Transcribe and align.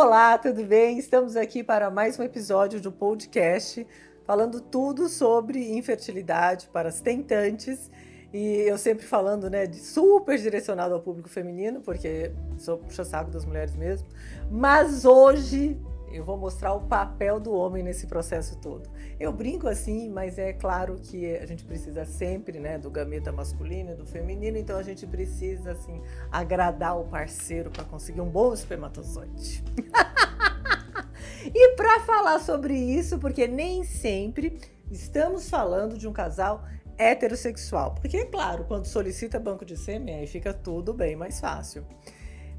Olá, 0.00 0.38
tudo 0.38 0.62
bem? 0.62 0.96
Estamos 0.96 1.34
aqui 1.34 1.64
para 1.64 1.90
mais 1.90 2.16
um 2.20 2.22
episódio 2.22 2.80
do 2.80 2.92
podcast 2.92 3.84
falando 4.24 4.60
tudo 4.60 5.08
sobre 5.08 5.76
infertilidade 5.76 6.68
para 6.72 6.88
as 6.88 7.00
tentantes. 7.00 7.90
E 8.32 8.60
eu 8.60 8.78
sempre 8.78 9.04
falando, 9.04 9.50
né, 9.50 9.66
de 9.66 9.78
super 9.78 10.38
direcionado 10.38 10.94
ao 10.94 11.00
público 11.00 11.28
feminino, 11.28 11.80
porque 11.80 12.30
sou 12.58 12.78
puxa-saco 12.78 13.32
das 13.32 13.44
mulheres 13.44 13.74
mesmo. 13.74 14.06
Mas 14.48 15.04
hoje 15.04 15.76
eu 16.12 16.24
vou 16.24 16.36
mostrar 16.36 16.72
o 16.72 16.80
papel 16.80 17.38
do 17.38 17.52
homem 17.52 17.82
nesse 17.82 18.06
processo 18.06 18.56
todo. 18.58 18.88
Eu 19.18 19.32
brinco 19.32 19.68
assim, 19.68 20.08
mas 20.08 20.38
é 20.38 20.52
claro 20.52 20.96
que 20.96 21.36
a 21.36 21.46
gente 21.46 21.64
precisa 21.64 22.04
sempre, 22.04 22.58
né, 22.58 22.78
do 22.78 22.90
gameta 22.90 23.32
masculino 23.32 23.92
e 23.92 23.94
do 23.94 24.06
feminino, 24.06 24.56
então 24.56 24.78
a 24.78 24.82
gente 24.82 25.06
precisa 25.06 25.72
assim 25.72 26.00
agradar 26.30 26.98
o 26.98 27.04
parceiro 27.04 27.70
para 27.70 27.84
conseguir 27.84 28.20
um 28.20 28.28
bom 28.28 28.52
espermatozoide. 28.52 29.62
e 31.54 31.76
para 31.76 32.00
falar 32.00 32.38
sobre 32.40 32.74
isso, 32.74 33.18
porque 33.18 33.46
nem 33.46 33.84
sempre 33.84 34.58
estamos 34.90 35.48
falando 35.48 35.98
de 35.98 36.08
um 36.08 36.12
casal 36.12 36.64
heterossexual, 36.96 37.94
porque 37.94 38.16
é 38.16 38.24
claro, 38.24 38.64
quando 38.64 38.86
solicita 38.86 39.38
banco 39.38 39.64
de 39.64 39.76
sêmen, 39.76 40.16
aí 40.16 40.26
fica 40.26 40.52
tudo 40.52 40.92
bem 40.92 41.14
mais 41.14 41.38
fácil 41.38 41.86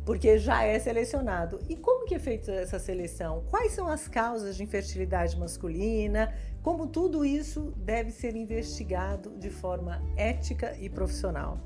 porque 0.10 0.40
já 0.40 0.64
é 0.64 0.80
selecionado. 0.80 1.60
E 1.70 1.76
como 1.76 2.04
que 2.04 2.16
é 2.16 2.20
feita 2.20 2.52
essa 2.52 2.80
seleção? 2.80 3.44
Quais 3.48 3.74
são 3.74 3.88
as 3.88 4.08
causas 4.08 4.58
de 4.58 4.64
infertilidade 4.64 5.38
masculina? 5.38 6.34
Como 6.64 6.88
tudo 6.88 7.24
isso 7.24 7.76
deve 7.78 8.10
ser 8.10 8.36
investigado 8.36 9.30
de 9.38 9.52
forma 9.52 10.02
ética 10.18 10.76
e 10.80 10.90
profissional. 10.90 11.60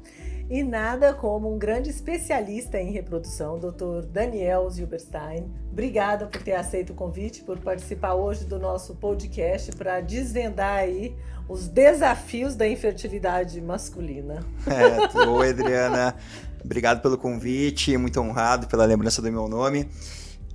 E 0.49 0.61
nada 0.61 1.13
como 1.13 1.55
um 1.55 1.57
grande 1.57 1.89
especialista 1.89 2.77
em 2.77 2.91
reprodução, 2.91 3.57
Dr. 3.57 4.05
Daniel 4.11 4.69
Zilberstein. 4.69 5.49
Obrigada 5.71 6.25
por 6.25 6.43
ter 6.43 6.55
aceito 6.55 6.91
o 6.91 6.95
convite, 6.95 7.43
por 7.43 7.57
participar 7.59 8.13
hoje 8.15 8.43
do 8.43 8.59
nosso 8.59 8.93
podcast 8.95 9.71
para 9.71 10.01
desvendar 10.01 10.79
aí 10.79 11.15
os 11.47 11.69
desafios 11.69 12.55
da 12.57 12.67
infertilidade 12.67 13.61
masculina. 13.61 14.45
É, 14.67 15.27
oi, 15.29 15.49
Adriana. 15.49 16.13
Obrigado 16.63 17.01
pelo 17.01 17.17
convite, 17.17 17.97
muito 17.97 18.19
honrado 18.21 18.67
pela 18.67 18.85
lembrança 18.85 19.21
do 19.21 19.31
meu 19.31 19.47
nome. 19.47 19.89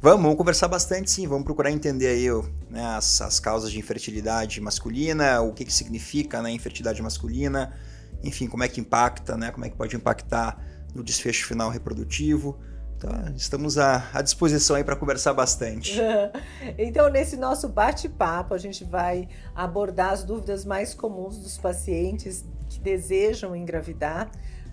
Vamos, 0.01 0.23
vamos 0.23 0.39
conversar 0.39 0.69
bastante 0.69 1.11
sim, 1.11 1.27
vamos 1.27 1.45
procurar 1.45 1.73
entender 1.73 2.07
aí 2.07 2.29
né, 2.71 2.85
as, 2.97 3.21
as, 3.21 3.41
causas 3.41 3.73
de 3.73 3.81
infertilidade 3.81 4.61
masculina, 4.61 5.41
o 5.41 5.53
que, 5.53 5.65
que 5.65 5.73
significa 5.73 6.41
né, 6.41 6.53
infertilidade 6.53 7.03
masculina, 7.03 7.75
enfim, 8.23 8.47
como 8.47 8.63
é 8.63 8.69
que 8.69 8.81
impacta, 8.81 9.37
né, 9.37 9.51
como 9.51 9.65
é 9.65 9.69
que 9.69 9.77
pode 9.77 9.97
impactar 9.97 10.65
no 10.95 11.03
desfecho 11.03 11.47
final 11.47 11.69
reprodutivo. 11.69 12.57
Então, 12.97 13.11
estamos 13.37 13.77
à, 13.77 14.09
à 14.13 14.23
disposição 14.23 14.77
aí 14.77 14.85
para 14.85 14.95
conversar 14.97 15.35
bastante. 15.35 15.97
então, 16.79 17.09
nesse 17.09 17.37
nosso 17.37 17.69
bate-papo, 17.69 18.55
a 18.55 18.59
gente 18.59 18.85
vai 18.85 19.29
abordar 19.55 20.13
as 20.13 20.23
dúvidas 20.23 20.65
mais 20.65 20.95
comuns 20.95 21.39
dos 21.39 21.59
pacientes 21.59 22.45
que 22.69 22.79
desejam 22.79 23.55
engravidar 23.55 24.31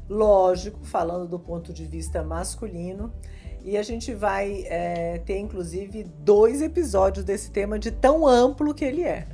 lógico, 0.10 0.80
falando 0.84 1.28
do 1.28 1.40
ponto 1.40 1.74
de 1.74 1.86
vista 1.86 2.24
masculino. 2.24 3.14
E 3.64 3.78
a 3.78 3.84
gente 3.84 4.14
vai 4.14 4.64
é, 4.68 5.20
ter, 5.26 5.40
inclusive, 5.40 6.04
dois 6.20 6.62
episódios 6.62 7.26
desse 7.26 7.50
tema 7.50 7.80
de 7.80 7.90
tão 7.90 8.28
amplo 8.28 8.74
que 8.74 8.86
ele 8.86 9.04
é. 9.04 9.28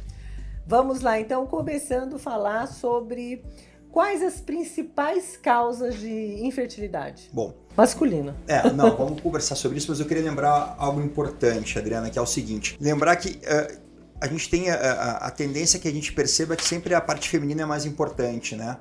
Vamos 0.65 1.01
lá, 1.01 1.19
então, 1.19 1.45
começando 1.45 2.15
a 2.15 2.19
falar 2.19 2.67
sobre 2.67 3.43
quais 3.91 4.23
as 4.23 4.39
principais 4.39 5.35
causas 5.35 5.99
de 5.99 6.45
infertilidade. 6.45 7.29
Bom. 7.33 7.53
Masculina. 7.75 8.35
É, 8.47 8.71
não, 8.71 8.95
vamos 8.95 9.21
conversar 9.21 9.55
sobre 9.55 9.77
isso, 9.77 9.91
mas 9.91 9.99
eu 9.99 10.05
queria 10.05 10.23
lembrar 10.23 10.75
algo 10.77 11.01
importante, 11.01 11.77
Adriana, 11.77 12.09
que 12.09 12.17
é 12.17 12.21
o 12.21 12.25
seguinte: 12.25 12.77
lembrar 12.79 13.17
que. 13.17 13.39
Uh, 13.39 13.91
a 14.21 14.27
gente 14.27 14.47
tem 14.51 14.69
a, 14.69 14.75
a, 14.75 15.11
a, 15.27 15.31
tendência 15.31 15.79
que 15.79 15.87
a 15.87 15.91
gente 15.91 16.13
perceba 16.13 16.55
que 16.55 16.63
sempre 16.63 16.93
a 16.93 17.01
parte 17.01 17.27
feminina 17.27 17.63
é 17.63 17.65
mais 17.65 17.87
importante, 17.87 18.55
né? 18.55 18.77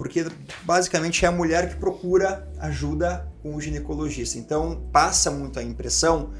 Porque 0.00 0.24
basicamente 0.62 1.26
é 1.26 1.28
a 1.28 1.30
mulher 1.30 1.68
que 1.68 1.76
procura 1.76 2.50
ajuda 2.58 3.30
com 3.42 3.54
o 3.54 3.60
ginecologista. 3.60 4.38
Então 4.38 4.88
passa 4.90 5.30
muito 5.30 5.58
a 5.58 5.62
impressão 5.62 6.30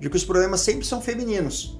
de 0.00 0.08
que 0.08 0.16
os 0.16 0.24
problemas 0.24 0.62
sempre 0.62 0.86
são 0.86 0.98
femininos. 0.98 1.78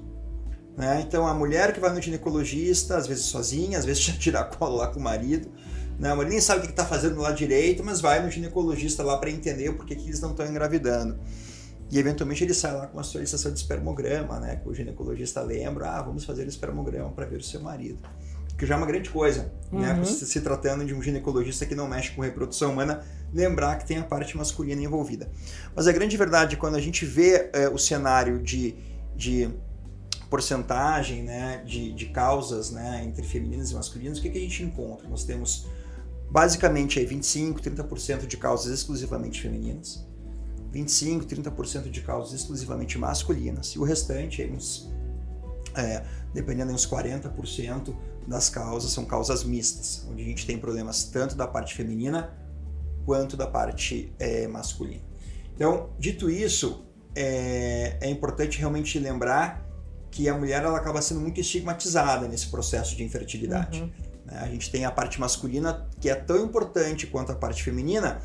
Né? 0.77 1.03
Então 1.07 1.25
a 1.25 1.33
mulher 1.33 1.73
que 1.73 1.79
vai 1.79 1.91
no 1.91 1.99
ginecologista, 1.99 2.97
às 2.97 3.07
vezes 3.07 3.25
sozinha, 3.25 3.79
às 3.79 3.83
vezes 3.83 4.03
já 4.05 4.13
tira 4.13 4.43
colo 4.43 4.75
lá 4.75 4.89
com 4.89 4.99
o 4.99 5.01
marido. 5.01 5.49
Né? 5.97 6.11
A 6.11 6.15
mulher 6.15 6.29
nem 6.29 6.39
sabe 6.39 6.59
o 6.59 6.63
que 6.65 6.69
está 6.69 6.85
fazendo 6.85 7.19
lá 7.19 7.31
direito, 7.31 7.83
mas 7.83 7.99
vai 7.99 8.23
no 8.23 8.29
ginecologista 8.29 9.01
lá 9.01 9.17
para 9.17 9.31
entender 9.31 9.73
porquê 9.73 9.95
que 9.95 10.03
eles 10.03 10.21
não 10.21 10.29
estão 10.29 10.45
engravidando. 10.45 11.17
E 11.89 11.97
eventualmente 11.97 12.43
ele 12.43 12.53
sai 12.53 12.73
lá 12.73 12.85
com 12.85 12.97
uma 12.97 13.03
solicitação 13.03 13.51
de 13.51 13.57
espermograma, 13.57 14.39
né? 14.39 14.57
Que 14.57 14.69
o 14.69 14.73
ginecologista 14.75 15.41
lembra, 15.41 15.89
ah, 15.89 16.01
vamos 16.03 16.25
fazer 16.25 16.45
o 16.45 16.47
espermograma 16.47 17.09
para 17.09 17.25
ver 17.25 17.37
o 17.37 17.43
seu 17.43 17.59
marido 17.59 18.07
que 18.57 18.65
já 18.65 18.75
é 18.75 18.77
uma 18.77 18.85
grande 18.85 19.09
coisa, 19.09 19.51
né? 19.71 19.93
uhum. 19.93 19.99
né? 19.99 20.05
Se, 20.05 20.25
se 20.25 20.41
tratando 20.41 20.85
de 20.85 20.93
um 20.93 21.01
ginecologista 21.01 21.65
que 21.65 21.75
não 21.75 21.87
mexe 21.87 22.11
com 22.11 22.21
reprodução 22.21 22.71
humana, 22.71 23.03
lembrar 23.33 23.77
que 23.77 23.85
tem 23.85 23.97
a 23.97 24.03
parte 24.03 24.37
masculina 24.37 24.81
envolvida. 24.81 25.29
Mas 25.75 25.87
a 25.87 25.91
grande 25.91 26.15
verdade, 26.15 26.55
quando 26.55 26.75
a 26.75 26.81
gente 26.81 27.05
vê 27.05 27.49
é, 27.53 27.67
o 27.67 27.77
cenário 27.77 28.41
de, 28.41 28.75
de 29.15 29.49
porcentagem 30.29 31.23
né, 31.23 31.63
de, 31.65 31.91
de 31.93 32.07
causas 32.07 32.71
né, 32.71 33.03
entre 33.05 33.23
femininas 33.23 33.71
e 33.71 33.75
masculinas, 33.75 34.17
o 34.17 34.21
que, 34.21 34.29
que 34.29 34.37
a 34.37 34.41
gente 34.41 34.63
encontra? 34.63 35.07
Nós 35.07 35.23
temos 35.23 35.67
basicamente 36.29 36.99
aí 36.99 37.05
25, 37.05 37.61
30% 37.61 38.25
de 38.25 38.37
causas 38.37 38.71
exclusivamente 38.73 39.41
femininas, 39.41 40.03
25, 40.71 41.25
30% 41.25 41.91
de 41.91 42.01
causas 42.01 42.33
exclusivamente 42.33 42.97
masculinas, 42.97 43.75
e 43.75 43.79
o 43.79 43.83
restante, 43.83 44.41
aí, 44.41 44.51
uns, 44.51 44.91
é, 45.75 46.03
dependendo 46.33 46.69
de 46.69 46.75
uns 46.75 46.87
40%, 46.87 47.95
das 48.27 48.49
causas 48.49 48.91
são 48.91 49.05
causas 49.05 49.43
mistas, 49.43 50.05
onde 50.09 50.21
a 50.21 50.25
gente 50.25 50.45
tem 50.45 50.57
problemas 50.57 51.03
tanto 51.05 51.35
da 51.35 51.47
parte 51.47 51.75
feminina 51.75 52.33
quanto 53.05 53.35
da 53.35 53.45
parte 53.45 54.13
é, 54.17 54.47
masculina. 54.47 55.01
Então, 55.55 55.89
dito 55.99 56.29
isso, 56.29 56.85
é, 57.15 57.97
é, 58.01 58.09
importante 58.09 58.57
realmente 58.57 58.97
lembrar 58.97 59.61
que 60.09 60.29
a 60.29 60.37
mulher 60.37 60.63
ela 60.63 60.77
acaba 60.77 61.01
sendo 61.01 61.19
muito 61.19 61.39
estigmatizada 61.39 62.27
nesse 62.27 62.47
processo 62.47 62.95
de 62.95 63.03
infertilidade. 63.03 63.81
Uhum. 63.81 63.91
Né? 64.25 64.39
A 64.41 64.47
gente 64.47 64.71
tem 64.71 64.85
a 64.85 64.91
parte 64.91 65.19
masculina 65.19 65.87
que 65.99 66.09
é 66.09 66.15
tão 66.15 66.43
importante 66.45 67.07
quanto 67.07 67.31
a 67.31 67.35
parte 67.35 67.61
feminina, 67.61 68.21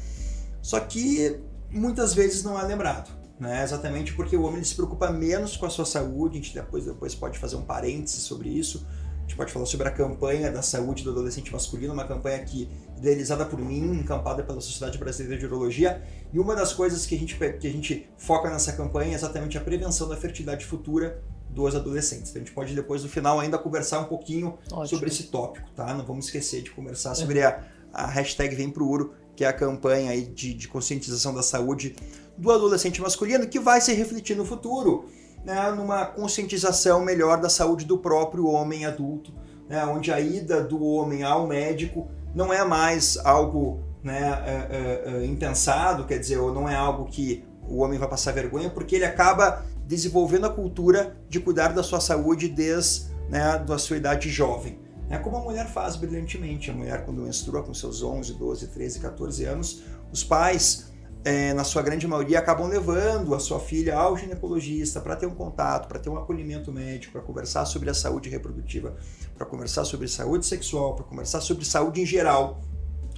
só 0.63 0.79
que 0.81 1.41
muitas 1.71 2.15
vezes 2.15 2.43
não 2.43 2.59
é 2.59 2.63
lembrado. 2.63 3.11
Né? 3.39 3.63
Exatamente 3.63 4.15
porque 4.15 4.37
o 4.37 4.43
homem 4.43 4.63
se 4.65 4.75
preocupa 4.75 5.11
menos 5.11 5.57
com 5.57 5.67
a 5.67 5.71
sua 5.71 5.85
saúde, 5.85 6.39
a 6.39 6.43
gente 6.43 6.55
depois, 6.55 6.85
depois 6.85 7.15
pode 7.15 7.39
fazer 7.39 7.57
um 7.57 7.63
parêntese 7.63 8.21
sobre 8.21 8.49
isso, 8.49 8.85
gente 9.29 9.37
pode 9.37 9.53
falar 9.53 9.67
sobre 9.67 9.87
a 9.87 9.91
campanha 9.91 10.51
da 10.51 10.63
saúde 10.63 11.05
do 11.05 11.11
adolescente 11.11 11.53
masculino, 11.53 11.93
uma 11.93 12.07
campanha 12.07 12.39
que 12.39 12.67
idealizada 12.97 13.45
por 13.45 13.59
mim, 13.59 13.93
encampada 13.93 14.43
pela 14.43 14.61
Sociedade 14.61 14.97
Brasileira 14.97 15.39
de 15.39 15.45
Urologia. 15.45 16.03
E 16.33 16.39
uma 16.39 16.57
das 16.57 16.73
coisas 16.73 17.05
que 17.05 17.15
a 17.15 17.19
gente, 17.19 17.37
que 17.37 17.67
a 17.67 17.71
gente 17.71 18.09
foca 18.17 18.49
nessa 18.49 18.73
campanha 18.73 19.13
é 19.13 19.15
exatamente 19.15 19.59
a 19.59 19.61
prevenção 19.61 20.09
da 20.09 20.17
fertilidade 20.17 20.65
futura 20.65 21.23
dos 21.51 21.77
adolescentes. 21.77 22.31
Então 22.31 22.43
a 22.43 22.45
gente 22.45 22.55
pode 22.55 22.75
depois 22.75 23.03
no 23.03 23.09
final 23.09 23.39
ainda 23.39 23.59
conversar 23.59 24.01
um 24.01 24.05
pouquinho 24.05 24.59
Ótimo. 24.73 24.87
sobre 24.87 25.09
esse 25.09 25.25
tópico, 25.25 25.69
tá? 25.77 25.93
Não 25.93 26.07
vamos 26.07 26.27
esquecer 26.27 26.63
de 26.63 26.71
conversar 26.71 27.15
sobre 27.15 27.43
a, 27.43 27.63
a 27.93 28.07
hashtag 28.07 28.55
Vem 28.57 28.71
Pro 28.71 28.89
Uro, 28.89 29.15
que 29.37 29.45
é 29.45 29.49
a 29.49 29.53
campanha 29.53 30.11
aí 30.11 30.23
de, 30.23 30.55
de 30.55 30.67
conscientização 30.69 31.35
da 31.35 31.43
saúde 31.43 31.95
do 32.39 32.51
adolescente 32.51 33.03
masculino, 33.03 33.47
que 33.47 33.59
vai 33.59 33.81
se 33.81 33.93
refletir 33.93 34.37
no 34.37 34.45
futuro 34.45 35.07
né, 35.45 35.71
numa 35.71 36.07
conscientização 36.07 37.01
melhor 37.05 37.41
da 37.41 37.49
saúde 37.49 37.85
do 37.85 37.99
próprio 37.99 38.47
homem 38.47 38.85
adulto, 38.85 39.33
né, 39.69 39.85
onde 39.87 40.13
a 40.13 40.21
ida 40.21 40.63
do 40.63 40.83
homem 40.83 41.23
ao 41.23 41.47
médico 41.47 42.09
não 42.35 42.53
é 42.53 42.65
mais 42.65 43.17
algo 43.19 43.83
né, 44.03 44.21
é, 44.47 44.53
é, 44.53 45.15
é, 45.15 45.27
impensado, 45.27 46.05
quer 46.05 46.19
dizer, 46.19 46.39
ou 46.39 46.53
não 46.53 46.69
é 46.69 46.75
algo 46.75 47.07
que 47.07 47.45
o 47.69 47.79
homem 47.79 47.99
vai 47.99 48.09
passar 48.09 48.33
vergonha, 48.33 48.71
porque 48.71 48.97
ele 48.97 49.05
acaba 49.05 49.65
desenvolvendo 49.87 50.47
a 50.47 50.51
cultura 50.51 51.17
de 51.29 51.41
cuidar 51.41 51.69
da 51.69 51.83
sua 51.83 52.01
saúde 52.01 52.49
desde 52.49 53.09
né, 53.29 53.59
da 53.59 53.79
sua 53.79 53.97
idade 53.97 54.29
jovem. 54.29 54.79
É 55.11 55.17
como 55.17 55.37
a 55.39 55.41
mulher 55.41 55.67
faz 55.67 55.97
brilhantemente. 55.97 56.71
A 56.71 56.75
mulher, 56.75 57.05
quando 57.05 57.23
menstrua 57.23 57.63
com 57.63 57.73
seus 57.73 58.03
11, 58.03 58.35
12, 58.35 58.69
13, 58.69 59.01
14 59.01 59.45
anos, 59.45 59.83
os 60.13 60.23
pais 60.23 60.93
é, 61.25 61.53
na 61.53 61.65
sua 61.65 61.83
grande 61.83 62.07
maioria, 62.07 62.39
acabam 62.39 62.69
levando 62.69 63.35
a 63.35 63.41
sua 63.41 63.59
filha 63.59 63.97
ao 63.97 64.17
ginecologista 64.17 65.01
para 65.01 65.17
ter 65.17 65.27
um 65.27 65.35
contato, 65.35 65.89
para 65.89 65.99
ter 65.99 66.09
um 66.09 66.17
acolhimento 66.17 66.73
médico, 66.73 67.13
para 67.13 67.23
conversar 67.23 67.67
sobre 67.67 67.91
a 67.91 67.95
saúde 67.95 68.29
reprodutiva, 68.29 68.95
para 69.37 69.47
conversar 69.47 69.85
sobre 69.85 70.09
saúde 70.09 70.47
sexual, 70.47 70.95
para 70.95 71.05
conversar 71.05 71.41
sobre 71.41 71.65
saúde 71.65 72.01
em 72.01 72.07
geral, 72.07 72.61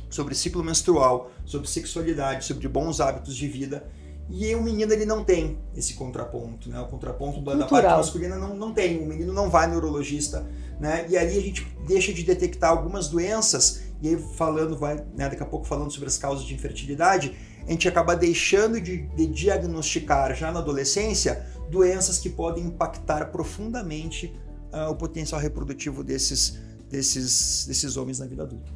sobre 0.09 0.35
ciclo 0.35 0.65
menstrual, 0.65 1.31
sobre 1.45 1.69
sexualidade, 1.69 2.45
sobre 2.45 2.67
bons 2.69 3.01
hábitos 3.01 3.37
de 3.37 3.47
vida. 3.47 3.87
E 4.29 4.55
o 4.55 4.63
menino 4.63 4.93
ele 4.93 5.05
não 5.05 5.25
tem 5.25 5.59
esse 5.75 5.95
contraponto, 5.95 6.69
né? 6.69 6.81
O 6.81 6.87
contraponto 6.87 7.41
da 7.41 7.67
parte 7.67 7.89
masculina 7.89 8.37
não, 8.37 8.55
não 8.55 8.73
tem. 8.73 8.99
O 9.01 9.07
menino 9.07 9.33
não 9.33 9.51
vai 9.51 9.67
no 9.67 9.77
urologista, 9.77 10.47
né? 10.79 11.05
E 11.09 11.19
ali 11.19 11.37
a 11.37 11.41
gente 11.41 11.67
deixa 11.87 12.13
de 12.13 12.23
detectar 12.23 12.71
algumas 12.71 13.09
doenças 13.09 13.90
e 14.03 14.09
aí 14.09 14.19
falando, 14.37 14.77
vai, 14.77 14.97
né, 15.17 15.29
daqui 15.29 15.43
a 15.43 15.47
pouco 15.47 15.67
falando 15.67 15.91
sobre 15.91 16.09
as 16.09 16.17
causas 16.17 16.45
de 16.45 16.55
infertilidade, 16.55 17.37
a 17.67 17.71
gente 17.71 17.87
acaba 17.87 18.17
deixando 18.17 18.81
de, 18.81 19.07
de 19.09 19.27
diagnosticar 19.27 20.35
já 20.35 20.51
na 20.51 20.61
adolescência 20.61 21.47
doenças 21.71 22.19
que 22.19 22.29
podem 22.29 22.65
impactar 22.65 23.27
profundamente 23.27 24.35
uh, 24.73 24.91
o 24.91 24.97
potencial 24.97 25.41
reprodutivo 25.41 26.03
desses, 26.03 26.59
desses, 26.89 27.67
desses 27.67 27.97
homens 27.97 28.19
na 28.19 28.27
vida 28.27 28.43
adulta. 28.43 28.73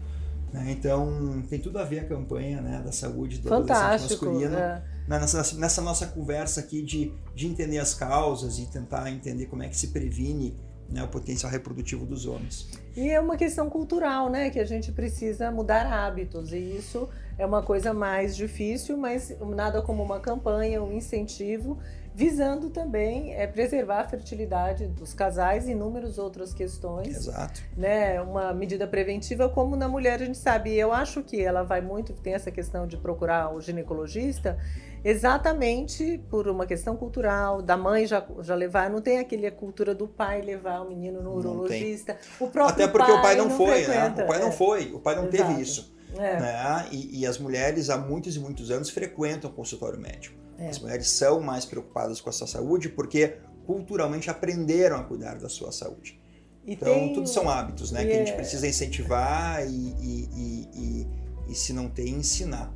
Né? 0.52 0.70
Então, 0.70 1.42
tem 1.48 1.58
tudo 1.58 1.78
a 1.78 1.84
ver 1.84 2.00
a 2.00 2.04
campanha 2.04 2.60
né, 2.60 2.80
da 2.84 2.92
saúde 2.92 3.38
do 3.38 3.48
Fantástico, 3.48 4.26
adolescente 4.26 4.54
masculino 4.54 4.56
é. 4.56 4.82
nessa, 5.08 5.56
nessa, 5.56 5.82
nossa 5.82 6.06
conversa 6.06 6.60
aqui 6.60 6.80
de, 6.80 7.12
de 7.34 7.46
entender 7.48 7.78
as 7.78 7.92
causas 7.94 8.58
e 8.58 8.66
tentar 8.66 9.10
entender 9.10 9.46
como 9.46 9.64
é 9.64 9.68
que 9.68 9.76
se 9.76 9.88
previne 9.88 10.56
né, 10.88 11.02
o 11.02 11.08
potencial 11.08 11.50
reprodutivo 11.50 12.06
dos 12.06 12.26
homens. 12.26 12.68
E 12.96 13.10
é 13.10 13.20
uma 13.20 13.36
questão 13.36 13.68
cultural, 13.68 14.30
né? 14.30 14.50
Que 14.50 14.60
a 14.60 14.64
gente 14.64 14.92
precisa 14.92 15.50
mudar 15.50 15.86
hábitos. 15.86 16.52
E 16.52 16.58
isso 16.58 17.08
é 17.36 17.44
uma 17.44 17.62
coisa 17.62 17.92
mais 17.92 18.36
difícil, 18.36 18.96
mas 18.96 19.36
nada 19.40 19.82
como 19.82 20.02
uma 20.02 20.20
campanha, 20.20 20.82
um 20.82 20.92
incentivo, 20.92 21.78
visando 22.14 22.70
também 22.70 23.34
é, 23.34 23.46
preservar 23.46 24.00
a 24.00 24.04
fertilidade 24.04 24.86
dos 24.86 25.12
casais 25.12 25.66
e 25.66 25.72
inúmeras 25.72 26.16
outras 26.18 26.54
questões. 26.54 27.08
Exato. 27.08 27.60
Né? 27.76 28.20
Uma 28.20 28.52
medida 28.54 28.86
preventiva, 28.86 29.48
como 29.48 29.74
na 29.74 29.88
mulher 29.88 30.22
a 30.22 30.24
gente 30.24 30.38
sabe. 30.38 30.72
Eu 30.74 30.92
acho 30.92 31.22
que 31.24 31.42
ela 31.42 31.64
vai 31.64 31.80
muito, 31.80 32.12
tem 32.12 32.34
essa 32.34 32.52
questão 32.52 32.86
de 32.86 32.96
procurar 32.96 33.52
o 33.52 33.60
ginecologista 33.60 34.56
exatamente 35.04 36.18
por 36.30 36.48
uma 36.48 36.66
questão 36.66 36.96
cultural, 36.96 37.60
da 37.62 37.76
mãe 37.76 38.06
já, 38.06 38.24
já 38.40 38.54
levar, 38.54 38.88
não 38.90 39.00
tem 39.00 39.18
aquele 39.18 39.46
a 39.46 39.52
cultura 39.52 39.94
do 39.94 40.06
pai 40.08 40.40
levar 40.42 40.80
o 40.80 40.88
menino 40.88 41.22
no 41.22 41.34
urologista. 41.34 42.16
O 42.40 42.48
próprio 42.48 42.84
Até 42.84 42.88
porque 42.88 43.10
pai 43.12 43.18
o 43.18 43.22
pai 43.22 43.36
não, 43.36 43.48
não 43.48 43.56
foi, 43.56 43.82
frequenta. 43.84 44.16
né? 44.16 44.24
O 44.24 44.26
pai 44.26 44.38
não 44.40 44.48
É. 44.48 44.52
foi, 44.52 44.92
o 44.92 45.00
pai 45.00 45.14
não 45.16 45.28
Exato. 45.28 45.48
teve 45.48 45.60
isso. 45.62 45.94
É. 46.16 46.40
Né? 46.40 46.88
E, 46.92 47.20
e 47.20 47.26
as 47.26 47.38
mulheres 47.38 47.90
há 47.90 47.98
muitos 47.98 48.36
e 48.36 48.40
muitos 48.40 48.70
anos 48.70 48.88
frequentam 48.90 49.50
o 49.50 49.52
consultório 49.52 49.98
médico. 49.98 50.36
É. 50.58 50.68
As 50.68 50.78
mulheres 50.78 51.08
são 51.08 51.40
mais 51.40 51.64
preocupadas 51.64 52.20
com 52.20 52.30
a 52.30 52.32
sua 52.32 52.46
saúde 52.46 52.88
porque 52.88 53.36
culturalmente 53.66 54.30
aprenderam 54.30 54.96
a 54.96 55.02
cuidar 55.04 55.36
da 55.38 55.48
sua 55.48 55.72
saúde. 55.72 56.20
E 56.64 56.74
Então, 56.74 56.94
tem- 56.94 57.12
tudo 57.12 57.28
são 57.28 57.50
hábitos, 57.50 57.90
né? 57.90 58.04
Que 58.06 58.12
a 58.12 58.16
gente 58.16 58.30
é- 58.32 58.36
precisa 58.36 58.66
incentivar 58.66 59.66
e, 59.66 59.70
e, 59.70 60.28
e, 60.32 60.68
e- 60.74 61.06
e 61.50 61.54
se 61.54 61.72
não 61.72 61.88
tem, 61.88 62.10
ensinar. 62.10 62.72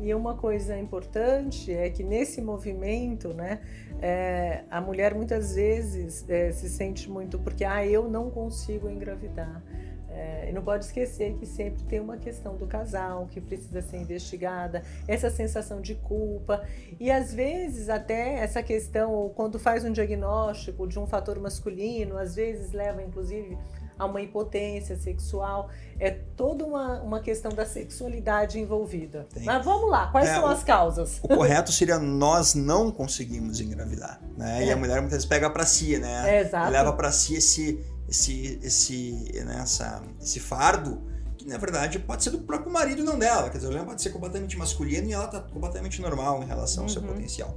E 0.00 0.12
uma 0.14 0.34
coisa 0.34 0.76
importante 0.76 1.72
é 1.72 1.88
que 1.88 2.02
nesse 2.02 2.40
movimento, 2.40 3.32
né, 3.32 3.60
é, 4.02 4.64
a 4.70 4.80
mulher 4.80 5.14
muitas 5.14 5.54
vezes 5.54 6.28
é, 6.28 6.50
se 6.52 6.68
sente 6.68 7.08
muito 7.08 7.38
porque 7.38 7.64
ah, 7.64 7.86
eu 7.86 8.08
não 8.08 8.30
consigo 8.30 8.88
engravidar. 8.88 9.62
É, 10.08 10.52
não 10.52 10.62
pode 10.62 10.84
esquecer 10.84 11.34
que 11.34 11.44
sempre 11.44 11.82
tem 11.84 11.98
uma 11.98 12.16
questão 12.16 12.56
do 12.56 12.66
casal 12.66 13.26
que 13.26 13.40
precisa 13.40 13.82
ser 13.82 13.96
investigada, 13.96 14.82
essa 15.08 15.28
sensação 15.28 15.80
de 15.80 15.96
culpa. 15.96 16.64
E 17.00 17.10
às 17.10 17.34
vezes 17.34 17.88
até 17.88 18.34
essa 18.34 18.62
questão, 18.62 19.32
quando 19.34 19.58
faz 19.58 19.84
um 19.84 19.90
diagnóstico 19.90 20.86
de 20.86 21.00
um 21.00 21.06
fator 21.06 21.40
masculino, 21.40 22.16
às 22.16 22.36
vezes 22.36 22.72
leva 22.72 23.02
inclusive 23.02 23.58
a 23.98 24.04
uma 24.06 24.20
impotência 24.20 24.96
sexual. 24.96 25.68
É 25.98 26.10
toda 26.10 26.64
uma, 26.64 27.00
uma 27.00 27.20
questão 27.20 27.52
da 27.52 27.64
sexualidade 27.64 28.58
envolvida. 28.58 29.26
Tem. 29.32 29.44
Mas 29.44 29.64
vamos 29.64 29.88
lá, 29.90 30.08
quais 30.08 30.28
É, 30.28 30.34
são 30.34 30.46
as 30.46 30.64
causas? 30.64 31.20
O 31.22 31.28
correto 31.28 31.70
seria 31.70 31.98
nós 31.98 32.54
não 32.54 32.90
conseguimos 32.90 33.60
engravidar, 33.60 34.20
né? 34.36 34.64
E 34.64 34.68
É. 34.70 34.72
a 34.72 34.76
mulher 34.76 34.96
muitas 34.96 35.12
vezes 35.18 35.26
pega 35.26 35.48
para 35.50 35.64
si, 35.64 35.96
né? 35.98 36.36
É, 36.36 36.40
exato. 36.40 36.70
Leva 36.70 36.92
para 36.92 37.12
si 37.12 37.34
esse 37.36 37.84
esse 38.08 38.58
esse 38.62 39.42
né, 39.46 39.60
essa- 39.62 40.02
esse 40.20 40.38
fardo 40.38 41.00
que 41.38 41.46
na 41.48 41.56
verdade 41.56 41.98
pode 41.98 42.22
ser 42.22 42.30
do 42.30 42.38
próprio 42.38 42.70
marido 42.72 43.00
e 43.00 43.04
não 43.04 43.18
dela. 43.18 43.48
Quer 43.48 43.58
dizer, 43.58 43.72
ela 43.74 43.84
pode 43.84 44.02
ser 44.02 44.10
completamente 44.10 44.58
masculino 44.58 45.08
e 45.08 45.12
ela 45.12 45.26
tá 45.26 45.40
completamente 45.40 46.00
normal 46.02 46.42
em 46.42 46.46
relação 46.46 46.82
ao 46.84 46.88
seu 46.88 47.00
Uhum. 47.02 47.08
potencial. 47.08 47.56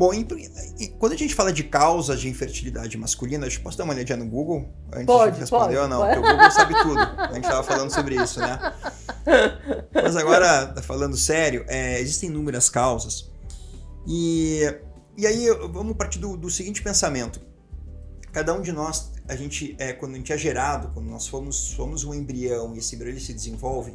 Bom, 0.00 0.14
em- 0.14 0.26
e 0.78 0.88
quando 0.88 1.12
a 1.12 1.16
gente 1.16 1.34
fala 1.34 1.52
de 1.52 1.62
causas 1.62 2.18
de 2.18 2.26
infertilidade 2.26 2.96
masculina, 2.96 3.46
eu 3.46 3.60
posso 3.60 3.76
dar 3.76 3.84
uma 3.84 3.92
olhadinha 3.92 4.16
no 4.16 4.24
Google 4.24 4.66
antes 4.90 5.04
Pode, 5.04 5.34
de 5.34 5.40
responder 5.40 5.74
pode, 5.74 5.76
ou 5.76 5.88
não? 5.88 5.98
pode. 5.98 6.14
Porque 6.14 6.26
o 6.26 6.32
Google 6.32 6.50
sabe 6.50 6.74
tudo. 6.82 6.98
A 6.98 7.34
gente 7.34 7.44
estava 7.44 7.62
falando 7.62 7.90
sobre 7.90 8.14
isso, 8.14 8.40
né? 8.40 8.58
Mas 9.92 10.16
agora, 10.16 10.74
falando 10.80 11.18
sério, 11.18 11.66
é, 11.68 12.00
existem 12.00 12.30
inúmeras 12.30 12.70
causas. 12.70 13.30
E, 14.06 14.62
e 15.18 15.26
aí 15.26 15.50
vamos 15.70 15.94
partir 15.98 16.18
do, 16.18 16.34
do 16.34 16.48
seguinte 16.48 16.82
pensamento. 16.82 17.38
Cada 18.32 18.54
um 18.54 18.62
de 18.62 18.72
nós, 18.72 19.12
a 19.28 19.36
gente, 19.36 19.76
é, 19.78 19.92
quando 19.92 20.14
a 20.14 20.16
gente 20.16 20.32
é 20.32 20.38
gerado, 20.38 20.92
quando 20.94 21.10
nós 21.10 21.26
fomos, 21.26 21.56
somos 21.56 22.04
um 22.04 22.14
embrião 22.14 22.74
e 22.74 22.78
esse 22.78 22.94
embrião 22.94 23.12
ele 23.12 23.20
se 23.20 23.34
desenvolve, 23.34 23.94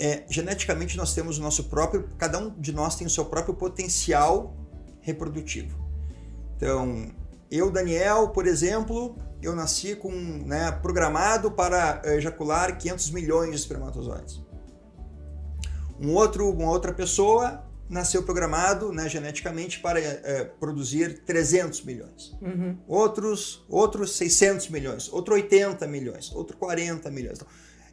é, 0.00 0.24
geneticamente 0.28 0.96
nós 0.96 1.14
temos 1.14 1.38
o 1.38 1.42
nosso 1.42 1.62
próprio, 1.62 2.08
cada 2.18 2.40
um 2.40 2.50
de 2.58 2.72
nós 2.72 2.96
tem 2.96 3.06
o 3.06 3.10
seu 3.10 3.24
próprio 3.24 3.54
potencial 3.54 4.56
reprodutivo. 5.02 5.76
Então, 6.56 7.12
eu, 7.50 7.70
Daniel, 7.70 8.28
por 8.28 8.46
exemplo, 8.46 9.18
eu 9.42 9.54
nasci 9.54 9.94
com, 9.94 10.10
né, 10.10 10.72
programado 10.80 11.50
para 11.50 12.00
eh, 12.04 12.16
ejacular 12.16 12.78
500 12.78 13.10
milhões 13.10 13.50
de 13.50 13.56
espermatozoides. 13.56 14.40
Um 16.00 16.14
outro, 16.14 16.48
uma 16.50 16.70
outra 16.70 16.92
pessoa 16.92 17.64
nasceu 17.88 18.22
programado, 18.22 18.90
né, 18.90 19.08
geneticamente 19.08 19.80
para 19.80 20.00
eh, 20.00 20.50
produzir 20.58 21.24
300 21.24 21.84
milhões. 21.84 22.34
Uhum. 22.40 22.78
Outros, 22.88 23.66
outros 23.68 24.16
600 24.16 24.68
milhões, 24.70 25.12
outro 25.12 25.34
80 25.34 25.86
milhões, 25.86 26.32
outro 26.32 26.56
40 26.56 27.10
milhões. 27.10 27.38
Então, 27.38 27.48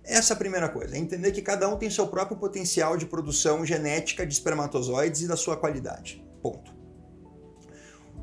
essa 0.06 0.34
é 0.34 0.36
a 0.36 0.38
primeira 0.38 0.70
coisa, 0.70 0.96
é 0.96 1.00
entender 1.00 1.32
que 1.32 1.42
cada 1.42 1.68
um 1.68 1.78
tem 1.78 1.90
seu 1.90 2.08
próprio 2.08 2.38
potencial 2.38 2.96
de 2.96 3.06
produção 3.06 3.66
genética 3.66 4.26
de 4.26 4.34
espermatozoides 4.34 5.22
e 5.22 5.28
da 5.28 5.36
sua 5.36 5.58
qualidade. 5.58 6.24
Ponto. 6.42 6.79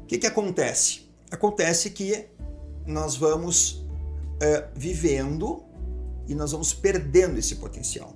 O 0.07 0.09
que, 0.09 0.19
que 0.19 0.27
acontece? 0.29 1.11
Acontece 1.33 1.91
que 1.91 2.29
nós 2.87 3.17
vamos 3.17 3.85
eh, 4.41 4.69
vivendo 4.73 5.65
e 6.29 6.35
nós 6.35 6.53
vamos 6.53 6.73
perdendo 6.73 7.41
esse 7.41 7.57
potencial. 7.57 8.15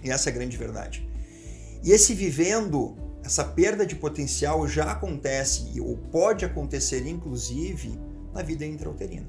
E 0.00 0.10
essa 0.12 0.30
é 0.30 0.32
a 0.32 0.34
grande 0.36 0.56
verdade. 0.56 1.04
E 1.82 1.90
esse 1.90 2.14
vivendo, 2.14 2.96
essa 3.24 3.42
perda 3.42 3.84
de 3.84 3.96
potencial 3.96 4.68
já 4.68 4.92
acontece, 4.92 5.80
ou 5.80 5.96
pode 5.96 6.44
acontecer 6.44 7.04
inclusive, 7.04 7.98
na 8.32 8.42
vida 8.42 8.64
intrauterina. 8.64 9.28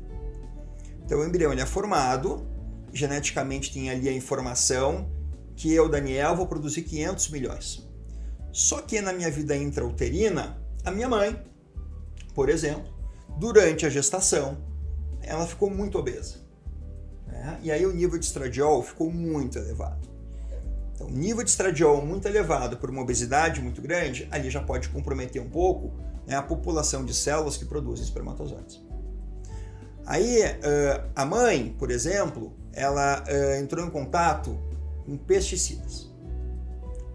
Então 1.04 1.22
o 1.22 1.26
embrião 1.26 1.52
ele 1.52 1.62
é 1.62 1.66
formado, 1.66 2.46
geneticamente 2.94 3.74
tem 3.74 3.90
ali 3.90 4.08
a 4.08 4.14
informação 4.14 5.10
que 5.56 5.74
eu, 5.74 5.90
Daniel, 5.90 6.36
vou 6.36 6.46
produzir 6.46 6.84
500 6.84 7.30
milhões. 7.30 7.90
Só 8.52 8.80
que 8.80 9.02
na 9.02 9.12
minha 9.12 9.32
vida 9.32 9.58
intrauterina, 9.58 10.67
a 10.88 10.92
minha 10.92 11.10
mãe, 11.10 11.38
por 12.34 12.48
exemplo, 12.50 12.94
durante 13.38 13.86
a 13.86 13.90
gestação, 13.90 14.58
ela 15.22 15.46
ficou 15.46 15.70
muito 15.70 16.00
obesa. 16.00 16.36
né? 17.28 17.60
E 17.62 17.72
aí 17.72 17.86
o 17.86 17.94
nível 17.94 18.18
de 18.18 18.26
estradiol 18.26 18.82
ficou 18.82 19.12
muito 19.12 19.58
elevado. 19.58 20.08
Então, 20.94 21.08
o 21.08 21.12
nível 21.12 21.44
de 21.44 21.50
estradiol 21.50 22.04
muito 22.04 22.26
elevado 22.26 22.78
por 22.78 22.90
uma 22.90 23.02
obesidade 23.02 23.62
muito 23.62 23.82
grande, 23.82 24.28
ali 24.32 24.50
já 24.50 24.62
pode 24.62 24.88
comprometer 24.90 25.42
um 25.42 25.50
pouco 25.50 25.92
né, 26.26 26.36
a 26.36 26.42
população 26.42 27.04
de 27.04 27.14
células 27.14 27.58
que 27.58 27.66
produzem 27.66 28.06
espermatozoides. 28.06 28.82
Aí, 30.06 30.40
a 31.14 31.26
mãe, 31.26 31.76
por 31.78 31.92
exemplo, 31.92 32.54
ela 32.72 33.26
entrou 33.60 33.86
em 33.86 33.90
contato 33.90 34.58
com 35.06 35.18
pesticidas. 35.18 36.07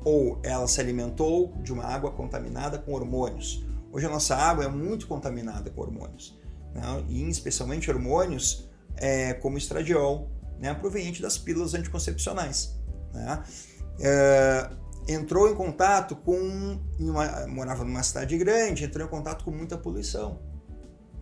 Ou 0.05 0.41
ela 0.43 0.67
se 0.67 0.81
alimentou 0.81 1.53
de 1.63 1.73
uma 1.73 1.85
água 1.85 2.11
contaminada 2.11 2.79
com 2.79 2.93
hormônios. 2.93 3.65
Hoje 3.93 4.07
a 4.07 4.09
nossa 4.09 4.35
água 4.35 4.65
é 4.65 4.69
muito 4.69 5.07
contaminada 5.07 5.71
com 5.71 5.81
hormônios. 5.81 6.39
né? 6.75 6.83
E 7.09 7.29
especialmente 7.29 7.91
hormônios 7.91 8.69
eh, 8.97 9.35
como 9.35 9.59
estradiol, 9.59 10.31
né, 10.59 10.73
proveniente 10.75 11.21
das 11.21 11.39
pílulas 11.39 11.75
anticoncepcionais. 11.75 12.79
né? 13.13 13.43
Eh, 14.01 14.71
entrou 15.09 15.49
em 15.49 15.55
contato 15.55 16.17
com. 16.17 16.79
Uma, 16.99 17.47
morava 17.47 17.85
numa 17.85 18.03
cidade 18.03 18.37
grande, 18.39 18.85
entrou 18.85 19.07
em 19.07 19.11
contato 19.11 19.45
com 19.45 19.51
muita 19.51 19.77
poluição. 19.77 20.41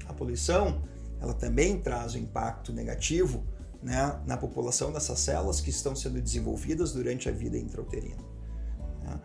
A 0.06 0.12
poluição 0.12 0.82
ela 1.20 1.34
também 1.34 1.78
traz 1.78 2.14
um 2.14 2.18
impacto 2.18 2.72
negativo 2.72 3.44
né, 3.82 4.20
na 4.26 4.36
população 4.36 4.92
dessas 4.92 5.20
células 5.20 5.60
que 5.60 5.70
estão 5.70 5.94
sendo 5.94 6.20
desenvolvidas 6.20 6.92
durante 6.92 7.28
a 7.28 7.32
vida 7.32 7.58
intrauterina. 7.58 8.29
Né. 9.10 9.20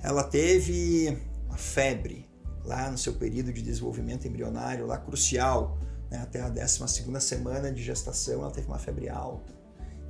Ela 0.00 0.24
teve 0.24 1.18
uma 1.46 1.56
febre 1.56 2.28
lá 2.64 2.90
no 2.90 2.98
seu 2.98 3.14
período 3.14 3.52
de 3.52 3.62
desenvolvimento 3.62 4.28
embrionário, 4.28 4.86
lá 4.86 4.98
crucial, 4.98 5.78
né, 6.10 6.18
até 6.18 6.40
a 6.40 6.50
12ª 6.50 7.18
semana 7.20 7.72
de 7.72 7.82
gestação, 7.82 8.42
ela 8.42 8.50
teve 8.50 8.66
uma 8.66 8.78
febre 8.78 9.08
alta. 9.08 9.56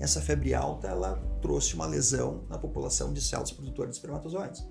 Essa 0.01 0.21
febre 0.21 0.55
alta 0.55 0.89
ela 0.89 1.17
trouxe 1.41 1.75
uma 1.75 1.87
lesão 1.87 2.45
na 2.49 2.59
população 2.59 3.13
de 3.13 3.21
células 3.21 3.53
produtoras 3.53 3.93
de 3.93 3.97
espermatozoides. 3.97 4.67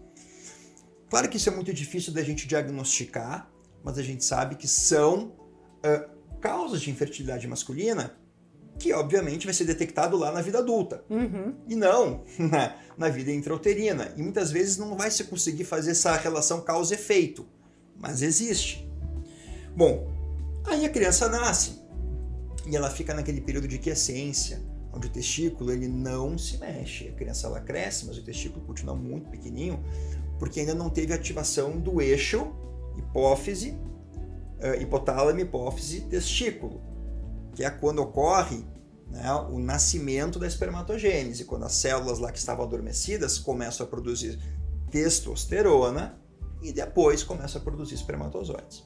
Claro 1.09 1.29
que 1.29 1.37
isso 1.37 1.49
é 1.49 1.55
muito 1.55 1.73
difícil 1.73 2.13
da 2.13 2.21
gente 2.21 2.47
diagnosticar, 2.47 3.49
mas 3.83 3.97
a 3.97 4.03
gente 4.03 4.23
sabe 4.23 4.55
que 4.55 4.67
são 4.67 5.27
uh, 5.27 6.39
causas 6.39 6.81
de 6.81 6.91
infertilidade 6.91 7.47
masculina 7.47 8.17
que 8.79 8.93
obviamente 8.93 9.45
vai 9.45 9.53
ser 9.53 9.65
detectado 9.65 10.17
lá 10.17 10.31
na 10.31 10.41
vida 10.41 10.59
adulta. 10.59 11.03
Uhum. 11.09 11.55
E 11.67 11.75
não 11.75 12.23
na, 12.37 12.75
na 12.97 13.09
vida 13.09 13.31
intrauterina. 13.31 14.13
E 14.15 14.21
muitas 14.21 14.51
vezes 14.51 14.77
não 14.77 14.95
vai 14.95 15.09
se 15.11 15.23
conseguir 15.25 15.63
fazer 15.63 15.91
essa 15.91 16.15
relação 16.15 16.61
causa-efeito, 16.61 17.45
mas 17.95 18.21
existe. 18.21 18.87
Bom, 19.75 20.11
aí 20.65 20.85
a 20.85 20.89
criança 20.89 21.27
nasce 21.27 21.79
e 22.67 22.75
ela 22.75 22.89
fica 22.89 23.13
naquele 23.13 23.41
período 23.41 23.67
de 23.67 23.77
quiescência, 23.77 24.61
onde 24.91 25.07
o 25.07 25.09
testículo 25.09 25.71
ele 25.71 25.87
não 25.87 26.37
se 26.37 26.57
mexe. 26.57 27.07
A 27.07 27.13
criança 27.13 27.47
ela 27.47 27.61
cresce, 27.61 28.05
mas 28.05 28.17
o 28.17 28.23
testículo 28.23 28.65
continua 28.65 28.95
muito 28.95 29.29
pequenininho, 29.29 29.83
porque 30.37 30.59
ainda 30.59 30.75
não 30.75 30.89
teve 30.89 31.13
ativação 31.13 31.79
do 31.79 32.01
eixo 32.01 32.51
hipófise, 32.97 33.71
uh, 33.71 34.81
hipotálamo, 34.81 35.39
hipófise, 35.39 36.01
testículo, 36.01 36.81
que 37.57 37.63
é 37.63 37.71
quando 37.71 38.03
ocorre 38.03 38.63
né, 39.09 39.33
o 39.49 39.57
nascimento 39.57 40.37
da 40.37 40.45
espermatogênese, 40.45 41.43
quando 41.43 41.65
as 41.65 41.73
células 41.73 42.19
lá 42.19 42.31
que 42.31 42.37
estavam 42.37 42.63
adormecidas 42.63 43.39
começam 43.39 43.83
a 43.83 43.89
produzir 43.89 44.37
testosterona 44.91 46.21
e 46.61 46.71
depois 46.71 47.23
começam 47.23 47.59
a 47.59 47.63
produzir 47.63 47.95
espermatozoides. 47.95 48.83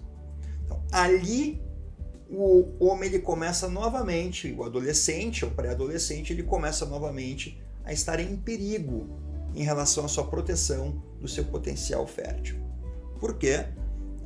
Então, 0.63 0.81
ali 0.89 1.61
o 2.29 2.65
homem 2.79 3.09
ele 3.09 3.19
começa 3.19 3.67
novamente, 3.67 4.55
o 4.57 4.63
adolescente 4.63 5.43
ou 5.43 5.51
pré-adolescente, 5.51 6.31
ele 6.31 6.43
começa 6.43 6.85
novamente 6.85 7.61
a 7.83 7.91
estar 7.91 8.21
em 8.21 8.37
perigo 8.37 9.19
em 9.53 9.63
relação 9.63 10.05
à 10.05 10.07
sua 10.07 10.23
proteção 10.23 11.03
do 11.19 11.27
seu 11.27 11.43
potencial 11.43 12.07
fértil. 12.07 12.55
Por 13.19 13.37
quê? 13.37 13.65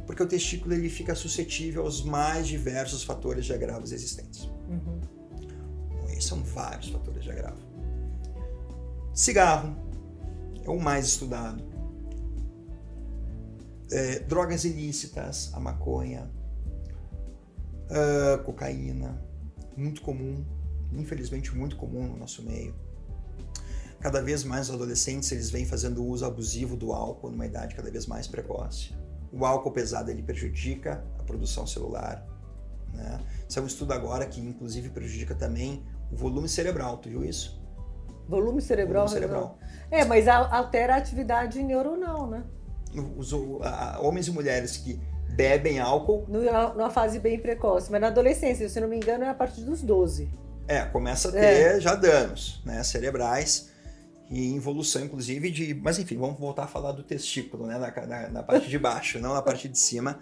Porque 0.05 0.21
o 0.21 0.27
testículo 0.27 0.73
ele 0.73 0.89
fica 0.89 1.15
suscetível 1.15 1.83
aos 1.83 2.03
mais 2.03 2.47
diversos 2.47 3.03
fatores 3.03 3.45
de 3.45 3.53
agravos 3.53 3.91
existentes. 3.91 4.43
Uhum. 4.69 5.01
Esses 6.09 6.25
são 6.25 6.43
vários 6.43 6.89
fatores 6.89 7.23
de 7.23 7.31
agravo. 7.31 7.59
Cigarro 9.13 9.75
é 10.63 10.69
o 10.69 10.79
mais 10.79 11.05
estudado. 11.05 11.63
É, 13.91 14.19
drogas 14.19 14.63
ilícitas, 14.63 15.51
a 15.53 15.59
maconha, 15.59 16.29
a 17.89 18.37
cocaína, 18.39 19.21
muito 19.77 20.01
comum, 20.01 20.43
infelizmente 20.93 21.55
muito 21.55 21.75
comum 21.75 22.07
no 22.07 22.17
nosso 22.17 22.41
meio. 22.43 22.75
Cada 23.99 24.21
vez 24.21 24.43
mais 24.43 24.69
os 24.69 24.75
adolescentes 24.75 25.31
eles 25.31 25.49
vêm 25.49 25.65
fazendo 25.65 26.05
uso 26.05 26.25
abusivo 26.25 26.75
do 26.75 26.93
álcool 26.93 27.31
numa 27.31 27.45
idade 27.45 27.75
cada 27.75 27.89
vez 27.89 28.05
mais 28.05 28.27
precoce. 28.27 28.93
O 29.35 29.45
álcool 29.45 29.71
pesado 29.71 30.09
ele 30.09 30.23
prejudica 30.23 31.03
a 31.19 31.23
produção 31.23 31.67
celular. 31.67 32.25
Né? 32.93 33.19
Isso 33.47 33.59
é 33.59 33.61
um 33.61 33.65
estudo 33.65 33.91
agora 33.91 34.25
que 34.25 34.39
inclusive 34.39 34.89
prejudica 34.89 35.35
também 35.35 35.85
o 36.09 36.15
volume 36.15 36.47
cerebral. 36.47 36.97
Tu 36.97 37.09
viu 37.09 37.23
isso? 37.23 37.61
Volume 38.29 38.61
cerebral? 38.61 39.07
Volume 39.07 39.21
cerebral. 39.21 39.59
É, 39.91 40.05
mas 40.05 40.27
altera 40.27 40.95
a 40.95 40.97
atividade 40.97 41.61
neuronal, 41.61 42.27
né? 42.27 42.43
Os, 43.17 43.33
homens 43.99 44.27
e 44.27 44.31
mulheres 44.31 44.77
que 44.77 44.99
bebem 45.35 45.79
álcool. 45.79 46.25
Numa 46.29 46.89
fase 46.89 47.19
bem 47.19 47.37
precoce, 47.37 47.91
mas 47.91 47.99
na 47.99 48.07
adolescência, 48.07 48.69
se 48.69 48.79
não 48.79 48.87
me 48.87 48.95
engano, 48.95 49.25
é 49.25 49.29
a 49.29 49.33
partir 49.33 49.61
dos 49.61 49.81
12. 49.81 50.29
É, 50.67 50.81
começa 50.85 51.27
a 51.27 51.31
ter 51.33 51.39
é. 51.39 51.79
já 51.79 51.93
danos 51.93 52.63
né, 52.65 52.81
cerebrais 52.83 53.69
e 54.29 54.47
involução, 54.47 55.03
inclusive, 55.03 55.51
de. 55.51 55.73
Mas 55.73 55.99
enfim, 55.99 56.17
vamos 56.17 56.39
voltar 56.39 56.63
a 56.63 56.67
falar 56.67 56.91
do 56.91 57.03
testículo, 57.03 57.67
né? 57.67 57.77
Na, 57.77 58.07
na, 58.07 58.29
na 58.29 58.43
parte 58.43 58.69
de 58.69 58.79
baixo, 58.79 59.19
não 59.19 59.33
na 59.33 59.41
parte 59.41 59.67
de 59.67 59.77
cima. 59.77 60.19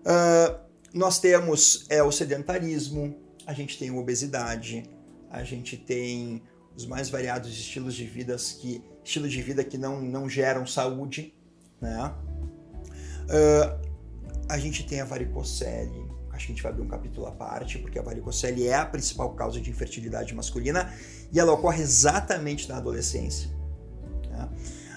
Uh, 0.00 0.58
nós 0.92 1.18
temos 1.18 1.86
é, 1.88 2.02
o 2.02 2.10
sedentarismo, 2.10 3.16
a 3.46 3.52
gente 3.52 3.78
tem 3.78 3.90
obesidade, 3.90 4.84
a 5.30 5.42
gente 5.42 5.76
tem 5.76 6.42
os 6.74 6.86
mais 6.86 7.10
variados 7.10 7.50
estilos 7.50 7.94
de 7.94 8.06
vidas 8.06 8.52
que 8.52 8.82
estilos 9.04 9.32
de 9.32 9.42
vida 9.42 9.64
que 9.64 9.76
não, 9.76 10.00
não 10.00 10.28
geram 10.28 10.66
saúde, 10.66 11.34
né? 11.80 12.14
Uh, 13.24 13.88
a 14.48 14.58
gente 14.58 14.86
tem 14.86 15.00
a 15.00 15.04
varicocele, 15.04 16.07
acho 16.38 16.46
que 16.46 16.52
a 16.52 16.54
gente 16.54 16.62
vai 16.62 16.72
abrir 16.72 16.82
um 16.82 16.88
capítulo 16.88 17.26
à 17.26 17.32
parte, 17.32 17.78
porque 17.78 17.98
a 17.98 18.02
varicocele 18.02 18.66
é 18.66 18.76
a 18.76 18.86
principal 18.86 19.34
causa 19.34 19.60
de 19.60 19.68
infertilidade 19.68 20.32
masculina 20.34 20.92
e 21.32 21.38
ela 21.38 21.52
ocorre 21.52 21.82
exatamente 21.82 22.68
na 22.68 22.78
adolescência. 22.78 23.50
Né? 24.30 24.48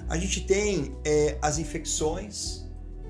A 0.07 0.17
gente 0.17 0.45
tem 0.45 0.95
é, 1.03 1.38
as 1.41 1.57
infecções, 1.57 2.65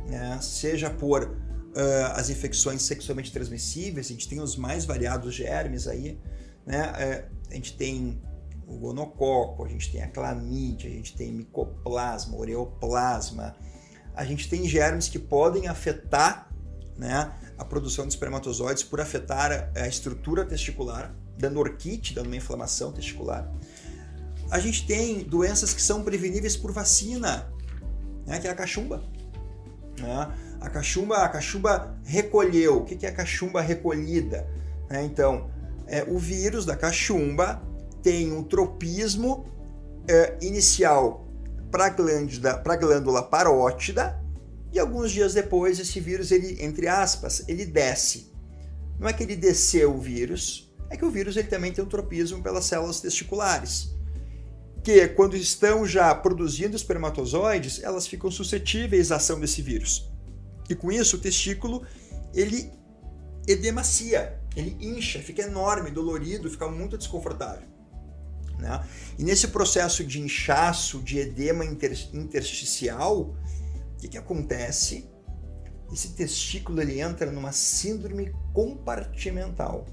né? 0.07 0.39
seja 0.41 0.89
por 0.89 1.23
uh, 1.23 2.11
as 2.13 2.29
infecções 2.29 2.81
sexualmente 2.81 3.31
transmissíveis, 3.31 4.07
a 4.07 4.09
gente 4.09 4.27
tem 4.29 4.39
os 4.39 4.55
mais 4.55 4.85
variados 4.85 5.35
germes 5.35 5.87
aí, 5.87 6.17
né? 6.65 6.93
É, 6.97 7.25
a 7.49 7.53
gente 7.53 7.75
tem 7.75 8.21
o 8.65 8.77
gonococo, 8.77 9.65
a 9.65 9.67
gente 9.67 9.91
tem 9.91 10.01
a 10.01 10.07
clamídia, 10.07 10.89
a 10.89 10.93
gente 10.93 11.17
tem 11.17 11.33
micoplasma, 11.33 12.37
ureoplasma, 12.37 13.55
a 14.15 14.23
gente 14.23 14.47
tem 14.49 14.65
germes 14.65 15.09
que 15.09 15.19
podem 15.19 15.67
afetar 15.67 16.49
né, 16.97 17.33
a 17.61 17.65
produção 17.65 18.07
de 18.07 18.13
espermatozoides 18.13 18.81
por 18.81 18.99
afetar 18.99 19.71
a 19.75 19.87
estrutura 19.87 20.43
testicular, 20.43 21.13
dando 21.37 21.59
orquite, 21.59 22.11
dando 22.11 22.25
uma 22.25 22.35
inflamação 22.35 22.91
testicular. 22.91 23.47
A 24.49 24.57
gente 24.57 24.87
tem 24.87 25.19
doenças 25.19 25.71
que 25.71 25.81
são 25.81 26.03
preveníveis 26.03 26.57
por 26.57 26.71
vacina, 26.71 27.47
né, 28.25 28.39
que 28.39 28.47
é 28.47 28.49
a 28.49 28.55
cachumba. 28.55 29.03
Né? 29.99 30.33
A 30.59 30.69
cachumba, 30.71 31.17
a 31.17 31.29
cachumba 31.29 31.95
recolheu. 32.03 32.79
O 32.79 32.83
que 32.83 33.05
é 33.05 33.09
a 33.09 33.13
cachumba 33.13 33.61
recolhida? 33.61 34.49
Né? 34.89 35.03
Então, 35.03 35.51
é, 35.85 36.03
o 36.03 36.17
vírus 36.17 36.65
da 36.65 36.75
cachumba 36.75 37.61
tem 38.01 38.33
um 38.33 38.41
tropismo 38.41 39.45
é, 40.07 40.35
inicial 40.41 41.27
para 41.69 41.85
a 41.85 41.89
glândula, 41.89 42.75
glândula 42.75 43.21
parótida 43.21 44.19
e 44.71 44.79
alguns 44.79 45.11
dias 45.11 45.33
depois 45.33 45.79
esse 45.79 45.99
vírus, 45.99 46.31
ele, 46.31 46.63
entre 46.63 46.87
aspas, 46.87 47.43
ele 47.47 47.65
desce. 47.65 48.31
Não 48.99 49.07
é 49.07 49.13
que 49.13 49.23
ele 49.23 49.35
desceu 49.35 49.95
o 49.95 49.99
vírus, 49.99 50.71
é 50.89 50.95
que 50.95 51.05
o 51.05 51.09
vírus 51.09 51.35
ele 51.35 51.47
também 51.47 51.71
tem 51.71 51.83
um 51.83 51.87
tropismo 51.87 52.41
pelas 52.41 52.65
células 52.65 53.01
testiculares, 53.01 53.95
que 54.83 55.07
quando 55.09 55.35
estão 55.35 55.85
já 55.85 56.13
produzindo 56.13 56.75
espermatozoides, 56.75 57.81
elas 57.83 58.07
ficam 58.07 58.31
suscetíveis 58.31 59.11
à 59.11 59.17
ação 59.17 59.39
desse 59.39 59.61
vírus. 59.61 60.09
E 60.69 60.75
com 60.75 60.91
isso 60.91 61.17
o 61.17 61.19
testículo 61.19 61.85
ele 62.33 62.71
edemacia, 63.47 64.39
ele 64.55 64.77
incha, 64.79 65.19
fica 65.19 65.41
enorme, 65.41 65.91
dolorido, 65.91 66.49
fica 66.49 66.67
muito 66.67 66.97
desconfortável. 66.97 67.67
Né? 68.57 68.85
E 69.17 69.23
nesse 69.23 69.47
processo 69.47 70.03
de 70.03 70.21
inchaço, 70.21 71.01
de 71.01 71.17
edema 71.17 71.65
inter 71.65 71.97
intersticial, 72.13 73.35
o 74.01 74.03
que, 74.03 74.07
que 74.07 74.17
acontece? 74.17 75.07
Esse 75.93 76.15
testículo 76.15 76.81
ele 76.81 76.99
entra 76.99 77.31
numa 77.31 77.51
síndrome 77.51 78.33
compartimental. 78.51 79.85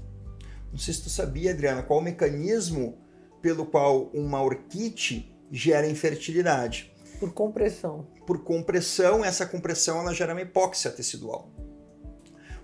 Não 0.71 0.79
sei 0.79 0.95
se 0.95 1.03
tu 1.03 1.09
sabia, 1.11 1.51
Adriana, 1.51 1.83
qual 1.83 1.99
o 1.99 2.01
mecanismo 2.01 2.97
pelo 3.39 3.67
qual 3.67 4.09
uma 4.13 4.41
orquite 4.41 5.31
gera 5.51 5.87
infertilidade. 5.87 6.91
Por 7.19 7.31
compressão. 7.33 8.07
Por 8.25 8.43
compressão, 8.43 9.23
essa 9.23 9.45
compressão 9.45 9.99
ela 9.99 10.13
gera 10.13 10.33
uma 10.33 10.41
hipóxia 10.41 10.89
tecidual. 10.89 11.51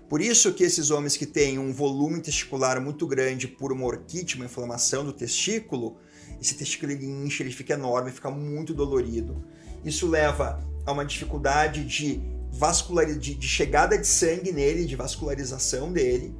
Por 0.08 0.20
isso 0.20 0.52
que 0.52 0.64
esses 0.64 0.90
homens 0.90 1.16
que 1.16 1.26
têm 1.26 1.58
um 1.60 1.72
volume 1.72 2.20
testicular 2.20 2.80
muito 2.80 3.06
grande 3.06 3.46
por 3.46 3.72
uma 3.72 3.86
orquite, 3.86 4.34
uma 4.34 4.46
inflamação 4.46 5.04
do 5.04 5.12
testículo, 5.12 5.96
esse 6.40 6.54
testículo 6.54 6.90
ele 6.90 7.06
incha, 7.06 7.44
ele 7.44 7.52
fica 7.52 7.74
enorme, 7.74 8.10
fica 8.10 8.30
muito 8.30 8.74
dolorido. 8.74 9.44
Isso 9.84 10.08
leva 10.08 10.64
a 10.86 10.92
uma 10.92 11.04
dificuldade 11.04 11.84
de 11.84 12.22
vascular, 12.52 13.06
de, 13.06 13.34
de 13.34 13.48
chegada 13.48 13.98
de 13.98 14.06
sangue 14.06 14.52
nele, 14.52 14.86
de 14.86 14.96
vascularização 14.96 15.92
dele, 15.92 16.34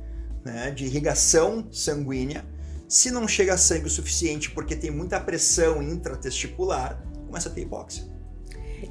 né, 0.45 0.71
de 0.71 0.87
irrigação 0.87 1.69
sanguínea. 1.71 2.47
Se 2.89 3.11
não 3.11 3.27
chega 3.27 3.59
sangue 3.59 3.87
o 3.87 3.91
suficiente 3.91 4.51
porque 4.51 4.77
tem 4.77 4.91
muita 4.91 5.21
pressão 5.21 5.83
intratesticular, 5.83 7.03
começa 7.27 7.49
a 7.49 7.53
ter 7.53 7.63
hipóxia. 7.63 8.05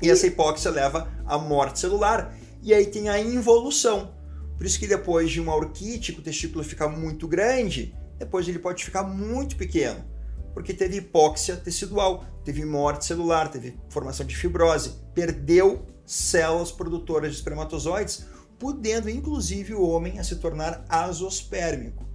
E, 0.01 0.07
e 0.07 0.09
essa 0.11 0.27
hipóxia 0.27 0.69
leva 0.69 1.09
à 1.25 1.37
morte 1.37 1.79
celular. 1.79 2.37
E 2.61 2.73
aí 2.73 2.85
tem 2.85 3.07
a 3.09 3.19
involução 3.19 4.13
por 4.57 4.65
isso 4.65 4.79
que 4.79 4.87
depois 4.87 5.31
de 5.31 5.41
uma 5.41 5.55
orquite, 5.55 6.11
o 6.11 6.21
testículo 6.21 6.63
fica 6.63 6.87
muito 6.87 7.27
grande, 7.27 7.93
depois 8.17 8.47
ele 8.47 8.59
pode 8.59 8.83
ficar 8.83 9.03
muito 9.03 9.55
pequeno, 9.57 10.03
porque 10.55 10.73
teve 10.73 10.95
hipóxia 10.95 11.57
tecidual, 11.57 12.23
teve 12.45 12.63
morte 12.63 13.03
celular, 13.03 13.49
teve 13.51 13.77
formação 13.89 14.25
de 14.25 14.37
fibrose, 14.37 14.93
perdeu 15.13 15.85
células 16.05 16.71
produtoras 16.71 17.31
de 17.31 17.37
espermatozoides, 17.37 18.25
podendo 18.57 19.09
inclusive 19.09 19.73
o 19.73 19.85
homem 19.85 20.17
a 20.17 20.23
se 20.23 20.37
tornar 20.37 20.85
azospérmico, 20.87 22.05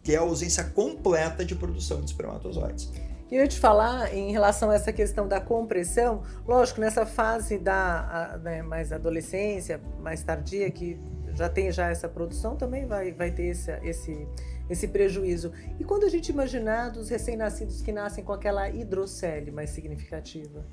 que 0.00 0.14
é 0.14 0.16
a 0.16 0.20
ausência 0.20 0.62
completa 0.62 1.44
de 1.44 1.56
produção 1.56 1.98
de 1.98 2.06
espermatozoides. 2.06 2.88
E 3.28 3.34
eu 3.34 3.42
ia 3.42 3.48
te 3.48 3.58
falar 3.58 4.14
em 4.14 4.30
relação 4.30 4.70
a 4.70 4.76
essa 4.76 4.92
questão 4.92 5.26
da 5.26 5.40
compressão, 5.40 6.22
lógico, 6.46 6.80
nessa 6.80 7.04
fase 7.04 7.58
da 7.58 8.38
né, 8.44 8.62
mais 8.62 8.92
adolescência, 8.92 9.80
mais 10.00 10.22
tardia, 10.22 10.70
que 10.70 10.96
já 11.34 11.48
tem 11.48 11.72
já 11.72 11.90
essa 11.90 12.08
produção, 12.08 12.54
também 12.54 12.86
vai, 12.86 13.12
vai 13.12 13.32
ter 13.32 13.46
esse, 13.46 13.72
esse, 13.82 14.28
esse 14.68 14.88
prejuízo. 14.88 15.52
E 15.78 15.84
quando 15.84 16.04
a 16.04 16.08
gente 16.08 16.30
imaginar 16.30 16.90
dos 16.90 17.08
recém-nascidos 17.08 17.80
que 17.80 17.92
nascem 17.92 18.22
com 18.22 18.32
aquela 18.32 18.68
hidrocele 18.68 19.50
mais 19.50 19.70
significativa? 19.70 20.64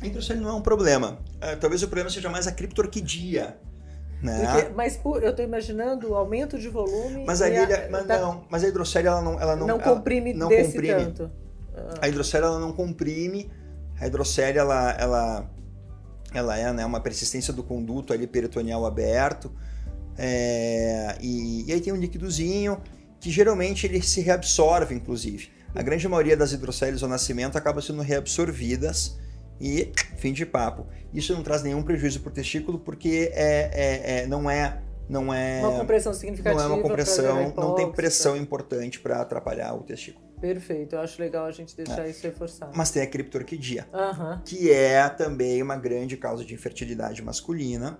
A 0.00 0.06
hidrocele 0.06 0.40
não 0.40 0.50
é 0.50 0.52
um 0.52 0.60
problema. 0.60 1.18
Uh, 1.36 1.58
talvez 1.58 1.82
o 1.82 1.86
problema 1.86 2.10
seja 2.10 2.28
mais 2.28 2.46
a 2.46 2.52
criptorquidia. 2.52 3.56
Né? 4.22 4.46
Porque, 4.46 4.68
mas 4.74 4.96
por, 4.96 5.22
eu 5.22 5.30
estou 5.30 5.44
imaginando 5.44 6.10
o 6.10 6.14
aumento 6.14 6.58
de 6.58 6.68
volume. 6.68 7.24
Mas 7.26 7.42
a, 7.42 7.48
ilha, 7.48 7.88
mas 7.90 8.06
tá, 8.06 8.18
não, 8.18 8.44
mas 8.48 8.64
a 8.64 8.68
hidrocele 8.68 9.08
ela 9.08 9.20
não, 9.20 9.40
ela 9.40 9.56
não, 9.56 9.66
não 9.66 9.78
comprime 9.78 10.30
ela 10.30 10.38
não 10.38 10.48
desse 10.48 10.72
comprime. 10.72 11.04
tanto. 11.04 11.30
Ah. 11.76 11.94
A 12.02 12.08
hidrocele 12.08 12.44
ela 12.44 12.58
não 12.58 12.72
comprime. 12.72 13.50
A 14.00 14.06
hidrocele 14.06 14.58
ela, 14.58 14.92
ela, 14.92 15.50
ela 16.32 16.58
é 16.58 16.72
né, 16.72 16.84
uma 16.84 17.00
persistência 17.00 17.52
do 17.52 17.62
conduto 17.62 18.12
ali 18.12 18.26
peritoneal 18.26 18.86
aberto. 18.86 19.52
É, 20.18 21.16
e, 21.20 21.68
e, 21.68 21.72
aí 21.72 21.80
tem 21.80 21.92
um 21.92 21.96
líquidozinho 21.96 22.80
que 23.20 23.30
geralmente 23.30 23.86
ele 23.86 24.02
se 24.02 24.20
reabsorve, 24.20 24.94
inclusive. 24.94 25.50
A 25.74 25.82
grande 25.82 26.08
maioria 26.08 26.36
das 26.36 26.52
hidroceles 26.52 27.02
ao 27.02 27.08
nascimento 27.08 27.56
acaba 27.56 27.82
sendo 27.82 28.02
reabsorvidas 28.02 29.18
e 29.60 29.92
fim 30.16 30.32
de 30.32 30.46
papo. 30.46 30.86
Isso 31.12 31.32
não 31.34 31.42
traz 31.42 31.62
nenhum 31.62 31.82
prejuízo 31.82 32.20
para 32.20 32.30
o 32.30 32.32
testículo 32.32 32.78
porque 32.78 33.30
é, 33.34 33.70
é, 33.72 34.22
é, 34.22 34.26
não 34.26 34.50
é 34.50 34.82
não 35.08 35.32
é 35.32 35.60
uma 35.60 35.78
compressão 35.78 36.12
significativa. 36.12 36.62
Não 36.62 36.70
é 36.70 36.74
uma 36.74 36.82
compressão, 36.82 37.54
não 37.56 37.74
tem 37.76 37.92
pressão 37.92 38.36
importante 38.36 38.98
para 38.98 39.20
atrapalhar 39.20 39.74
o 39.74 39.82
testículo. 39.82 40.26
Perfeito, 40.40 40.96
eu 40.96 41.00
acho 41.00 41.20
legal 41.20 41.46
a 41.46 41.50
gente 41.50 41.76
deixar 41.76 42.06
é. 42.06 42.10
isso 42.10 42.22
reforçado. 42.22 42.72
Mas 42.76 42.90
tem 42.90 43.02
a 43.02 43.06
criptorquidia, 43.06 43.86
uhum. 43.92 44.40
que 44.44 44.70
é 44.70 45.08
também 45.08 45.62
uma 45.62 45.76
grande 45.76 46.16
causa 46.16 46.44
de 46.44 46.52
infertilidade 46.52 47.22
masculina, 47.22 47.98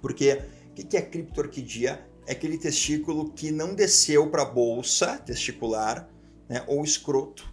porque 0.00 0.40
o 0.82 0.86
que 0.86 0.96
é 0.96 1.02
criptorquidia? 1.02 2.00
É 2.26 2.32
aquele 2.32 2.58
testículo 2.58 3.30
que 3.30 3.50
não 3.50 3.74
desceu 3.74 4.28
para 4.30 4.42
a 4.42 4.46
bolsa 4.46 5.18
testicular, 5.18 6.08
né, 6.48 6.62
ou 6.66 6.84
escroto, 6.84 7.50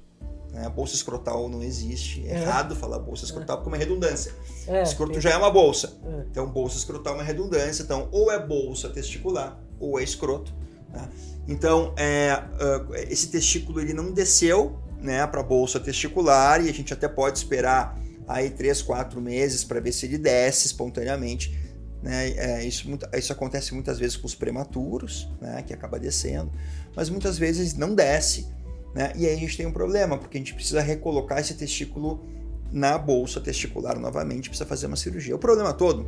né? 0.52 0.70
Bolsa 0.70 0.96
escrotal 0.96 1.50
não 1.50 1.62
existe. 1.62 2.26
É, 2.28 2.32
é. 2.32 2.42
errado 2.42 2.76
falar 2.76 3.00
bolsa 3.00 3.26
escrotal 3.26 3.58
porque 3.58 3.70
é 3.70 3.72
uma 3.72 3.78
redundância. 3.78 4.34
É, 4.68 4.84
Escroto 4.84 5.20
já 5.20 5.32
é 5.32 5.38
uma 5.38 5.52
bolsa. 5.52 5.98
É. 6.06 6.26
Então, 6.32 6.48
bolsa 6.48 6.78
escrotal 6.78 7.14
é 7.14 7.18
uma 7.18 7.24
redundância. 7.24 7.84
Então, 7.84 8.08
ou 8.12 8.32
é 8.32 8.40
bolsa 8.40 8.90
testicular 8.90 9.60
ou 9.80 10.00
é 10.00 10.04
escroto. 10.04 10.54
Né? 10.92 11.10
Então, 11.48 11.94
é, 11.98 12.34
uh, 12.34 12.96
esse 12.96 13.30
testículo 13.30 13.80
ele 13.80 13.94
não 13.94 14.12
desceu 14.12 14.80
né, 15.00 15.26
para 15.28 15.42
a 15.42 15.44
bolsa 15.44 15.80
testicular 15.80 16.66
e 16.66 16.70
a 16.70 16.74
gente 16.74 16.94
até 16.94 17.08
pode 17.08 17.38
esperar 17.38 17.98
aí 18.28 18.50
3, 18.50 18.82
4 18.82 19.22
meses 19.22 19.64
para 19.64 19.80
ver 19.80 19.92
se 19.92 20.06
ele 20.06 20.18
desce 20.18 20.68
espontaneamente. 20.68 21.67
Né? 22.08 22.30
É, 22.38 22.64
isso, 22.64 22.88
isso 23.18 23.34
acontece 23.34 23.74
muitas 23.74 24.00
vezes 24.00 24.16
com 24.16 24.26
os 24.26 24.34
prematuros, 24.34 25.30
né, 25.42 25.62
que 25.68 25.74
acaba 25.74 26.00
descendo, 26.00 26.50
mas 26.96 27.10
muitas 27.10 27.38
vezes 27.38 27.74
não 27.74 27.94
desce. 27.94 28.48
Né? 28.96 29.12
E 29.14 29.28
aí 29.28 29.34
a 29.34 29.38
gente 29.38 29.58
tem 29.58 29.66
um 29.66 29.74
problema, 29.74 30.18
porque 30.18 30.38
a 30.38 30.40
gente 30.40 30.54
precisa 30.54 30.80
recolocar 30.80 31.40
esse 31.40 31.54
testículo 31.56 32.26
na 32.72 32.98
bolsa 32.98 33.42
testicular 33.42 34.00
novamente, 34.00 34.48
precisa 34.48 34.66
fazer 34.66 34.88
uma 34.88 34.96
cirurgia. 34.96 35.36
O 35.36 35.40
problema 35.40 35.74
todo 35.74 36.08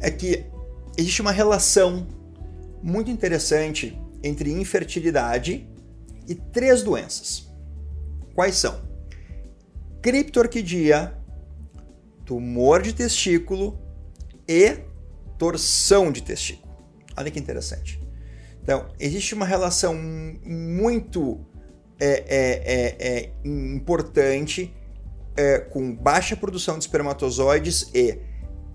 é 0.00 0.10
que 0.10 0.46
existe 0.96 1.20
uma 1.20 1.32
relação 1.32 2.06
muito 2.82 3.10
interessante 3.10 4.00
entre 4.22 4.50
infertilidade 4.50 5.68
e 6.26 6.34
três 6.34 6.82
doenças. 6.82 7.50
Quais 8.34 8.56
são? 8.56 8.80
Criptorquidia, 10.00 11.14
tumor 12.24 12.80
de 12.80 12.94
testículo 12.94 13.84
e 14.48 14.78
torção 15.38 16.10
de 16.10 16.22
testículo. 16.22 16.74
Olha 17.16 17.30
que 17.30 17.38
interessante. 17.38 18.00
Então, 18.62 18.88
existe 18.98 19.34
uma 19.34 19.46
relação 19.46 19.94
muito 19.94 21.40
é, 21.98 22.24
é, 22.26 22.62
é, 22.74 23.08
é 23.08 23.32
importante 23.44 24.74
é, 25.36 25.58
com 25.58 25.94
baixa 25.94 26.36
produção 26.36 26.78
de 26.78 26.84
espermatozoides 26.84 27.90
e 27.94 28.18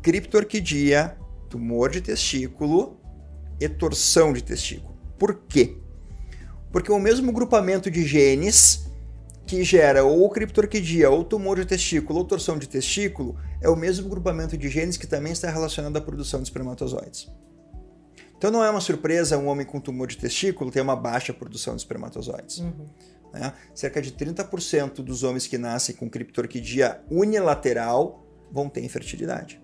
criptorquidia, 0.01 1.17
tumor 1.49 1.89
de 1.89 2.01
testículo 2.01 2.99
e 3.59 3.67
torção 3.67 4.33
de 4.33 4.43
testículo. 4.43 4.95
Por 5.19 5.41
quê? 5.47 5.77
Porque 6.71 6.91
o 6.91 6.99
mesmo 6.99 7.31
grupamento 7.31 7.91
de 7.91 8.05
genes 8.05 8.89
que 9.45 9.63
gera 9.63 10.03
ou 10.03 10.29
criptorquidia, 10.29 11.09
ou 11.09 11.23
tumor 11.23 11.57
de 11.57 11.65
testículo, 11.65 12.19
ou 12.19 12.25
torção 12.25 12.57
de 12.57 12.69
testículo, 12.69 13.37
é 13.61 13.69
o 13.69 13.75
mesmo 13.75 14.09
grupamento 14.09 14.57
de 14.57 14.67
genes 14.67 14.97
que 14.97 15.07
também 15.07 15.31
está 15.31 15.49
relacionado 15.49 15.95
à 15.95 16.01
produção 16.01 16.41
de 16.41 16.47
espermatozoides. 16.47 17.29
Então 18.37 18.49
não 18.49 18.63
é 18.63 18.69
uma 18.71 18.81
surpresa 18.81 19.37
um 19.37 19.47
homem 19.47 19.65
com 19.65 19.79
tumor 19.79 20.07
de 20.07 20.17
testículo 20.17 20.71
ter 20.71 20.81
uma 20.81 20.95
baixa 20.95 21.31
produção 21.31 21.75
de 21.75 21.81
espermatozoides. 21.81 22.57
Uhum. 22.57 22.87
Né? 23.31 23.53
Cerca 23.73 24.01
de 24.01 24.11
30% 24.11 24.95
dos 25.03 25.21
homens 25.21 25.45
que 25.45 25.59
nascem 25.59 25.95
com 25.95 26.09
criptorquidia 26.09 27.01
unilateral 27.09 28.25
vão 28.51 28.67
ter 28.67 28.83
infertilidade. 28.83 29.61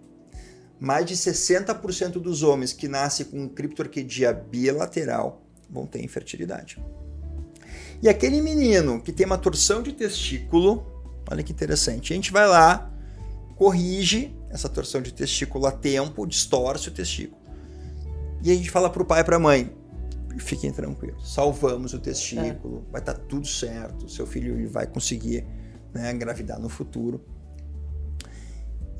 Mais 0.79 1.07
de 1.07 1.15
60% 1.15 2.19
dos 2.19 2.43
homens 2.43 2.71
que 2.71 2.87
nascem 2.87 3.25
com 3.25 3.49
criptorquidia 3.49 4.31
bilateral 4.31 5.41
vão 5.67 5.87
ter 5.87 6.03
infertilidade. 6.03 6.79
E 8.01 8.07
aquele 8.07 8.41
menino 8.41 9.01
que 9.01 9.11
tem 9.11 9.25
uma 9.25 9.39
torção 9.39 9.81
de 9.81 9.91
testículo, 9.91 10.85
olha 11.29 11.41
que 11.41 11.51
interessante, 11.51 12.13
a 12.13 12.15
gente 12.15 12.31
vai 12.31 12.47
lá, 12.47 12.93
corrige 13.57 14.35
essa 14.49 14.69
torção 14.69 15.01
de 15.01 15.11
testículo 15.11 15.65
a 15.65 15.71
tempo, 15.71 16.25
distorce 16.25 16.87
o 16.89 16.91
testículo. 16.91 17.41
E 18.43 18.51
a 18.51 18.55
gente 18.55 18.69
fala 18.69 18.89
pro 18.89 19.03
pai 19.03 19.21
e 19.21 19.23
pra 19.23 19.39
mãe: 19.39 19.75
fiquem 20.37 20.71
tranquilos, 20.71 21.33
salvamos 21.33 21.93
o 21.93 21.99
testículo, 21.99 22.85
é. 22.87 22.91
vai 22.91 23.01
estar 23.01 23.15
tá 23.15 23.19
tudo 23.27 23.47
certo, 23.47 24.07
seu 24.07 24.27
filho 24.27 24.53
ele 24.53 24.67
vai 24.67 24.85
conseguir 24.85 25.45
né, 25.93 26.11
engravidar 26.11 26.59
no 26.59 26.69
futuro. 26.69 27.19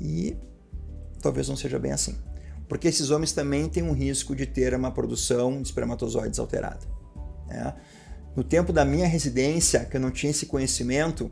E 0.02 0.36
talvez 1.22 1.48
não 1.48 1.56
seja 1.56 1.80
bem 1.80 1.91
assim. 1.91 2.15
Porque 2.67 2.88
esses 2.88 3.12
homens 3.12 3.32
também 3.32 3.70
têm 3.70 3.84
um 3.84 3.93
risco 3.93 4.36
de 4.36 4.46
ter 4.46 4.74
uma 4.74 4.91
produção 4.91 5.62
de 5.62 5.67
espermatozoides 5.67 6.38
alterada. 6.38 6.86
Né? 7.48 7.74
No 8.36 8.43
tempo 8.43 8.74
da 8.74 8.84
minha 8.84 9.08
residência, 9.08 9.86
que 9.86 9.96
eu 9.96 10.02
não 10.02 10.12
tinha 10.12 10.32
esse 10.32 10.46
conhecimento, 10.46 11.32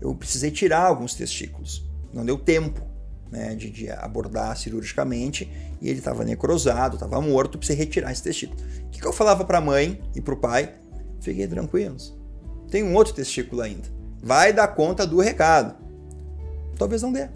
eu 0.00 0.14
precisei 0.14 0.50
tirar 0.50 0.82
alguns 0.86 1.14
testículos. 1.14 1.91
Não 2.12 2.24
deu 2.24 2.38
tempo 2.38 2.82
né, 3.30 3.54
de, 3.54 3.70
de, 3.70 3.90
abordar 3.90 4.56
cirurgicamente 4.56 5.50
e 5.80 5.88
ele 5.88 5.98
estava 5.98 6.22
necrosado, 6.22 6.96
estava 6.96 7.20
morto, 7.20 7.56
precisei 7.56 7.82
retirar 7.82 8.12
esse 8.12 8.22
testículo. 8.22 8.60
O 8.86 8.90
que, 8.90 9.00
que 9.00 9.06
eu 9.06 9.12
falava 9.12 9.44
para 9.44 9.58
a 9.58 9.60
mãe 9.60 10.02
e 10.14 10.20
para 10.20 10.34
o 10.34 10.36
pai? 10.36 10.74
Fiquem 11.20 11.48
tranquilos, 11.48 12.14
tem 12.70 12.82
um 12.82 12.94
outro 12.94 13.14
testículo 13.14 13.62
ainda. 13.62 13.88
Vai 14.22 14.52
dar 14.52 14.68
conta 14.68 15.06
do 15.06 15.20
recado. 15.20 15.74
Talvez 16.78 17.02
não 17.02 17.12
dê. 17.12 17.28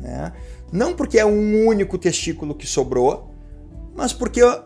Né? 0.00 0.32
Não 0.72 0.94
porque 0.94 1.18
é 1.18 1.24
um 1.24 1.66
único 1.66 1.96
testículo 1.96 2.54
que 2.54 2.66
sobrou, 2.66 3.32
mas 3.94 4.12
porque 4.12 4.42
a, 4.42 4.64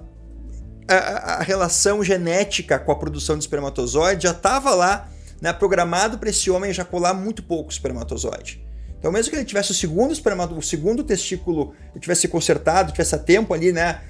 a, 0.88 1.34
a 1.34 1.42
relação 1.42 2.02
genética 2.02 2.78
com 2.78 2.90
a 2.90 2.96
produção 2.96 3.36
de 3.36 3.44
espermatozoide 3.44 4.24
já 4.24 4.30
estava 4.30 4.74
lá, 4.74 5.08
né, 5.40 5.52
programado 5.52 6.18
para 6.18 6.30
esse 6.30 6.50
homem 6.50 6.70
ejacular 6.70 7.14
muito 7.14 7.42
pouco 7.42 7.70
espermatozoide. 7.70 8.65
Então, 9.06 9.12
mesmo 9.12 9.30
que 9.30 9.36
ele 9.36 9.44
tivesse 9.44 9.70
o 9.70 9.74
segundo 9.74 10.10
o 10.10 10.62
segundo 10.62 11.04
testículo 11.04 11.74
tivesse 12.00 12.26
consertado, 12.26 12.90
tivesse 12.90 13.14
a 13.14 13.18
tempo 13.18 13.54
ali, 13.54 13.70
né, 13.70 14.00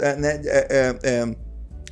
é, 0.00 0.14
né 0.14 0.40
é, 0.44 0.66
é, 0.70 1.10
é, 1.10 1.36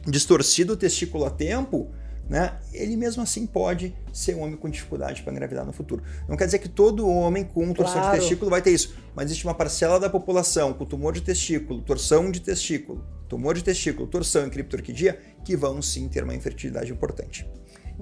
distorcido 0.08 0.74
o 0.74 0.76
testículo 0.76 1.24
a 1.24 1.30
tempo, 1.30 1.90
né, 2.30 2.52
ele 2.72 2.96
mesmo 2.96 3.20
assim 3.20 3.48
pode 3.48 3.96
ser 4.12 4.36
um 4.36 4.42
homem 4.42 4.56
com 4.56 4.70
dificuldade 4.70 5.24
para 5.24 5.32
engravidar 5.32 5.66
no 5.66 5.72
futuro. 5.72 6.04
Não 6.28 6.36
quer 6.36 6.44
dizer 6.44 6.60
que 6.60 6.68
todo 6.68 7.08
homem 7.08 7.42
com 7.42 7.72
torção 7.72 8.00
claro. 8.00 8.12
de 8.12 8.20
testículo 8.20 8.48
vai 8.48 8.62
ter 8.62 8.70
isso, 8.70 8.94
mas 9.12 9.24
existe 9.24 9.44
uma 9.44 9.54
parcela 9.54 9.98
da 9.98 10.08
população 10.08 10.72
com 10.72 10.84
tumor 10.84 11.12
de 11.12 11.20
testículo, 11.20 11.82
torção 11.82 12.30
de 12.30 12.40
testículo, 12.40 13.04
tumor 13.28 13.56
de 13.56 13.64
testículo, 13.64 14.06
torção 14.06 14.46
e 14.46 14.50
criptorquidia 14.50 15.18
que 15.44 15.56
vão 15.56 15.82
sim 15.82 16.06
ter 16.08 16.22
uma 16.22 16.32
infertilidade 16.32 16.92
importante. 16.92 17.44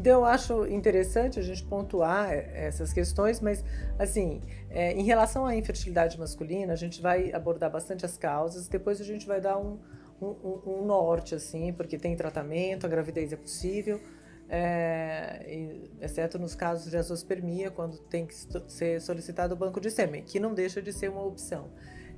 Então, 0.00 0.20
eu 0.20 0.24
acho 0.24 0.66
interessante 0.66 1.38
a 1.38 1.42
gente 1.42 1.62
pontuar 1.62 2.32
é, 2.32 2.50
essas 2.54 2.90
questões, 2.90 3.38
mas, 3.38 3.62
assim, 3.98 4.40
é, 4.70 4.92
em 4.94 5.02
relação 5.02 5.44
à 5.44 5.54
infertilidade 5.54 6.18
masculina, 6.18 6.72
a 6.72 6.76
gente 6.76 7.02
vai 7.02 7.30
abordar 7.34 7.70
bastante 7.70 8.06
as 8.06 8.16
causas, 8.16 8.66
depois 8.66 8.98
a 8.98 9.04
gente 9.04 9.26
vai 9.26 9.42
dar 9.42 9.58
um, 9.58 9.78
um, 10.18 10.58
um 10.66 10.86
norte, 10.86 11.34
assim, 11.34 11.70
porque 11.74 11.98
tem 11.98 12.16
tratamento, 12.16 12.86
a 12.86 12.88
gravidez 12.88 13.30
é 13.30 13.36
possível, 13.36 14.00
é, 14.48 15.76
exceto 16.00 16.38
nos 16.38 16.54
casos 16.54 16.90
de 16.90 16.96
azospermia, 16.96 17.70
quando 17.70 17.98
tem 17.98 18.24
que 18.24 18.34
ser 18.68 19.02
solicitado 19.02 19.52
o 19.52 19.56
banco 19.56 19.82
de 19.82 19.90
sêmen, 19.90 20.22
que 20.22 20.40
não 20.40 20.54
deixa 20.54 20.80
de 20.80 20.94
ser 20.94 21.10
uma 21.10 21.22
opção. 21.22 21.68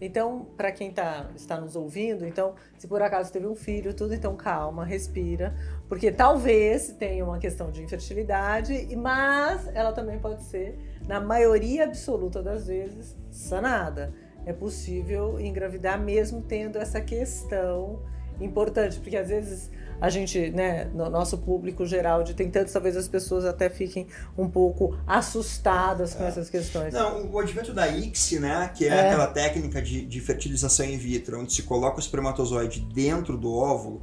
Então, 0.05 0.45
para 0.57 0.73
quem 0.73 0.91
tá, 0.91 1.31
está 1.37 1.61
nos 1.61 1.77
ouvindo, 1.77 2.27
então, 2.27 2.57
se 2.77 2.88
por 2.88 3.01
acaso 3.01 3.33
teve 3.33 3.47
um 3.47 3.55
filho, 3.55 3.95
tudo, 3.95 4.12
então 4.12 4.35
calma, 4.35 4.85
respira, 4.85 5.55
porque 5.88 6.11
talvez 6.11 6.88
tenha 6.99 7.25
uma 7.25 7.38
questão 7.38 7.71
de 7.71 7.85
infertilidade, 7.85 8.97
mas 8.97 9.71
ela 9.73 9.93
também 9.93 10.19
pode 10.19 10.43
ser, 10.43 10.77
na 11.07 11.21
maioria 11.21 11.85
absoluta 11.85 12.43
das 12.43 12.67
vezes, 12.67 13.17
sanada. 13.31 14.12
é 14.45 14.53
possível 14.53 15.38
engravidar 15.38 16.01
mesmo 16.01 16.43
tendo 16.43 16.79
essa 16.79 17.01
questão 17.01 18.03
importante, 18.41 18.99
porque 18.99 19.17
às 19.17 19.29
vezes 19.29 19.71
a 20.03 20.11
gente, 20.11 20.51
né, 20.51 20.87
no 20.87 21.09
nosso 21.09 21.38
público 21.38 21.87
geral, 21.87 22.25
de 22.25 22.35
tem 22.35 22.51
tantos, 22.51 22.73
talvez 22.73 22.97
as 22.97 23.07
pessoas 23.07 23.45
até 23.45 23.71
fiquem 23.71 24.09
um 24.37 24.51
pouco 24.51 24.99
assustadas 25.07 26.12
com 26.12 26.25
é. 26.25 26.27
essas 26.27 26.51
questões. 26.51 26.93
Não, 26.93 27.31
o 27.31 27.38
advento 27.38 27.73
da 27.73 27.87
ICSI, 27.87 28.41
né, 28.41 28.69
que 28.75 28.85
é, 28.85 28.88
é. 28.88 29.01
aquela 29.07 29.29
técnica 29.29 29.81
de, 29.81 30.05
de, 30.05 30.21
fertilização 30.21 30.85
in 30.87 30.99
vitro, 30.99 31.38
onde 31.41 31.53
se 31.53 31.62
coloca 31.62 31.99
o 31.99 32.01
espermatozoide 32.01 32.81
dentro 32.93 33.38
do 33.38 33.55
óvulo, 33.55 34.03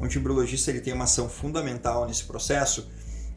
onde 0.00 0.16
o 0.16 0.18
embriologista 0.18 0.70
ele 0.70 0.80
tem 0.80 0.94
uma 0.94 1.04
ação 1.04 1.28
fundamental 1.28 2.06
nesse 2.06 2.24
processo, 2.24 2.90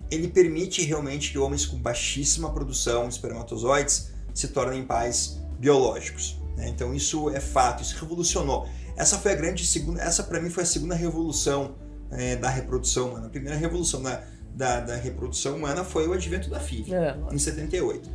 ele 0.09 0.29
permite 0.29 0.83
realmente 0.83 1.33
que 1.33 1.37
homens 1.37 1.65
com 1.65 1.75
baixíssima 1.75 2.53
produção 2.53 3.09
de 3.09 3.15
espermatozoides 3.15 4.13
se 4.33 4.47
tornem 4.47 4.81
pais 4.85 5.43
biológicos. 5.59 6.41
Né? 6.55 6.69
Então 6.69 6.93
isso 6.93 7.29
é 7.31 7.41
fato, 7.41 7.83
isso 7.83 7.97
revolucionou. 7.99 8.65
Essa 8.95 9.17
foi 9.17 9.33
a 9.33 9.35
grande 9.35 9.67
segunda, 9.67 10.01
essa 10.01 10.23
para 10.23 10.39
mim 10.39 10.49
foi 10.49 10.63
a 10.63 10.65
segunda 10.65 10.95
revolução 10.95 11.75
é, 12.11 12.35
da 12.35 12.49
reprodução 12.49 13.09
humana. 13.09 13.27
A 13.27 13.29
primeira 13.29 13.57
revolução 13.57 14.01
da, 14.01 14.23
da, 14.53 14.79
da 14.81 14.95
reprodução 14.95 15.55
humana 15.55 15.83
foi 15.83 16.07
o 16.07 16.13
advento 16.13 16.49
da 16.49 16.59
FIV, 16.59 16.93
é, 16.93 17.15
em 17.31 17.37
78. 17.37 18.09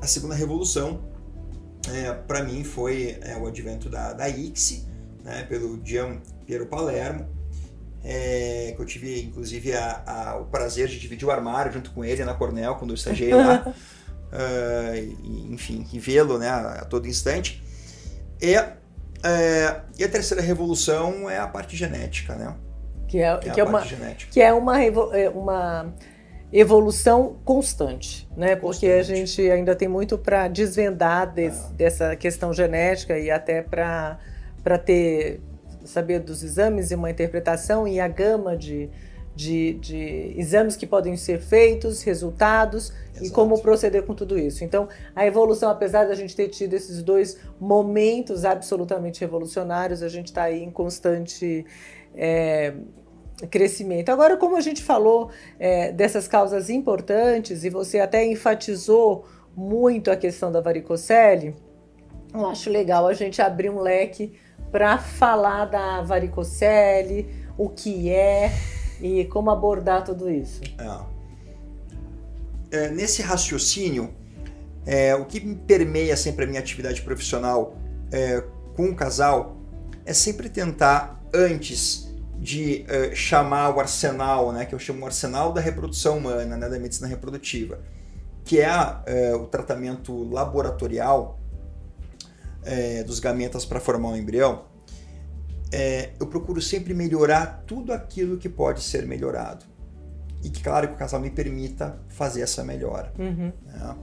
A 0.00 0.06
segunda 0.06 0.34
revolução, 0.34 1.00
é, 1.92 2.12
para 2.12 2.44
mim, 2.44 2.62
foi 2.64 3.18
é, 3.22 3.36
o 3.36 3.46
advento 3.46 3.88
da, 3.88 4.12
da 4.12 4.28
ICSI, 4.28 4.86
né, 5.24 5.44
pelo 5.44 5.80
Gian 5.84 6.20
Piero 6.46 6.66
Palermo, 6.66 7.26
é, 8.04 8.72
que 8.76 8.80
eu 8.80 8.86
tive, 8.86 9.22
inclusive, 9.22 9.72
a, 9.72 10.02
a, 10.06 10.36
o 10.36 10.46
prazer 10.46 10.88
de 10.88 10.98
dividir 10.98 11.26
o 11.26 11.30
armário 11.30 11.72
junto 11.72 11.90
com 11.90 12.04
ele 12.04 12.24
na 12.24 12.34
Cornell, 12.34 12.76
quando 12.76 12.90
eu 12.90 12.94
estagiei 12.94 13.34
lá. 13.34 13.66
uh, 13.66 14.94
e, 15.24 15.52
enfim, 15.52 15.86
e 15.92 15.98
vê-lo 15.98 16.38
né, 16.38 16.48
a, 16.48 16.72
a 16.80 16.84
todo 16.84 17.08
instante. 17.08 17.62
E, 18.40 18.54
é, 18.54 19.80
e 19.98 20.04
a 20.04 20.08
terceira 20.08 20.42
revolução 20.42 21.28
é 21.28 21.38
a 21.38 21.48
parte 21.48 21.76
genética, 21.76 22.36
né? 22.36 22.54
Que 23.08 23.18
é, 23.18 23.36
que 23.38 23.48
é, 23.48 23.52
que 23.52 23.60
é 23.60 23.64
uma, 23.64 23.84
genética. 23.84 24.32
que 24.32 24.40
é 24.40 24.52
uma, 24.52 24.82
é 24.82 25.28
uma 25.30 25.92
evolução 26.52 27.36
constante, 27.44 28.28
né? 28.36 28.54
Porque 28.54 28.86
a 28.86 29.02
gente 29.02 29.40
ainda 29.50 29.74
tem 29.74 29.88
muito 29.88 30.16
para 30.16 30.46
desvendar 30.48 31.32
desse, 31.32 31.66
ah. 31.66 31.72
dessa 31.74 32.16
questão 32.16 32.52
genética 32.52 33.18
e 33.18 33.30
até 33.30 33.62
para 33.62 34.18
ter 34.84 35.40
saber 35.84 36.20
dos 36.20 36.42
exames 36.42 36.90
e 36.90 36.94
uma 36.94 37.10
interpretação 37.10 37.88
e 37.88 37.98
a 37.98 38.06
gama 38.06 38.56
de, 38.56 38.90
de, 39.34 39.74
de 39.74 40.34
exames 40.36 40.76
que 40.76 40.86
podem 40.86 41.16
ser 41.16 41.40
feitos, 41.40 42.02
resultados 42.02 42.92
Exato. 43.12 43.26
e 43.26 43.30
como 43.30 43.60
proceder 43.60 44.02
com 44.02 44.14
tudo 44.14 44.38
isso. 44.38 44.64
Então, 44.64 44.88
a 45.16 45.26
evolução, 45.26 45.70
apesar 45.70 46.06
da 46.06 46.14
gente 46.14 46.36
ter 46.36 46.48
tido 46.48 46.74
esses 46.74 47.02
dois 47.02 47.38
momentos 47.58 48.44
absolutamente 48.44 49.20
revolucionários, 49.20 50.02
a 50.02 50.08
gente 50.08 50.26
está 50.26 50.42
aí 50.42 50.62
em 50.62 50.70
constante 50.70 51.64
é, 52.14 52.74
crescimento. 53.50 54.10
Agora, 54.10 54.36
como 54.36 54.56
a 54.56 54.60
gente 54.60 54.82
falou 54.82 55.30
é, 55.58 55.92
dessas 55.92 56.26
causas 56.26 56.68
importantes 56.70 57.64
e 57.64 57.70
você 57.70 58.00
até 58.00 58.24
enfatizou 58.24 59.26
muito 59.56 60.10
a 60.10 60.16
questão 60.16 60.50
da 60.50 60.60
varicocele, 60.60 61.54
eu 62.32 62.46
acho 62.46 62.70
legal 62.70 63.06
a 63.06 63.14
gente 63.14 63.40
abrir 63.40 63.70
um 63.70 63.80
leque 63.80 64.34
para 64.70 64.98
falar 64.98 65.64
da 65.64 66.02
varicocele, 66.02 67.28
o 67.56 67.68
que 67.68 68.10
é 68.10 68.52
e 69.00 69.24
como 69.26 69.50
abordar 69.50 70.04
tudo 70.04 70.30
isso. 70.30 70.60
É. 70.78 71.18
É, 72.70 72.90
nesse 72.90 73.22
raciocínio, 73.22 74.10
é, 74.84 75.14
o 75.14 75.24
que 75.24 75.40
me 75.40 75.54
permeia 75.54 76.16
sempre 76.16 76.44
a 76.44 76.48
minha 76.48 76.60
atividade 76.60 77.00
profissional 77.02 77.74
é, 78.12 78.42
com 78.76 78.90
o 78.90 78.94
casal 78.94 79.56
é 80.04 80.12
sempre 80.12 80.48
tentar, 80.48 81.17
antes 81.34 82.08
de 82.38 82.86
uh, 82.88 83.14
chamar 83.14 83.74
o 83.74 83.80
arsenal, 83.80 84.52
né, 84.52 84.64
que 84.64 84.74
eu 84.74 84.78
chamo 84.78 85.02
o 85.02 85.06
arsenal 85.06 85.52
da 85.52 85.60
reprodução 85.60 86.18
humana, 86.18 86.56
né, 86.56 86.68
da 86.68 86.78
medicina 86.78 87.08
reprodutiva, 87.08 87.80
que 88.44 88.60
é 88.60 88.70
uh, 88.70 89.36
o 89.42 89.46
tratamento 89.46 90.28
laboratorial 90.30 91.38
uh, 92.62 93.04
dos 93.04 93.18
gametas 93.18 93.64
para 93.64 93.80
formar 93.80 94.10
um 94.10 94.16
embrião, 94.16 94.66
eu 96.18 96.26
procuro 96.26 96.62
sempre 96.62 96.94
melhorar 96.94 97.62
tudo 97.66 97.92
aquilo 97.92 98.38
que 98.38 98.48
pode 98.48 98.82
ser 98.82 99.06
melhorado. 99.06 99.66
E 100.42 100.48
que, 100.48 100.62
claro, 100.62 100.88
que 100.88 100.94
o 100.94 100.96
casal 100.96 101.20
me 101.20 101.28
permita 101.28 101.98
fazer 102.08 102.40
essa 102.40 102.64
melhora. 102.64 103.12
Uhum. 103.18 103.52
Né? 103.66 103.96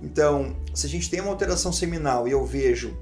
Então, 0.00 0.56
se 0.72 0.86
a 0.86 0.88
gente 0.88 1.10
tem 1.10 1.20
uma 1.20 1.30
alteração 1.30 1.72
seminal 1.72 2.28
e 2.28 2.30
eu 2.30 2.44
vejo 2.46 2.96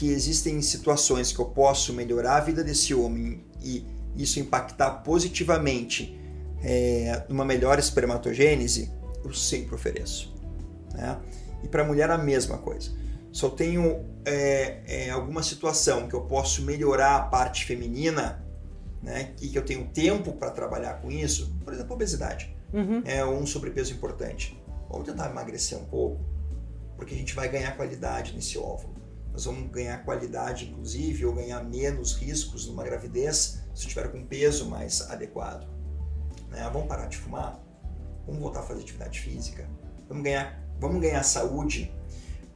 que 0.00 0.08
existem 0.08 0.62
situações 0.62 1.30
que 1.30 1.38
eu 1.38 1.44
posso 1.44 1.92
melhorar 1.92 2.36
a 2.36 2.40
vida 2.40 2.64
desse 2.64 2.94
homem 2.94 3.44
e 3.62 3.84
isso 4.16 4.40
impactar 4.40 5.02
positivamente 5.02 6.18
é, 6.62 7.26
numa 7.28 7.44
melhor 7.44 7.78
espermatogênese, 7.78 8.90
eu 9.22 9.30
sempre 9.34 9.74
ofereço. 9.74 10.34
Né? 10.94 11.18
E 11.62 11.68
para 11.68 11.82
a 11.82 11.84
mulher 11.84 12.10
a 12.10 12.16
mesma 12.16 12.56
coisa. 12.56 12.92
Se 13.30 13.42
eu 13.42 13.50
tenho 13.50 14.02
é, 14.24 14.80
é, 14.86 15.10
alguma 15.10 15.42
situação 15.42 16.08
que 16.08 16.14
eu 16.14 16.22
posso 16.22 16.62
melhorar 16.62 17.16
a 17.16 17.20
parte 17.24 17.66
feminina, 17.66 18.42
né, 19.02 19.34
e 19.42 19.48
que 19.48 19.58
eu 19.58 19.64
tenho 19.66 19.84
tempo 19.88 20.32
para 20.32 20.50
trabalhar 20.50 20.94
com 21.02 21.10
isso, 21.10 21.54
por 21.62 21.74
exemplo, 21.74 21.92
obesidade, 21.92 22.56
uhum. 22.72 23.02
é 23.04 23.22
um 23.22 23.44
sobrepeso 23.44 23.92
importante. 23.92 24.58
Vamos 24.88 25.06
tentar 25.06 25.28
emagrecer 25.28 25.76
um 25.76 25.84
pouco, 25.84 26.18
porque 26.96 27.14
a 27.14 27.18
gente 27.18 27.34
vai 27.34 27.50
ganhar 27.50 27.76
qualidade 27.76 28.32
nesse 28.34 28.56
óvulo. 28.56 28.99
Nós 29.32 29.44
vamos 29.44 29.70
ganhar 29.70 30.04
qualidade, 30.04 30.68
inclusive, 30.68 31.24
ou 31.24 31.34
ganhar 31.34 31.62
menos 31.62 32.14
riscos 32.16 32.66
numa 32.66 32.82
gravidez 32.82 33.62
se 33.74 33.86
tiver 33.86 34.10
com 34.10 34.24
peso 34.26 34.66
mais 34.66 35.02
adequado. 35.10 35.68
Né? 36.48 36.68
Vamos 36.72 36.88
parar 36.88 37.06
de 37.06 37.16
fumar? 37.16 37.60
Vamos 38.26 38.40
voltar 38.40 38.60
a 38.60 38.62
fazer 38.62 38.80
atividade 38.80 39.20
física? 39.20 39.68
Vamos 40.08 40.24
ganhar, 40.24 40.60
vamos 40.78 41.00
ganhar 41.00 41.22
saúde? 41.22 41.92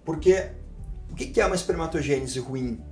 Porque 0.04 0.50
o 1.10 1.14
que 1.14 1.40
é 1.40 1.46
uma 1.46 1.54
espermatogênese 1.54 2.38
ruim? 2.40 2.82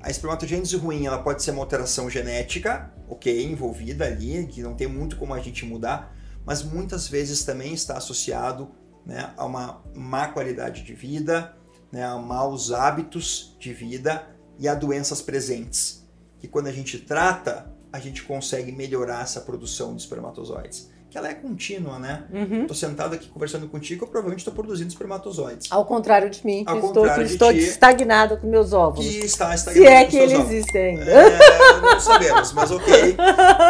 A 0.00 0.10
espermatogênese 0.10 0.76
ruim 0.76 1.06
ela 1.06 1.22
pode 1.22 1.42
ser 1.42 1.50
uma 1.50 1.62
alteração 1.62 2.10
genética, 2.10 2.92
ok, 3.08 3.44
envolvida 3.44 4.04
ali, 4.04 4.46
que 4.46 4.62
não 4.62 4.74
tem 4.74 4.86
muito 4.86 5.16
como 5.16 5.32
a 5.32 5.40
gente 5.40 5.64
mudar, 5.64 6.14
mas 6.44 6.62
muitas 6.62 7.08
vezes 7.08 7.44
também 7.44 7.72
está 7.72 7.96
associado 7.96 8.70
né, 9.04 9.32
a 9.36 9.44
uma 9.44 9.82
má 9.94 10.28
qualidade 10.28 10.82
de 10.82 10.94
vida, 10.94 11.56
né, 11.94 12.04
a 12.04 12.16
maus 12.16 12.72
hábitos 12.72 13.56
de 13.60 13.72
vida 13.72 14.26
e 14.58 14.66
a 14.66 14.74
doenças 14.74 15.22
presentes. 15.22 16.04
Que 16.40 16.48
quando 16.48 16.66
a 16.66 16.72
gente 16.72 16.98
trata, 16.98 17.72
a 17.92 18.00
gente 18.00 18.24
consegue 18.24 18.72
melhorar 18.72 19.22
essa 19.22 19.40
produção 19.40 19.94
de 19.94 20.02
espermatozoides. 20.02 20.90
Que 21.08 21.16
ela 21.16 21.28
é 21.28 21.34
contínua, 21.34 21.96
né? 22.00 22.24
Uhum. 22.32 22.66
Tô 22.66 22.74
sentado 22.74 23.14
aqui 23.14 23.28
conversando 23.28 23.68
contigo, 23.68 24.02
eu 24.02 24.08
provavelmente 24.08 24.40
estou 24.40 24.52
produzindo 24.52 24.88
espermatozoides. 24.88 25.70
Ao 25.70 25.84
contrário 25.84 26.28
de 26.28 26.44
mim, 26.44 26.64
que 26.64 26.70
Ao 26.72 26.80
estou, 26.80 27.04
que 27.04 27.22
estou 27.22 27.52
ti, 27.52 27.60
estagnado 27.60 28.36
com 28.38 28.48
meus 28.48 28.72
óvulos. 28.72 29.06
Que 29.06 29.18
está 29.18 29.54
estagnado 29.54 29.86
Se 29.86 29.94
é 29.94 30.04
que 30.04 30.16
eles 30.16 30.40
existem 30.40 30.98
ainda. 30.98 31.08
É, 31.08 31.80
não 31.80 32.00
sabemos, 32.00 32.52
mas 32.52 32.72
ok. 32.72 33.16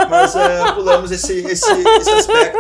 Mas 0.09 0.35
uh, 0.35 0.75
pulamos 0.75 1.11
esse, 1.11 1.41
esse, 1.41 1.71
esse 1.71 2.11
aspecto. 2.11 2.59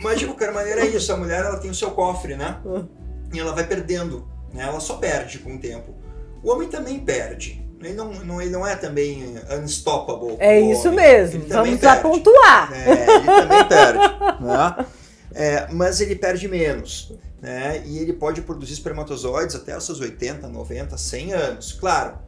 Mas 0.00 0.20
de 0.20 0.26
qualquer 0.26 0.52
maneira 0.52 0.82
é 0.82 0.86
isso. 0.86 1.12
A 1.12 1.16
mulher 1.16 1.44
ela 1.44 1.58
tem 1.58 1.68
o 1.68 1.74
seu 1.74 1.90
cofre, 1.90 2.36
né? 2.36 2.60
Uhum. 2.64 2.88
E 3.34 3.40
ela 3.40 3.52
vai 3.52 3.66
perdendo 3.66 4.37
né? 4.52 4.64
Ela 4.64 4.80
só 4.80 4.96
perde 4.96 5.38
com 5.38 5.54
o 5.54 5.58
tempo. 5.58 5.94
O 6.42 6.50
homem 6.50 6.68
também 6.68 7.00
perde. 7.00 7.64
Ele 7.80 7.94
não, 7.94 8.12
não, 8.12 8.42
ele 8.42 8.50
não 8.50 8.66
é 8.66 8.74
também 8.74 9.36
unstoppable. 9.62 10.36
É 10.40 10.60
isso 10.60 10.90
mesmo. 10.90 11.44
Vamos 11.46 11.80
já 11.80 11.96
pontuar. 12.00 12.72
É, 12.72 13.16
ele 13.16 13.26
também 13.26 13.64
perde. 13.68 13.98
né? 14.42 14.86
É, 15.34 15.68
mas 15.72 16.00
ele 16.00 16.16
perde 16.16 16.48
menos. 16.48 17.12
Né? 17.40 17.82
E 17.86 17.98
ele 17.98 18.12
pode 18.12 18.42
produzir 18.42 18.72
espermatozoides 18.72 19.54
até 19.54 19.76
os 19.76 19.84
seus 19.84 20.00
80, 20.00 20.48
90, 20.48 20.98
100 20.98 21.32
anos. 21.32 21.72
Claro, 21.72 22.18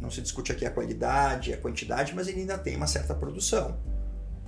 não 0.00 0.10
se 0.10 0.20
discute 0.20 0.50
aqui 0.50 0.66
a 0.66 0.70
qualidade, 0.70 1.52
a 1.52 1.56
quantidade, 1.56 2.12
mas 2.14 2.26
ele 2.26 2.40
ainda 2.40 2.58
tem 2.58 2.76
uma 2.76 2.88
certa 2.88 3.14
produção. 3.14 3.76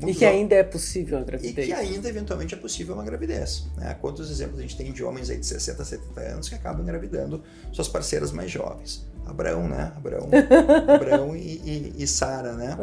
Muitos 0.00 0.16
e 0.16 0.18
que 0.18 0.24
ainda 0.24 0.54
é 0.54 0.62
possível 0.62 1.18
a 1.18 1.22
gravidez. 1.22 1.68
E 1.68 1.72
que 1.72 1.72
ainda 1.72 2.08
eventualmente 2.08 2.54
é 2.54 2.56
possível 2.56 2.94
uma 2.94 3.04
gravidez. 3.04 3.66
Né? 3.76 3.96
Quantos 4.00 4.30
exemplos 4.30 4.58
a 4.58 4.62
gente 4.62 4.76
tem 4.76 4.92
de 4.92 5.02
homens 5.02 5.28
aí 5.28 5.38
de 5.38 5.46
60, 5.46 5.84
70 5.84 6.20
anos 6.20 6.48
que 6.48 6.54
acabam 6.54 6.82
engravidando 6.82 7.42
suas 7.72 7.88
parceiras 7.88 8.30
mais 8.30 8.50
jovens? 8.50 9.06
Abraão, 9.26 9.68
né? 9.68 9.92
Abraão, 9.96 10.28
Abraão 10.94 11.37
e, 11.37 11.61
e, 11.64 11.94
e 11.98 12.06
Sara, 12.06 12.52
né? 12.52 12.76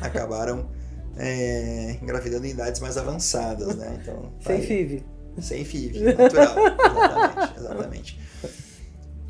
Acabaram 0.00 0.68
é, 1.16 1.96
engravidando 2.02 2.46
em 2.46 2.50
idades 2.50 2.80
mais 2.80 2.96
avançadas, 2.96 3.74
né? 3.76 3.98
Então, 4.02 4.32
Sem 4.40 4.60
FIV. 4.60 5.04
Sem 5.40 5.64
FIV, 5.64 6.00
natural. 6.14 6.54
exatamente, 7.56 7.58
exatamente. 7.58 8.20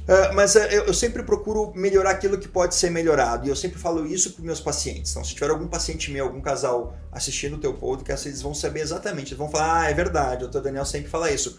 Uh, 0.05 0.35
mas 0.35 0.55
uh, 0.55 0.59
eu, 0.59 0.93
sempre 0.93 1.23
procuro 1.23 1.73
melhorar 1.75 2.11
aquilo 2.11 2.37
que 2.37 2.47
pode 2.47 2.75
ser 2.75 2.91
melhorado. 2.91 3.47
E 3.47 3.49
eu 3.49 3.57
sempre 3.57 3.79
falo 3.79 4.07
isso 4.07 4.33
para 4.33 4.45
meus 4.45 4.61
pacientes. 4.61 5.11
Então, 5.11 5.25
se 5.25 5.35
tiver 5.35 5.51
algum 5.51 5.67
paciente 5.67 6.11
meu, 6.11 6.27
algum 6.27 6.43
casal 6.43 6.95
assistindo 7.11 7.57
o 7.57 7.59
teu 7.59 7.73
podcast, 7.73 8.29
eles 8.29 8.43
vão 8.43 8.53
saber 8.53 8.81
exatamente. 8.81 9.29
Eles 9.29 9.39
vão 9.39 9.49
falar, 9.49 9.83
ah, 9.83 9.91
é 9.91 9.95
verdade, 9.95 10.45
o 10.45 10.49
doutor 10.49 10.63
Daniel 10.63 10.85
sempre 10.85 11.09
fala 11.09 11.31
isso. 11.31 11.59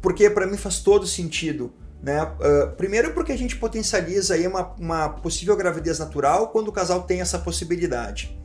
Porque 0.00 0.30
para 0.30 0.46
mim 0.46 0.56
faz 0.56 0.78
todo 0.78 1.06
sentido 1.06 1.74
Né? 2.00 2.22
Uh, 2.22 2.76
primeiro 2.76 3.12
porque 3.14 3.32
a 3.32 3.38
gente 3.38 3.56
potencializa 3.56 4.34
aí 4.34 4.46
uma, 4.46 4.74
uma 4.78 5.08
possível 5.08 5.56
gravidez 5.56 5.98
natural 5.98 6.50
quando 6.50 6.68
o 6.68 6.72
casal 6.72 7.02
tem 7.02 7.20
essa 7.20 7.38
possibilidade. 7.38 8.38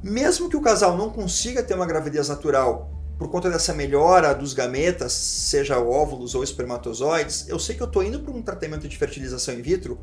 Mesmo 0.00 0.48
que 0.48 0.56
o 0.56 0.60
casal 0.60 0.96
não 0.96 1.10
consiga 1.10 1.62
ter 1.62 1.74
uma 1.74 1.86
gravidez 1.86 2.28
natural 2.28 2.97
por 3.18 3.28
conta 3.28 3.50
dessa 3.50 3.74
melhora 3.74 4.32
dos 4.32 4.54
gametas, 4.54 5.12
seja 5.12 5.80
óvulos 5.80 6.36
ou 6.36 6.44
espermatozoides, 6.44 7.48
eu 7.48 7.58
sei 7.58 7.74
que 7.74 7.82
eu 7.82 7.88
estou 7.88 8.04
indo 8.04 8.20
para 8.20 8.32
um 8.32 8.40
tratamento 8.40 8.86
de 8.86 8.96
fertilização 8.96 9.54
in 9.54 9.60
vitro 9.60 9.98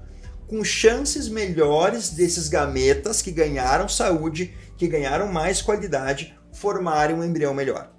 com 0.47 0.63
chances 0.63 1.27
melhores 1.27 2.11
desses 2.11 2.49
gametas 2.49 3.21
que 3.21 3.31
ganharam 3.31 3.87
saúde, 3.87 4.53
que 4.77 4.87
ganharam 4.87 5.27
mais 5.27 5.61
qualidade, 5.61 6.37
formarem 6.53 7.15
um 7.15 7.23
embrião 7.23 7.53
melhor. 7.53 7.91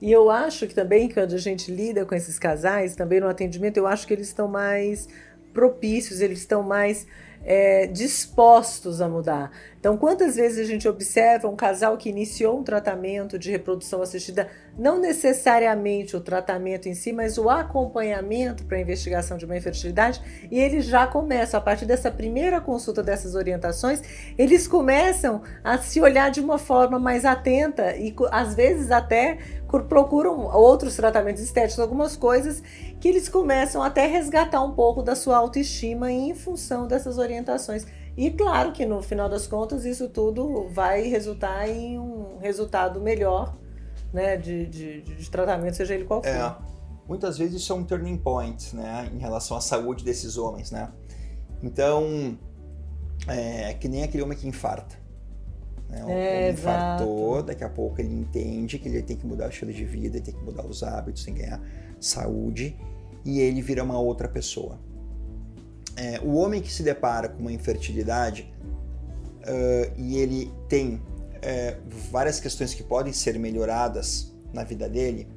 E 0.00 0.10
eu 0.10 0.30
acho 0.30 0.66
que 0.66 0.74
também, 0.74 1.10
quando 1.10 1.34
a 1.34 1.38
gente 1.38 1.70
lida 1.70 2.06
com 2.06 2.14
esses 2.14 2.38
casais, 2.38 2.96
também 2.96 3.20
no 3.20 3.28
atendimento, 3.28 3.76
eu 3.76 3.86
acho 3.86 4.06
que 4.06 4.14
eles 4.14 4.28
estão 4.28 4.48
mais 4.48 5.08
propícios, 5.52 6.20
eles 6.20 6.38
estão 6.38 6.62
mais 6.62 7.06
é, 7.44 7.86
dispostos 7.86 9.02
a 9.02 9.08
mudar. 9.08 9.50
Então, 9.80 9.96
quantas 9.96 10.36
vezes 10.36 10.58
a 10.58 10.64
gente 10.64 10.86
observa 10.86 11.48
um 11.48 11.56
casal 11.56 11.96
que 11.96 12.10
iniciou 12.10 12.60
um 12.60 12.62
tratamento 12.62 13.38
de 13.38 13.50
reprodução 13.50 14.02
assistida, 14.02 14.46
não 14.78 15.00
necessariamente 15.00 16.14
o 16.14 16.20
tratamento 16.20 16.86
em 16.86 16.94
si, 16.94 17.14
mas 17.14 17.38
o 17.38 17.48
acompanhamento 17.48 18.62
para 18.66 18.76
a 18.76 18.80
investigação 18.82 19.38
de 19.38 19.46
uma 19.46 19.56
infertilidade, 19.56 20.20
e 20.50 20.60
eles 20.60 20.84
já 20.84 21.06
começam, 21.06 21.58
a 21.58 21.62
partir 21.62 21.86
dessa 21.86 22.10
primeira 22.10 22.60
consulta 22.60 23.02
dessas 23.02 23.34
orientações, 23.34 24.02
eles 24.36 24.68
começam 24.68 25.40
a 25.64 25.78
se 25.78 25.98
olhar 25.98 26.30
de 26.30 26.40
uma 26.40 26.58
forma 26.58 26.98
mais 26.98 27.24
atenta 27.24 27.96
e 27.96 28.14
às 28.30 28.54
vezes 28.54 28.90
até 28.90 29.38
procuram 29.88 30.40
outros 30.54 30.94
tratamentos 30.94 31.42
estéticos, 31.42 31.80
algumas 31.80 32.16
coisas 32.16 32.62
que 33.00 33.08
eles 33.08 33.30
começam 33.30 33.82
até 33.82 34.06
resgatar 34.06 34.62
um 34.62 34.72
pouco 34.72 35.02
da 35.02 35.16
sua 35.16 35.38
autoestima 35.38 36.12
em 36.12 36.34
função 36.34 36.86
dessas 36.86 37.16
orientações. 37.16 37.86
E 38.20 38.30
claro 38.30 38.70
que 38.70 38.84
no 38.84 39.00
final 39.00 39.30
das 39.30 39.46
contas 39.46 39.86
isso 39.86 40.06
tudo 40.06 40.68
vai 40.68 41.04
resultar 41.04 41.66
em 41.66 41.98
um 41.98 42.36
resultado 42.36 43.00
melhor 43.00 43.56
né, 44.12 44.36
de, 44.36 44.66
de, 44.66 45.00
de 45.00 45.30
tratamento, 45.30 45.74
seja 45.74 45.94
ele 45.94 46.04
qual 46.04 46.22
for. 46.22 46.28
É, 46.28 46.54
muitas 47.08 47.38
vezes 47.38 47.62
isso 47.62 47.72
é 47.72 47.76
um 47.76 47.82
turning 47.82 48.18
point 48.18 48.76
né, 48.76 49.10
em 49.10 49.16
relação 49.16 49.56
à 49.56 49.60
saúde 49.62 50.04
desses 50.04 50.36
homens. 50.36 50.70
Né? 50.70 50.92
Então, 51.62 52.38
é 53.26 53.72
que 53.72 53.88
nem 53.88 54.02
aquele 54.02 54.22
homem 54.22 54.36
que 54.36 54.46
infarta. 54.46 54.96
Né? 55.88 56.04
O 56.04 56.10
é, 56.10 56.12
homem 56.12 56.50
infartou, 56.50 57.42
daqui 57.42 57.64
a 57.64 57.70
pouco 57.70 58.02
ele 58.02 58.12
entende 58.12 58.78
que 58.78 58.86
ele 58.86 59.02
tem 59.02 59.16
que 59.16 59.26
mudar 59.26 59.46
o 59.46 59.48
estilo 59.48 59.72
de 59.72 59.86
vida, 59.86 60.20
tem 60.20 60.34
que 60.34 60.44
mudar 60.44 60.66
os 60.66 60.82
hábitos, 60.82 61.24
tem 61.24 61.32
que 61.32 61.40
ganhar 61.40 61.62
saúde 61.98 62.76
e 63.24 63.40
ele 63.40 63.62
vira 63.62 63.82
uma 63.82 63.98
outra 63.98 64.28
pessoa. 64.28 64.78
É, 66.00 66.18
o 66.22 66.32
homem 66.36 66.62
que 66.62 66.72
se 66.72 66.82
depara 66.82 67.28
com 67.28 67.40
uma 67.40 67.52
infertilidade 67.52 68.50
uh, 69.42 70.00
e 70.00 70.16
ele 70.16 70.50
tem 70.66 70.94
uh, 70.94 71.00
várias 72.10 72.40
questões 72.40 72.72
que 72.72 72.82
podem 72.82 73.12
ser 73.12 73.38
melhoradas 73.38 74.32
na 74.50 74.64
vida 74.64 74.88
dele, 74.88 75.28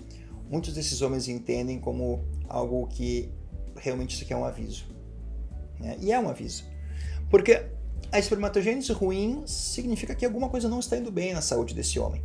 muitos 0.49 0.73
desses 0.73 1.02
homens 1.02 1.28
entendem 1.28 1.82
como 1.82 2.23
algo 2.47 2.88
que 2.88 3.30
realmente 3.76 4.15
isso 4.15 4.23
aqui 4.23 4.32
é 4.32 4.38
um 4.38 4.45
aviso. 4.45 4.86
Né? 5.82 5.97
E 5.99 6.13
é 6.13 6.17
um 6.17 6.30
aviso. 6.30 6.63
Porque 7.30 7.65
a 8.10 8.17
espermatogênese 8.17 8.93
ruim 8.93 9.43
significa 9.45 10.15
que 10.15 10.26
alguma 10.26 10.47
coisa 10.47 10.69
não 10.69 10.80
está 10.80 10.95
indo 10.95 11.12
bem 11.12 11.34
na 11.34 11.41
saúde 11.41 11.76
desse 11.76 11.99
homem. 11.99 12.23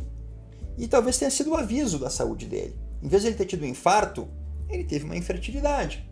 E 0.77 0.87
talvez 0.87 1.17
tenha 1.17 1.29
sido 1.29 1.49
o 1.49 1.57
aviso 1.57 1.99
da 1.99 2.09
saúde 2.09 2.45
dele. 2.45 2.77
Em 3.03 3.09
vez 3.09 3.21
de 3.21 3.27
ele 3.27 3.35
ter 3.35 3.47
tido 3.47 3.63
um 3.63 3.67
infarto, 3.67 4.29
ele 4.69 4.85
teve 4.85 5.03
uma 5.03 5.17
infertilidade 5.17 6.08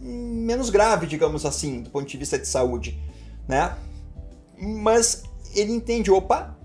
menos 0.00 0.70
grave, 0.70 1.06
digamos 1.06 1.44
assim, 1.44 1.82
do 1.82 1.90
ponto 1.90 2.06
de 2.06 2.16
vista 2.16 2.38
de 2.38 2.46
saúde, 2.46 3.00
né? 3.46 3.76
Mas 4.58 5.24
ele 5.54 5.72
entende, 5.72 6.10
opa, 6.10 6.56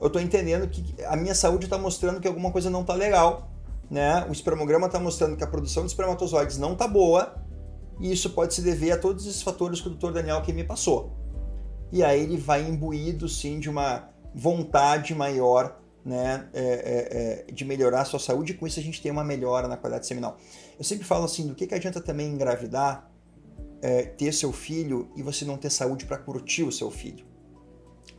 eu 0.00 0.06
estou 0.06 0.20
entendendo 0.20 0.68
que 0.68 0.94
a 1.04 1.16
minha 1.16 1.34
saúde 1.34 1.64
está 1.64 1.78
mostrando 1.78 2.20
que 2.20 2.28
alguma 2.28 2.50
coisa 2.50 2.68
não 2.68 2.80
está 2.82 2.94
legal, 2.94 3.50
né? 3.90 4.24
O 4.28 4.32
espermograma 4.32 4.86
está 4.86 4.98
mostrando 4.98 5.36
que 5.36 5.44
a 5.44 5.46
produção 5.46 5.84
de 5.84 5.90
espermatozoides 5.90 6.58
não 6.58 6.72
está 6.72 6.88
boa, 6.88 7.34
e 8.00 8.10
isso 8.10 8.30
pode 8.30 8.54
se 8.54 8.62
dever 8.62 8.92
a 8.92 8.98
todos 8.98 9.26
esses 9.26 9.42
fatores 9.42 9.80
que 9.80 9.88
o 9.88 9.90
Dr. 9.90 10.12
Daniel 10.12 10.38
aqui 10.38 10.52
me 10.52 10.64
passou. 10.64 11.12
E 11.92 12.02
aí 12.02 12.22
ele 12.22 12.36
vai 12.36 12.66
imbuído, 12.66 13.28
sim, 13.28 13.60
de 13.60 13.68
uma 13.68 14.08
vontade 14.34 15.14
maior 15.14 15.76
né, 16.04 16.48
é, 16.52 16.62
é, 16.62 17.46
é, 17.48 17.52
de 17.52 17.64
melhorar 17.64 18.00
a 18.00 18.04
sua 18.04 18.18
saúde, 18.18 18.52
e 18.52 18.54
com 18.56 18.66
isso 18.66 18.80
a 18.80 18.82
gente 18.82 19.00
tem 19.00 19.12
uma 19.12 19.22
melhora 19.22 19.68
na 19.68 19.76
qualidade 19.76 20.06
seminal. 20.06 20.36
Eu 20.82 20.84
sempre 20.84 21.04
falo 21.04 21.24
assim, 21.26 21.46
do 21.46 21.54
que, 21.54 21.64
que 21.64 21.76
adianta 21.76 22.00
também 22.00 22.32
engravidar, 22.32 23.08
é, 23.80 24.02
ter 24.02 24.32
seu 24.32 24.52
filho 24.52 25.08
e 25.14 25.22
você 25.22 25.44
não 25.44 25.56
ter 25.56 25.70
saúde 25.70 26.06
para 26.06 26.18
curtir 26.18 26.64
o 26.64 26.72
seu 26.72 26.90
filho. 26.90 27.24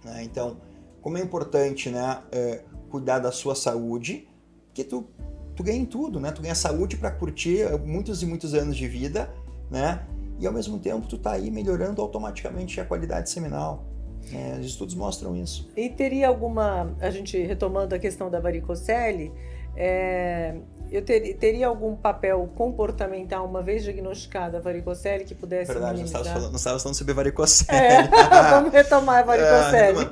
Né? 0.02 0.23
Então, 0.23 0.62
como 1.02 1.17
é 1.17 1.21
importante 1.21 1.89
né, 1.89 2.21
é, 2.32 2.63
cuidar 2.89 3.19
da 3.19 3.34
sua 3.34 3.54
saúde, 3.54 4.30
que 4.73 4.82
tu, 4.82 5.06
tu 5.54 5.62
ganha 5.62 5.78
em 5.78 5.86
tudo, 5.86 6.21
né? 6.21 6.32
Tu 6.32 6.41
ganha 6.41 6.56
saúde 6.56 6.95
para 6.95 7.12
curtir 7.12 7.67
muitos 7.86 8.23
e 8.23 8.26
muitos 8.26 8.54
anos 8.54 8.78
de 8.78 8.88
vida, 8.88 9.30
né? 9.69 10.08
E 10.39 10.47
ao 10.47 10.54
mesmo 10.54 10.80
tempo 10.80 11.06
tu 11.06 11.17
tá 11.17 11.34
aí 11.34 11.52
melhorando 11.52 12.02
automaticamente 12.02 12.80
a 12.80 12.86
qualidade 12.86 13.30
seminal. 13.30 13.84
É, 14.32 14.58
os 14.58 14.65
estudos 14.65 14.95
mostram 14.95 15.36
isso. 15.36 15.69
E 15.76 15.89
teria 15.89 16.30
alguma, 16.30 16.95
a 17.02 17.10
gente 17.10 17.38
retomando 17.38 17.93
a 17.93 17.99
questão 17.99 18.32
da 18.32 18.39
varicocele, 18.39 19.34
é, 19.75 20.55
eu 20.91 21.01
ter, 21.01 21.33
teria 21.36 21.67
algum 21.67 21.95
papel 21.95 22.47
comportamental, 22.55 23.47
uma 23.47 23.63
vez 23.63 23.83
diagnosticada 23.83 24.59
a 24.59 24.62
varicocele, 24.62 25.25
que 25.25 25.33
pudesse 25.33 25.71
Verdade, 25.71 25.93
minimizar? 25.93 26.23
Verdade, 26.23 26.51
nós 26.51 26.62
estávamos 26.62 26.83
falando 26.83 26.95
sobre 26.95 27.13
varicocele. 27.15 27.77
É, 27.77 28.07
vamos 28.51 28.71
retomar 28.71 29.19
a 29.19 29.23
varicocele. 29.23 30.03
É, 30.03 30.09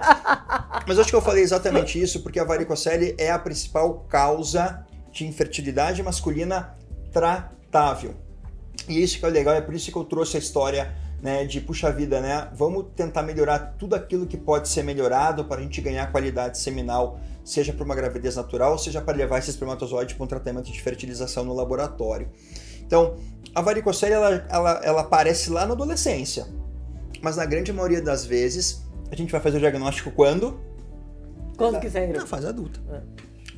Mas 0.87 0.97
acho 0.97 1.09
que 1.09 1.15
eu 1.15 1.21
falei 1.21 1.43
exatamente 1.43 2.01
isso, 2.01 2.23
porque 2.23 2.39
a 2.39 2.43
varicocele 2.43 3.15
é 3.19 3.29
a 3.29 3.37
principal 3.37 4.05
causa 4.09 4.83
de 5.11 5.27
infertilidade 5.27 6.01
masculina 6.01 6.75
tratável. 7.11 8.15
E 8.87 9.03
isso 9.03 9.19
que 9.19 9.25
é 9.25 9.29
legal, 9.29 9.53
é 9.53 9.61
por 9.61 9.75
isso 9.75 9.91
que 9.91 9.97
eu 9.97 10.03
trouxe 10.03 10.37
a 10.37 10.39
história 10.39 10.91
né, 11.21 11.45
de 11.45 11.61
puxa 11.61 11.91
vida, 11.91 12.19
né? 12.19 12.49
Vamos 12.53 12.87
tentar 12.95 13.21
melhorar 13.21 13.75
tudo 13.77 13.95
aquilo 13.95 14.25
que 14.25 14.35
pode 14.35 14.67
ser 14.67 14.83
melhorado 14.83 15.45
para 15.45 15.59
a 15.59 15.63
gente 15.63 15.79
ganhar 15.79 16.11
qualidade 16.11 16.57
seminal, 16.57 17.19
seja 17.45 17.71
para 17.71 17.83
uma 17.83 17.93
gravidez 17.93 18.35
natural, 18.35 18.77
seja 18.77 19.01
para 19.01 19.15
levar 19.15 19.37
esse 19.37 19.51
espermatozoide 19.51 20.15
para 20.15 20.23
um 20.23 20.27
tratamento 20.27 20.71
de 20.71 20.81
fertilização 20.81 21.43
no 21.45 21.53
laboratório. 21.53 22.29
Então, 22.81 23.15
a 23.53 23.61
varicocele 23.61 24.13
ela, 24.13 24.45
ela, 24.49 24.81
ela 24.83 25.01
aparece 25.01 25.51
lá 25.51 25.65
na 25.65 25.73
adolescência, 25.73 26.47
mas 27.21 27.37
na 27.37 27.45
grande 27.45 27.71
maioria 27.71 28.01
das 28.01 28.25
vezes 28.25 28.83
a 29.11 29.15
gente 29.15 29.31
vai 29.31 29.39
fazer 29.39 29.57
o 29.57 29.59
diagnóstico 29.59 30.09
quando? 30.11 30.59
Quando 31.55 31.79
quiser 31.79 31.99
engravidar. 31.99 32.23
Na 32.23 32.27
fase 32.27 32.47
adulta. 32.47 32.79
É. 32.89 33.01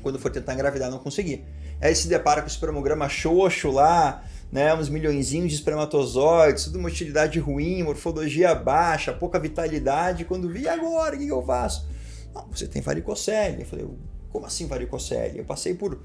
Quando 0.02 0.20
for 0.20 0.30
tentar 0.30 0.54
engravidar 0.54 0.92
não 0.92 1.00
conseguir. 1.00 1.46
Aí 1.80 1.96
se 1.96 2.08
depara 2.08 2.42
com 2.42 2.48
o 2.48 2.52
espermograma 2.52 3.08
xoxo 3.08 3.72
lá, 3.72 4.24
né, 4.54 4.72
uns 4.76 4.88
milhõeszinhos 4.88 5.50
de 5.50 5.56
espermatozoides, 5.56 6.66
tudo 6.66 6.78
uma 6.78 6.88
utilidade 6.88 7.40
ruim, 7.40 7.82
morfologia 7.82 8.54
baixa, 8.54 9.12
pouca 9.12 9.40
vitalidade. 9.40 10.26
Quando 10.26 10.48
vi 10.48 10.68
agora, 10.68 11.16
o 11.16 11.18
que, 11.18 11.28
eu 11.28 11.44
faço? 11.44 11.88
Não, 12.36 12.48
você 12.52 12.68
tem 12.68 12.80
varicocele. 12.80 13.64
Eu 13.64 13.66
falei, 13.66 13.90
como 14.30 14.46
assim 14.46 14.68
varicocele? 14.68 15.40
Eu 15.40 15.44
passei 15.44 15.74
por 15.74 16.00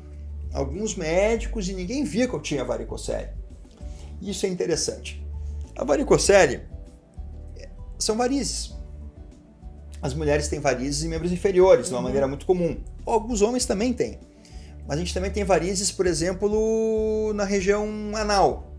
alguns 0.50 0.96
médicos 0.96 1.68
e 1.68 1.74
ninguém 1.74 2.04
via 2.04 2.26
que 2.26 2.32
eu 2.32 2.40
tinha 2.40 2.64
varicocele. 2.64 3.28
Isso 4.22 4.46
é 4.46 4.48
interessante. 4.48 5.22
A 5.76 5.84
varicocele 5.84 6.62
são 7.98 8.16
varizes. 8.16 8.74
As 10.00 10.14
mulheres 10.14 10.48
têm 10.48 10.58
varizes 10.58 11.04
em 11.04 11.08
membros 11.08 11.32
inferiores, 11.32 11.88
de 11.88 11.92
uma 11.92 11.98
uhum. 11.98 12.04
maneira 12.04 12.26
muito 12.26 12.46
comum. 12.46 12.78
Alguns 13.04 13.42
homens 13.42 13.66
também 13.66 13.92
têm. 13.92 14.18
Mas 14.88 14.96
a 14.96 15.01
gente 15.01 15.12
também 15.12 15.31
tem 15.31 15.44
varizes, 15.44 15.92
por 15.92 16.07
exemplo, 16.07 17.35
na 17.35 17.44
região 17.44 17.87
anal, 18.14 18.72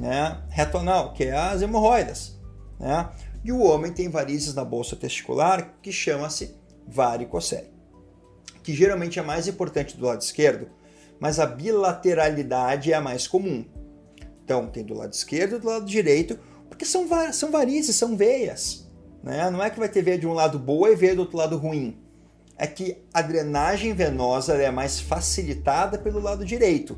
né? 0.00 0.42
reto 0.48 0.78
anal, 0.78 1.12
que 1.12 1.24
é 1.24 1.36
as 1.36 1.60
hemorroidas. 1.60 2.40
Né? 2.80 3.10
E 3.44 3.52
o 3.52 3.60
homem 3.60 3.92
tem 3.92 4.08
varizes 4.08 4.54
na 4.54 4.64
bolsa 4.64 4.96
testicular, 4.96 5.74
que 5.82 5.92
chama-se 5.92 6.56
varicocele, 6.88 7.70
que 8.62 8.72
geralmente 8.72 9.18
é 9.18 9.22
mais 9.22 9.46
importante 9.46 9.98
do 9.98 10.06
lado 10.06 10.22
esquerdo, 10.22 10.70
mas 11.20 11.38
a 11.38 11.44
bilateralidade 11.44 12.90
é 12.90 12.96
a 12.96 13.02
mais 13.02 13.26
comum. 13.26 13.66
Então, 14.42 14.68
tem 14.68 14.82
do 14.82 14.94
lado 14.94 15.12
esquerdo 15.12 15.56
e 15.56 15.58
do 15.58 15.68
lado 15.68 15.84
direito, 15.84 16.38
porque 16.70 16.86
são, 16.86 17.06
são 17.34 17.50
varizes, 17.50 17.96
são 17.96 18.16
veias. 18.16 18.90
Né? 19.22 19.50
Não 19.50 19.62
é 19.62 19.68
que 19.68 19.78
vai 19.78 19.90
ter 19.90 20.02
veia 20.02 20.18
de 20.18 20.26
um 20.26 20.32
lado 20.32 20.58
boa 20.58 20.90
e 20.90 20.96
veia 20.96 21.14
do 21.14 21.20
outro 21.20 21.36
lado 21.36 21.58
ruim 21.58 22.02
é 22.56 22.66
que 22.66 22.98
a 23.12 23.20
drenagem 23.20 23.92
venosa 23.92 24.54
é 24.54 24.70
mais 24.70 25.00
facilitada 25.00 25.98
pelo 25.98 26.20
lado 26.20 26.44
direito, 26.44 26.96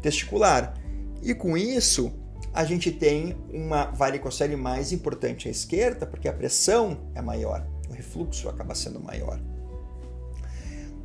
testicular. 0.00 0.74
E 1.22 1.34
com 1.34 1.56
isso, 1.56 2.12
a 2.52 2.64
gente 2.64 2.92
tem 2.92 3.36
uma 3.52 3.86
varicocele 3.86 4.54
mais 4.54 4.92
importante 4.92 5.48
à 5.48 5.50
esquerda, 5.50 6.06
porque 6.06 6.28
a 6.28 6.32
pressão 6.32 6.98
é 7.14 7.20
maior, 7.20 7.66
o 7.90 7.92
refluxo 7.92 8.48
acaba 8.48 8.74
sendo 8.74 9.00
maior. 9.00 9.40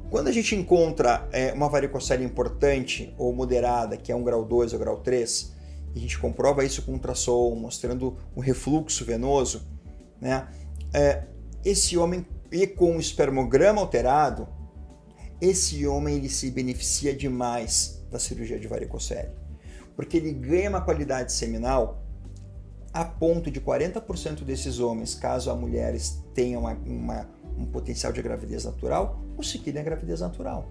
Quando 0.10 0.28
a 0.28 0.32
gente 0.32 0.56
encontra 0.56 1.28
é, 1.32 1.54
uma 1.54 1.70
varicocele 1.70 2.24
importante 2.24 3.14
ou 3.18 3.34
moderada, 3.34 3.96
que 3.96 4.12
é 4.12 4.16
um 4.16 4.24
grau 4.24 4.44
2 4.44 4.74
ou 4.74 4.80
grau 4.80 4.98
3, 4.98 5.54
a 5.96 6.00
gente 6.00 6.18
comprova 6.18 6.64
isso 6.64 6.82
com 6.82 6.94
ultrassom, 6.94 7.56
mostrando 7.56 8.18
o 8.36 8.40
refluxo 8.42 9.06
venoso, 9.06 9.68
né? 10.20 10.48
É, 10.94 11.24
esse 11.64 11.98
homem, 11.98 12.26
e 12.52 12.66
com 12.68 12.98
o 12.98 13.00
espermograma 13.00 13.82
alterado, 13.82 14.48
esse 15.42 15.86
homem 15.88 16.18
ele 16.18 16.30
se 16.30 16.52
beneficia 16.52 17.16
demais 17.16 18.04
da 18.12 18.20
cirurgia 18.20 18.60
de 18.60 18.68
varicocele, 18.68 19.30
porque 19.96 20.18
ele 20.18 20.32
ganha 20.34 20.70
uma 20.70 20.82
qualidade 20.82 21.32
seminal 21.32 22.04
a 22.92 23.06
ponto 23.06 23.52
de 23.52 23.62
40% 23.62 24.44
desses 24.44 24.80
homens, 24.80 25.14
caso 25.14 25.52
a 25.52 25.56
mulheres 25.56 26.24
tenham 26.34 26.62
uma, 26.62 26.74
uma, 26.74 27.30
um 27.58 27.66
potencial 27.66 28.12
de 28.12 28.22
gravidez 28.22 28.66
natural, 28.66 29.20
conseguirem 29.36 29.82
a 29.82 29.84
gravidez 29.84 30.22
natural. 30.22 30.68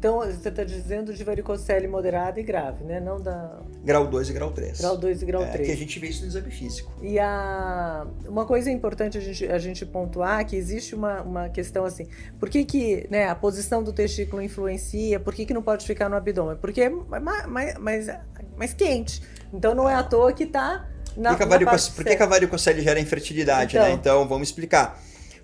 Então, 0.00 0.20
você 0.20 0.48
está 0.48 0.64
dizendo 0.64 1.12
de 1.12 1.22
varicocele 1.22 1.86
moderada 1.86 2.40
e 2.40 2.42
grave, 2.42 2.82
né? 2.84 2.98
Não 2.98 3.20
da... 3.20 3.60
Grau 3.84 4.06
2 4.06 4.30
e 4.30 4.32
grau 4.32 4.50
3. 4.50 4.80
Grau 4.80 4.96
2 4.96 5.20
e 5.20 5.26
grau 5.26 5.42
é, 5.42 5.46
3. 5.48 5.66
Que 5.68 5.74
a 5.74 5.76
gente 5.76 5.98
vê 5.98 6.06
isso 6.06 6.22
no 6.22 6.28
exame 6.28 6.50
físico. 6.50 6.90
E 7.02 7.18
a... 7.18 8.06
uma 8.26 8.46
coisa 8.46 8.70
importante 8.70 9.18
a 9.18 9.20
gente, 9.20 9.44
a 9.44 9.58
gente 9.58 9.84
pontuar 9.84 10.46
que 10.46 10.56
existe 10.56 10.94
uma, 10.94 11.20
uma 11.20 11.48
questão 11.50 11.84
assim, 11.84 12.08
por 12.38 12.48
que, 12.48 12.64
que 12.64 13.06
né, 13.10 13.28
a 13.28 13.34
posição 13.34 13.82
do 13.82 13.92
testículo 13.92 14.40
influencia, 14.40 15.20
por 15.20 15.34
que, 15.34 15.44
que 15.44 15.52
não 15.52 15.62
pode 15.62 15.86
ficar 15.86 16.08
no 16.08 16.16
abdômen? 16.16 16.56
Porque 16.56 16.80
é 16.80 16.88
mais, 16.88 17.76
mais, 17.76 18.08
mais, 18.56 18.72
quente. 18.72 19.20
Então, 19.52 19.74
não 19.74 19.86
é 19.86 19.94
à 19.94 20.02
toa 20.02 20.32
que 20.32 20.44
está 20.44 20.88
na, 21.14 21.36
que, 21.36 21.44
por 21.94 22.04
que, 22.06 22.16
que 22.16 22.22
a 22.22 22.26
varicocele 22.26 22.80
gera 22.80 22.98
infertilidade, 22.98 23.76
né? 23.76 23.82
então. 23.82 23.94
né? 23.96 24.00
Então, 24.00 24.26
vamos 24.26 24.48
explicar. 24.48 24.98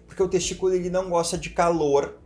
Porque 0.07 0.23
o 0.23 0.29
testículo 0.29 0.73
ele 0.73 0.89
não 0.89 1.11
gosta 1.11 1.37
de 1.37 1.51
calor 1.51 2.25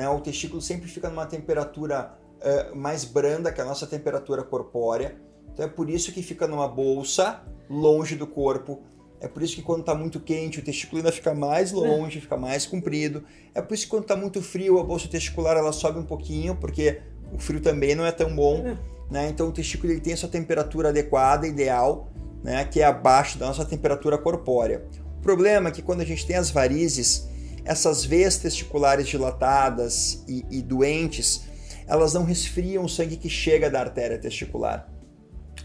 né? 0.00 0.08
O 0.08 0.18
testículo 0.18 0.62
sempre 0.62 0.88
fica 0.88 1.10
numa 1.10 1.26
temperatura 1.26 2.14
uh, 2.40 2.74
mais 2.74 3.04
branda 3.04 3.52
que 3.52 3.60
a 3.60 3.64
nossa 3.66 3.86
temperatura 3.86 4.42
corpórea. 4.42 5.14
Então 5.52 5.66
é 5.66 5.68
por 5.68 5.90
isso 5.90 6.10
que 6.10 6.22
fica 6.22 6.48
numa 6.48 6.66
bolsa, 6.66 7.42
longe 7.68 8.16
do 8.16 8.26
corpo. 8.26 8.80
É 9.20 9.28
por 9.28 9.42
isso 9.42 9.54
que 9.54 9.60
quando 9.60 9.80
está 9.80 9.94
muito 9.94 10.18
quente, 10.18 10.58
o 10.58 10.64
testículo 10.64 11.00
ainda 11.00 11.12
fica 11.12 11.34
mais 11.34 11.70
longe, 11.70 12.18
fica 12.18 12.38
mais 12.38 12.64
comprido. 12.64 13.24
É 13.54 13.60
por 13.60 13.74
isso 13.74 13.84
que 13.84 13.90
quando 13.90 14.04
está 14.04 14.16
muito 14.16 14.40
frio, 14.40 14.78
a 14.78 14.82
bolsa 14.82 15.06
testicular 15.06 15.54
ela 15.54 15.70
sobe 15.70 15.98
um 15.98 16.06
pouquinho, 16.06 16.56
porque 16.56 17.02
o 17.30 17.38
frio 17.38 17.60
também 17.60 17.94
não 17.94 18.06
é 18.06 18.10
tão 18.10 18.34
bom. 18.34 18.74
Né? 19.10 19.28
Então 19.28 19.48
o 19.48 19.52
testículo 19.52 19.92
ele 19.92 20.00
tem 20.00 20.14
a 20.14 20.16
sua 20.16 20.30
temperatura 20.30 20.88
adequada, 20.88 21.46
ideal, 21.46 22.08
né? 22.42 22.64
que 22.64 22.80
é 22.80 22.84
abaixo 22.84 23.38
da 23.38 23.48
nossa 23.48 23.66
temperatura 23.66 24.16
corpórea. 24.16 24.82
O 25.18 25.20
problema 25.20 25.68
é 25.68 25.72
que 25.72 25.82
quando 25.82 26.00
a 26.00 26.06
gente 26.06 26.26
tem 26.26 26.36
as 26.36 26.50
varizes, 26.50 27.28
essas 27.64 28.04
veias 28.04 28.36
testiculares 28.36 29.08
dilatadas 29.08 30.24
e, 30.28 30.44
e 30.50 30.62
doentes, 30.62 31.42
elas 31.86 32.14
não 32.14 32.24
resfriam 32.24 32.84
o 32.84 32.88
sangue 32.88 33.16
que 33.16 33.28
chega 33.28 33.70
da 33.70 33.80
artéria 33.80 34.18
testicular. 34.18 34.88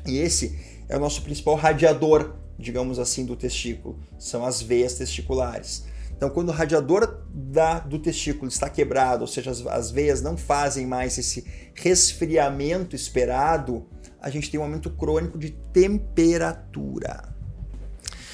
E 0.06 0.18
esse 0.18 0.60
é 0.90 0.98
o 0.98 1.00
nosso 1.00 1.22
principal 1.22 1.56
radiador, 1.56 2.36
digamos 2.58 3.00
assim, 3.00 3.26
do 3.26 3.36
testículo, 3.36 4.00
são 4.18 4.46
as 4.46 4.62
veias 4.62 4.96
testiculares. 4.96 5.86
Então, 6.16 6.30
quando 6.30 6.50
o 6.50 6.54
radiador 6.54 7.26
da, 7.30 7.80
do 7.80 8.00
testículo 8.00 8.48
está 8.48 8.70
quebrado, 8.70 9.22
ou 9.22 9.28
seja, 9.28 9.52
as, 9.52 9.66
as, 9.68 9.92
veias 9.92 10.22
não 10.22 10.38
fazem 10.38 10.86
mais 10.86 11.18
esse 11.18 11.46
resfriamento 11.76 12.96
esperado, 12.96 13.86
a 14.22 14.30
gente 14.30 14.50
tem 14.50 14.60
um 14.60 14.64
aumento 14.64 14.90
crônico 14.90 15.38
de 15.38 15.52
temperatura. 15.74 17.35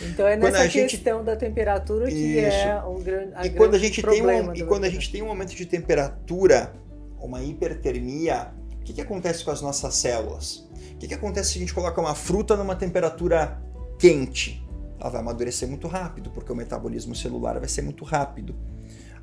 Então 0.09 0.27
é 0.27 0.35
nessa 0.35 0.67
gente... 0.67 0.91
questão 0.91 1.23
da 1.23 1.35
temperatura 1.35 2.07
que 2.07 2.13
Isso. 2.13 2.47
é 2.47 2.83
um 2.83 3.01
grande 3.01 3.33
e 3.43 3.49
quando 3.51 3.75
a 3.75 3.79
gente 3.79 4.01
tem 4.01 4.21
um, 4.21 4.53
E 4.53 4.63
quando 4.63 4.83
a 4.85 4.89
gente 4.89 5.11
tem 5.11 5.21
um 5.21 5.29
aumento 5.29 5.55
de 5.55 5.65
temperatura, 5.65 6.73
uma 7.19 7.43
hipertermia, 7.43 8.51
o 8.79 8.83
que, 8.83 8.93
que 8.93 9.01
acontece 9.01 9.43
com 9.43 9.51
as 9.51 9.61
nossas 9.61 9.95
células? 9.95 10.67
O 10.93 10.97
que, 10.97 11.07
que 11.07 11.13
acontece 11.13 11.51
se 11.51 11.57
a 11.57 11.61
gente 11.61 11.73
coloca 11.73 11.99
uma 11.99 12.15
fruta 12.15 12.55
numa 12.55 12.75
temperatura 12.75 13.61
quente? 13.99 14.65
Ela 14.99 15.09
vai 15.09 15.21
amadurecer 15.21 15.67
muito 15.67 15.87
rápido, 15.87 16.29
porque 16.31 16.51
o 16.51 16.55
metabolismo 16.55 17.15
celular 17.15 17.59
vai 17.59 17.67
ser 17.67 17.81
muito 17.81 18.03
rápido. 18.03 18.55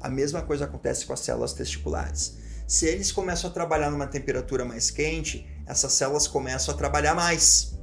A 0.00 0.08
mesma 0.08 0.42
coisa 0.42 0.64
acontece 0.64 1.06
com 1.06 1.12
as 1.12 1.20
células 1.20 1.52
testiculares. 1.52 2.38
Se 2.66 2.86
eles 2.86 3.10
começam 3.10 3.48
a 3.48 3.52
trabalhar 3.52 3.90
numa 3.90 4.06
temperatura 4.06 4.64
mais 4.64 4.90
quente, 4.90 5.46
essas 5.66 5.92
células 5.92 6.26
começam 6.26 6.74
a 6.74 6.76
trabalhar 6.76 7.14
mais 7.14 7.77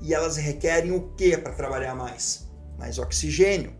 e 0.00 0.14
elas 0.14 0.36
requerem 0.36 0.92
o 0.92 1.12
que 1.16 1.36
para 1.36 1.52
trabalhar 1.52 1.94
mais? 1.94 2.48
Mais 2.78 2.98
oxigênio. 2.98 3.72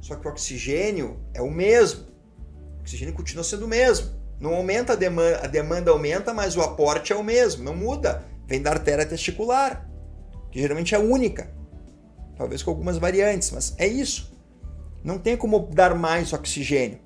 Só 0.00 0.16
que 0.16 0.26
o 0.26 0.30
oxigênio 0.30 1.20
é 1.34 1.42
o 1.42 1.50
mesmo. 1.50 2.06
O 2.78 2.80
oxigênio 2.80 3.14
continua 3.14 3.44
sendo 3.44 3.64
o 3.64 3.68
mesmo. 3.68 4.10
Não 4.40 4.54
aumenta 4.54 4.92
a 4.92 4.96
demanda, 4.96 5.40
a 5.42 5.46
demanda 5.46 5.90
aumenta, 5.90 6.32
mas 6.32 6.56
o 6.56 6.60
aporte 6.60 7.12
é 7.12 7.16
o 7.16 7.24
mesmo, 7.24 7.64
não 7.64 7.74
muda. 7.74 8.24
Vem 8.46 8.62
da 8.62 8.70
artéria 8.70 9.04
testicular, 9.04 9.88
que 10.50 10.60
geralmente 10.60 10.94
é 10.94 10.98
única. 10.98 11.50
Talvez 12.36 12.62
com 12.62 12.70
algumas 12.70 12.98
variantes, 12.98 13.50
mas 13.50 13.74
é 13.78 13.86
isso. 13.86 14.32
Não 15.02 15.18
tem 15.18 15.36
como 15.36 15.68
dar 15.72 15.94
mais 15.94 16.32
oxigênio. 16.32 17.00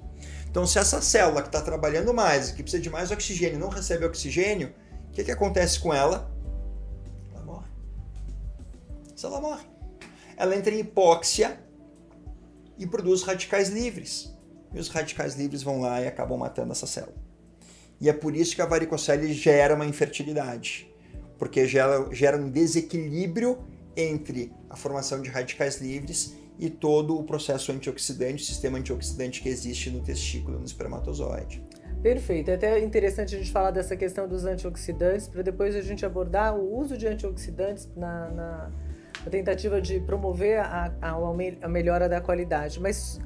Então, 0.50 0.66
se 0.66 0.78
essa 0.78 1.00
célula 1.00 1.40
que 1.40 1.48
está 1.48 1.62
trabalhando 1.62 2.12
mais, 2.12 2.50
que 2.50 2.62
precisa 2.62 2.82
de 2.82 2.90
mais 2.90 3.10
oxigênio, 3.10 3.58
não 3.58 3.70
recebe 3.70 4.04
oxigênio, 4.04 4.74
o 5.08 5.12
que, 5.12 5.24
que 5.24 5.30
acontece 5.30 5.80
com 5.80 5.92
ela? 5.94 6.30
Ela 9.26 9.40
morre. 9.40 9.64
Ela 10.36 10.56
entra 10.56 10.74
em 10.74 10.80
hipóxia 10.80 11.58
e 12.78 12.86
produz 12.86 13.22
radicais 13.22 13.68
livres. 13.68 14.32
E 14.74 14.78
os 14.78 14.88
radicais 14.88 15.34
livres 15.34 15.62
vão 15.62 15.80
lá 15.80 16.00
e 16.00 16.06
acabam 16.06 16.38
matando 16.38 16.72
essa 16.72 16.86
célula. 16.86 17.14
E 18.00 18.08
é 18.08 18.12
por 18.12 18.34
isso 18.34 18.56
que 18.56 18.62
a 18.62 18.66
varicocele 18.66 19.32
gera 19.32 19.74
uma 19.74 19.86
infertilidade, 19.86 20.92
porque 21.38 21.68
gera, 21.68 22.08
gera 22.10 22.36
um 22.36 22.50
desequilíbrio 22.50 23.58
entre 23.96 24.52
a 24.68 24.74
formação 24.74 25.20
de 25.20 25.28
radicais 25.28 25.80
livres 25.80 26.34
e 26.58 26.68
todo 26.68 27.18
o 27.18 27.22
processo 27.22 27.70
antioxidante, 27.70 28.42
o 28.42 28.46
sistema 28.46 28.78
antioxidante 28.78 29.40
que 29.40 29.48
existe 29.48 29.90
no 29.90 30.00
testículo, 30.00 30.58
no 30.58 30.64
espermatozoide. 30.64 31.64
Perfeito. 32.02 32.50
É 32.50 32.54
até 32.54 32.80
interessante 32.80 33.36
a 33.36 33.38
gente 33.38 33.52
falar 33.52 33.70
dessa 33.70 33.96
questão 33.96 34.26
dos 34.26 34.44
antioxidantes, 34.44 35.28
para 35.28 35.42
depois 35.42 35.76
a 35.76 35.80
gente 35.80 36.04
abordar 36.04 36.56
o 36.56 36.76
uso 36.76 36.98
de 36.98 37.06
antioxidantes 37.06 37.88
na, 37.96 38.28
na 38.30 38.72
a 39.24 39.30
tentativa 39.30 39.80
de 39.80 40.00
promover 40.00 40.58
a, 40.58 40.92
a, 41.00 41.16
a 41.62 41.68
melhora 41.68 42.08
da 42.08 42.20
qualidade. 42.20 42.80
Mas 42.80 43.20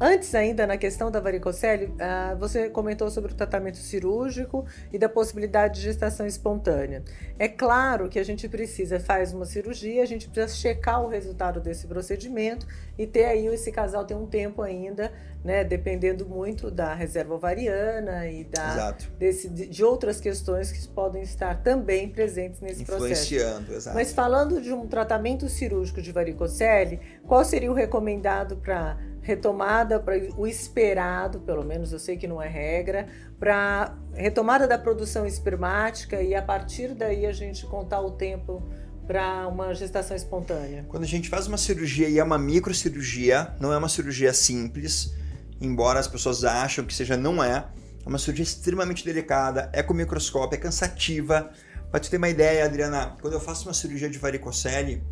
Antes 0.00 0.34
ainda, 0.34 0.66
na 0.66 0.76
questão 0.76 1.08
da 1.08 1.20
varicocele, 1.20 1.94
ah, 2.00 2.34
você 2.38 2.68
comentou 2.68 3.08
sobre 3.10 3.32
o 3.32 3.34
tratamento 3.34 3.76
cirúrgico 3.76 4.66
e 4.92 4.98
da 4.98 5.08
possibilidade 5.08 5.76
de 5.76 5.82
gestação 5.82 6.26
espontânea. 6.26 7.04
É 7.38 7.46
claro 7.46 8.08
que 8.08 8.18
a 8.18 8.24
gente 8.24 8.48
precisa, 8.48 8.98
faz 8.98 9.32
uma 9.32 9.44
cirurgia, 9.44 10.02
a 10.02 10.06
gente 10.06 10.28
precisa 10.28 10.54
checar 10.54 11.02
o 11.02 11.08
resultado 11.08 11.60
desse 11.60 11.86
procedimento 11.86 12.66
e 12.98 13.06
ter 13.06 13.24
aí 13.24 13.46
esse 13.46 13.70
casal 13.70 14.04
tem 14.04 14.16
um 14.16 14.26
tempo 14.26 14.62
ainda, 14.62 15.12
né, 15.44 15.62
dependendo 15.62 16.26
muito 16.26 16.70
da 16.72 16.92
reserva 16.92 17.34
ovariana 17.34 18.28
e 18.28 18.44
da, 18.44 18.96
desse, 19.16 19.48
de 19.48 19.84
outras 19.84 20.20
questões 20.20 20.72
que 20.72 20.88
podem 20.88 21.22
estar 21.22 21.62
também 21.62 22.08
presentes 22.08 22.60
nesse 22.60 22.82
Influenciando, 22.82 23.66
processo. 23.66 23.72
Exato. 23.72 23.94
Mas 23.94 24.12
falando 24.12 24.60
de 24.60 24.72
um 24.72 24.88
tratamento 24.88 25.48
cirúrgico 25.48 26.02
de 26.02 26.10
varicocele, 26.10 27.00
qual 27.26 27.44
seria 27.44 27.70
o 27.70 27.74
recomendado 27.74 28.56
para 28.56 28.98
retomada 29.24 29.98
para 29.98 30.16
o 30.36 30.46
esperado, 30.46 31.40
pelo 31.40 31.64
menos 31.64 31.92
eu 31.92 31.98
sei 31.98 32.16
que 32.16 32.28
não 32.28 32.40
é 32.40 32.46
regra, 32.46 33.08
para 33.40 33.96
retomada 34.12 34.68
da 34.68 34.78
produção 34.78 35.26
espermática 35.26 36.22
e 36.22 36.34
a 36.34 36.42
partir 36.42 36.94
daí 36.94 37.24
a 37.24 37.32
gente 37.32 37.66
contar 37.66 38.02
o 38.02 38.10
tempo 38.12 38.62
para 39.06 39.48
uma 39.48 39.74
gestação 39.74 40.14
espontânea. 40.14 40.84
Quando 40.88 41.04
a 41.04 41.06
gente 41.06 41.30
faz 41.30 41.46
uma 41.46 41.56
cirurgia 41.56 42.06
e 42.06 42.18
é 42.18 42.24
uma 42.24 42.38
microcirurgia, 42.38 43.54
não 43.58 43.72
é 43.72 43.78
uma 43.78 43.88
cirurgia 43.88 44.32
simples, 44.34 45.14
embora 45.58 45.98
as 45.98 46.06
pessoas 46.06 46.44
acham 46.44 46.84
que 46.84 46.94
seja, 46.94 47.16
não 47.16 47.42
é. 47.42 47.66
É 48.04 48.08
uma 48.08 48.18
cirurgia 48.18 48.42
extremamente 48.42 49.02
delicada, 49.06 49.70
é 49.72 49.82
com 49.82 49.94
microscópio, 49.94 50.56
é 50.56 50.58
cansativa. 50.58 51.50
Para 51.90 52.00
te 52.00 52.10
ter 52.10 52.18
uma 52.18 52.28
ideia, 52.28 52.66
Adriana, 52.66 53.16
quando 53.22 53.32
eu 53.32 53.40
faço 53.40 53.66
uma 53.68 53.74
cirurgia 53.74 54.10
de 54.10 54.18
varicocele, 54.18 55.02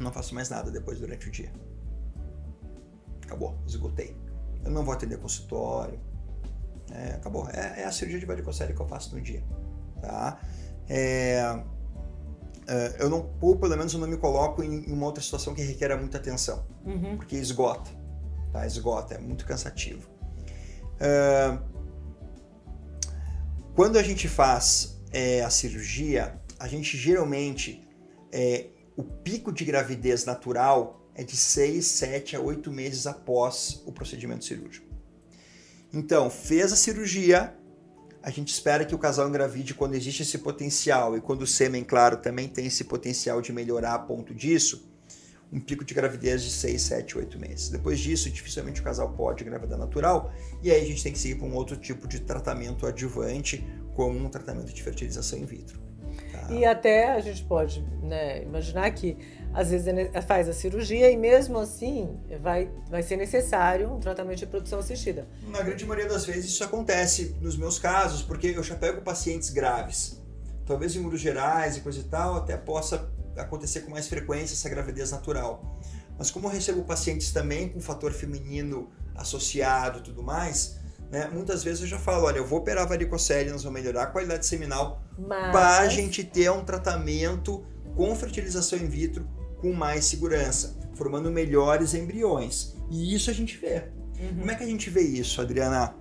não 0.00 0.12
faço 0.12 0.34
mais 0.34 0.50
nada 0.50 0.72
depois 0.72 0.98
durante 0.98 1.28
o 1.28 1.30
dia 1.30 1.52
acabou, 3.32 3.58
esgotei. 3.66 4.14
Eu 4.64 4.70
não 4.70 4.84
vou 4.84 4.92
atender 4.92 5.18
consultório. 5.18 5.98
É, 6.90 7.14
acabou. 7.14 7.48
É, 7.48 7.80
é, 7.80 7.84
a 7.84 7.92
cirurgia 7.92 8.20
de 8.20 8.26
varicocele 8.26 8.74
que 8.74 8.80
eu 8.80 8.86
faço 8.86 9.14
no 9.14 9.20
dia. 9.20 9.42
Tá? 10.00 10.38
É, 10.88 11.62
é, 12.68 12.96
eu 12.98 13.08
não, 13.08 13.30
ou 13.40 13.56
pelo 13.56 13.76
menos 13.76 13.92
eu 13.94 13.98
não 13.98 14.06
me 14.06 14.16
coloco 14.16 14.62
em, 14.62 14.88
em 14.88 14.92
uma 14.92 15.06
outra 15.06 15.22
situação 15.22 15.54
que 15.54 15.62
requer 15.62 15.96
muita 15.96 16.18
atenção. 16.18 16.64
Uhum. 16.84 17.16
Porque 17.16 17.36
esgota. 17.36 17.90
Tá? 18.52 18.66
Esgota, 18.66 19.14
é 19.14 19.18
muito 19.18 19.46
cansativo. 19.46 20.08
É, 21.00 21.58
quando 23.74 23.98
a 23.98 24.02
gente 24.02 24.28
faz 24.28 25.00
é, 25.10 25.42
a 25.42 25.48
cirurgia, 25.48 26.38
a 26.58 26.68
gente 26.68 26.96
geralmente, 26.96 27.88
é, 28.30 28.66
o 28.94 29.02
pico 29.02 29.50
de 29.50 29.64
gravidez 29.64 30.26
natural 30.26 31.01
é 31.14 31.22
de 31.22 31.36
6, 31.36 31.84
7 31.84 32.36
a 32.36 32.40
8 32.40 32.70
meses 32.70 33.06
após 33.06 33.82
o 33.86 33.92
procedimento 33.92 34.44
cirúrgico. 34.44 34.86
Então, 35.92 36.30
fez 36.30 36.72
a 36.72 36.76
cirurgia, 36.76 37.54
a 38.22 38.30
gente 38.30 38.48
espera 38.48 38.84
que 38.84 38.94
o 38.94 38.98
casal 38.98 39.28
engravide 39.28 39.74
quando 39.74 39.94
existe 39.94 40.22
esse 40.22 40.38
potencial 40.38 41.16
e 41.16 41.20
quando 41.20 41.42
o 41.42 41.46
sêmen, 41.46 41.84
claro, 41.84 42.16
também 42.16 42.48
tem 42.48 42.66
esse 42.66 42.84
potencial 42.84 43.42
de 43.42 43.52
melhorar 43.52 43.94
a 43.94 43.98
ponto 43.98 44.34
disso, 44.34 44.90
um 45.52 45.60
pico 45.60 45.84
de 45.84 45.92
gravidez 45.92 46.42
de 46.42 46.50
6, 46.50 46.80
7, 46.80 47.18
8 47.18 47.38
meses. 47.38 47.68
Depois 47.68 47.98
disso, 47.98 48.30
dificilmente 48.30 48.80
o 48.80 48.84
casal 48.84 49.12
pode 49.12 49.44
engravidar 49.44 49.78
natural 49.78 50.32
e 50.62 50.70
aí 50.70 50.80
a 50.80 50.84
gente 50.86 51.02
tem 51.02 51.12
que 51.12 51.18
seguir 51.18 51.34
para 51.34 51.46
um 51.46 51.54
outro 51.54 51.76
tipo 51.76 52.08
de 52.08 52.20
tratamento 52.20 52.86
adjuvante, 52.86 53.62
como 53.94 54.18
um 54.18 54.30
tratamento 54.30 54.72
de 54.72 54.82
fertilização 54.82 55.38
in 55.38 55.44
vitro. 55.44 55.91
E 56.50 56.64
até 56.64 57.12
a 57.12 57.20
gente 57.20 57.44
pode 57.44 57.84
né, 58.02 58.42
imaginar 58.42 58.90
que 58.90 59.16
às 59.54 59.70
vezes 59.70 59.86
é 59.86 60.22
faz 60.22 60.48
a 60.48 60.52
cirurgia 60.52 61.10
e 61.10 61.16
mesmo 61.16 61.58
assim 61.58 62.18
vai, 62.40 62.70
vai 62.88 63.02
ser 63.02 63.16
necessário 63.16 63.92
um 63.92 64.00
tratamento 64.00 64.38
de 64.38 64.46
produção 64.46 64.78
assistida. 64.78 65.26
Na 65.48 65.62
grande 65.62 65.84
maioria 65.84 66.08
das 66.08 66.24
vezes 66.24 66.46
isso 66.46 66.64
acontece 66.64 67.36
nos 67.40 67.56
meus 67.56 67.78
casos, 67.78 68.22
porque 68.22 68.48
eu 68.48 68.62
já 68.62 68.74
pego 68.74 69.02
pacientes 69.02 69.50
graves. 69.50 70.20
Talvez 70.64 70.96
em 70.96 71.00
muros 71.00 71.20
gerais 71.20 71.76
e 71.76 71.80
coisa 71.80 72.00
e 72.00 72.04
tal 72.04 72.36
até 72.36 72.56
possa 72.56 73.10
acontecer 73.36 73.80
com 73.80 73.90
mais 73.90 74.08
frequência 74.08 74.54
essa 74.54 74.68
gravidez 74.68 75.10
natural. 75.10 75.78
Mas 76.18 76.30
como 76.30 76.46
eu 76.46 76.50
recebo 76.50 76.82
pacientes 76.84 77.32
também 77.32 77.68
com 77.68 77.80
fator 77.80 78.12
feminino 78.12 78.90
associado 79.14 79.98
e 79.98 80.02
tudo 80.02 80.22
mais, 80.22 80.78
né, 81.12 81.28
muitas 81.30 81.62
vezes 81.62 81.82
eu 81.82 81.86
já 81.86 81.98
falo, 81.98 82.24
olha, 82.24 82.38
eu 82.38 82.46
vou 82.46 82.60
operar 82.60 82.88
varicocele, 82.88 83.50
nós 83.50 83.62
vamos 83.62 83.78
melhorar 83.78 84.04
a 84.04 84.06
qualidade 84.06 84.46
seminal 84.46 85.02
Mas... 85.18 85.52
para 85.52 85.80
a 85.80 85.88
gente 85.88 86.24
ter 86.24 86.50
um 86.50 86.64
tratamento 86.64 87.62
com 87.94 88.16
fertilização 88.16 88.78
in 88.78 88.86
vitro 88.86 89.28
com 89.60 89.74
mais 89.74 90.06
segurança, 90.06 90.74
formando 90.94 91.30
melhores 91.30 91.92
embriões. 91.92 92.74
E 92.90 93.14
isso 93.14 93.30
a 93.30 93.34
gente 93.34 93.58
vê. 93.58 93.84
Uhum. 94.18 94.38
Como 94.38 94.50
é 94.50 94.54
que 94.54 94.64
a 94.64 94.66
gente 94.66 94.88
vê 94.88 95.02
isso, 95.02 95.38
Adriana? 95.40 95.94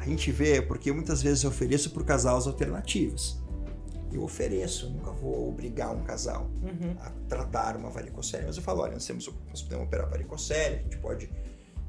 A 0.00 0.04
gente 0.04 0.32
vê 0.32 0.60
porque 0.60 0.90
muitas 0.90 1.22
vezes 1.22 1.44
eu 1.44 1.50
ofereço 1.50 1.90
para 1.90 2.02
o 2.02 2.04
casal 2.04 2.36
as 2.36 2.48
alternativas. 2.48 3.40
Eu 4.12 4.24
ofereço, 4.24 4.86
eu 4.86 4.90
nunca 4.90 5.12
vou 5.12 5.48
obrigar 5.48 5.94
um 5.94 6.02
casal 6.02 6.50
uhum. 6.60 6.96
a 7.00 7.10
tratar 7.28 7.76
uma 7.76 7.88
varicocele. 7.88 8.46
Mas 8.46 8.56
eu 8.56 8.62
falo, 8.64 8.80
olha, 8.80 8.94
nós, 8.94 9.06
temos, 9.06 9.30
nós 9.48 9.62
podemos 9.62 9.86
operar 9.86 10.10
varicocele, 10.10 10.80
a 10.80 10.82
gente 10.82 10.98
pode 10.98 11.30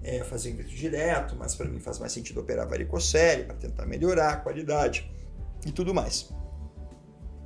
é, 0.04 0.24
fazer 0.24 0.52
in 0.52 0.56
vitro 0.56 0.76
direto, 0.76 1.36
mas 1.36 1.56
para 1.56 1.68
mim 1.68 1.80
faz 1.80 1.99
mais 1.99 2.12
sentido 2.12 2.41
operar 2.41 2.68
varicocele 2.68 3.43
para 3.43 3.56
tentar 3.56 3.86
melhorar 3.86 4.34
a 4.34 4.38
qualidade 4.38 5.12
e 5.66 5.72
tudo 5.72 5.93
mais. 5.93 6.30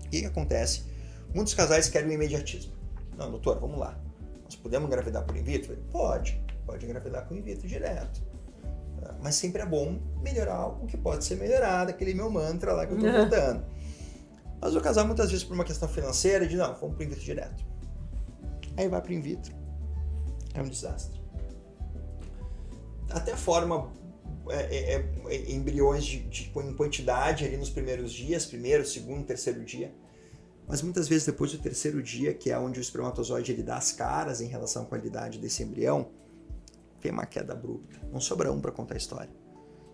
O 0.06 0.10
que, 0.10 0.22
que 0.22 0.26
acontece? 0.26 0.86
Muitos 1.34 1.54
casais 1.54 1.90
querem 1.90 2.10
o 2.10 2.14
imediatismo. 2.14 2.74
Não, 3.18 3.30
doutor, 3.30 3.60
vamos 3.60 3.80
lá. 3.80 4.00
Nós 4.44 4.56
podemos 4.56 4.88
engravidar 4.88 5.24
por 5.26 5.36
in 5.36 5.44
vitro? 5.44 5.76
Pode, 5.92 6.42
pode 6.66 6.86
engravidar 6.86 7.28
com 7.28 7.36
in 7.36 7.42
vitro 7.42 7.68
direto. 7.68 8.24
Ah, 9.04 9.16
mas 9.22 9.36
sempre 9.36 9.62
é 9.62 9.66
bom 9.66 10.00
melhorar 10.22 10.68
o 10.68 10.86
que 10.86 10.98
pode 10.98 11.26
ser 11.26 11.36
melhorado, 11.36 11.92
aquele 11.92 12.14
meu 12.14 12.30
mantra 12.30 12.74
lá 12.74 12.86
que 12.86 12.94
eu 12.94 12.98
estou 12.98 13.12
voltando. 13.12 13.66
Mas 14.62 14.76
o 14.76 14.82
casal, 14.82 15.06
muitas 15.06 15.30
vezes, 15.30 15.44
por 15.44 15.54
uma 15.54 15.64
questão 15.64 15.88
financeira, 15.88 16.48
diz: 16.48 16.58
não, 16.58 16.74
vamos 16.76 16.96
para 16.96 17.06
in 17.06 17.10
vitro 17.10 17.24
direto. 17.24 17.66
Aí 18.78 18.88
vai 18.88 19.02
para 19.02 19.14
in 19.14 19.22
vitro. 19.22 19.54
É 20.54 20.62
um 20.62 20.70
desastre. 20.70 21.25
Até 23.10 23.36
forma 23.36 23.92
é, 24.50 24.96
é, 24.96 25.10
é, 25.28 25.52
embriões 25.52 26.06
de, 26.06 26.20
de, 26.20 26.52
em 26.56 26.74
quantidade 26.74 27.46
ali 27.46 27.58
nos 27.58 27.70
primeiros 27.70 28.12
dias, 28.12 28.46
primeiro, 28.46 28.86
segundo, 28.86 29.26
terceiro 29.26 29.64
dia 29.64 29.94
mas 30.68 30.82
muitas 30.82 31.08
vezes 31.08 31.26
depois 31.26 31.52
do 31.52 31.60
terceiro 31.60 32.02
dia, 32.02 32.34
que 32.34 32.52
é 32.52 32.58
onde 32.58 32.80
o 32.80 32.82
espermatozoide 32.82 33.52
ele 33.52 33.62
dá 33.62 33.78
as 33.78 33.92
caras 33.92 34.42
em 34.42 34.48
relação 34.48 34.84
à 34.84 34.86
qualidade 34.86 35.38
desse 35.38 35.64
embrião, 35.64 36.10
tem 37.00 37.12
uma 37.12 37.26
queda 37.26 37.54
abrupta. 37.54 38.00
Não 38.12 38.20
sobra 38.20 38.52
um 38.52 38.60
para 38.60 38.72
contar 38.72 38.96
a 38.96 38.98
história. 38.98 39.30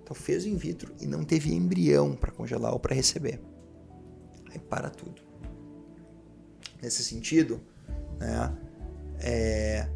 Então 0.01 0.16
fez 0.16 0.45
o 0.45 0.47
in 0.47 0.55
vitro 0.55 0.93
e 1.01 1.05
não 1.05 1.26
teve 1.26 1.53
embrião 1.53 2.16
para 2.16 2.32
congelar 2.32 2.72
ou 2.72 2.80
para 2.80 2.95
receber. 2.95 3.41
Aí 4.49 4.59
para 4.59 4.89
tudo. 4.89 5.22
Nesse 6.82 7.03
sentido, 7.03 7.62
né, 8.18 8.57
é, 9.20 9.89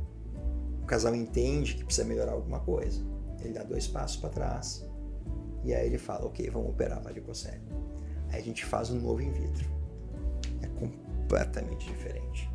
o 0.85 0.87
casal 0.87 1.15
entende 1.15 1.73
que 1.73 1.83
precisa 1.83 2.07
melhorar 2.07 2.33
alguma 2.33 2.59
coisa. 2.59 3.01
Ele 3.41 3.53
dá 3.53 3.63
dois 3.63 3.87
passos 3.87 4.17
para 4.17 4.29
trás 4.29 4.87
e 5.63 5.73
aí 5.73 5.87
ele 5.87 5.97
fala, 5.97 6.27
ok, 6.27 6.47
vamos 6.51 6.69
operar 6.69 6.99
a 6.99 7.01
varicocele. 7.01 7.59
Aí 8.29 8.39
a 8.39 8.43
gente 8.43 8.63
faz 8.63 8.91
um 8.91 8.99
novo 8.99 9.19
in 9.19 9.31
vitro 9.31 9.67
completamente 10.79 11.87
diferente. 11.87 12.47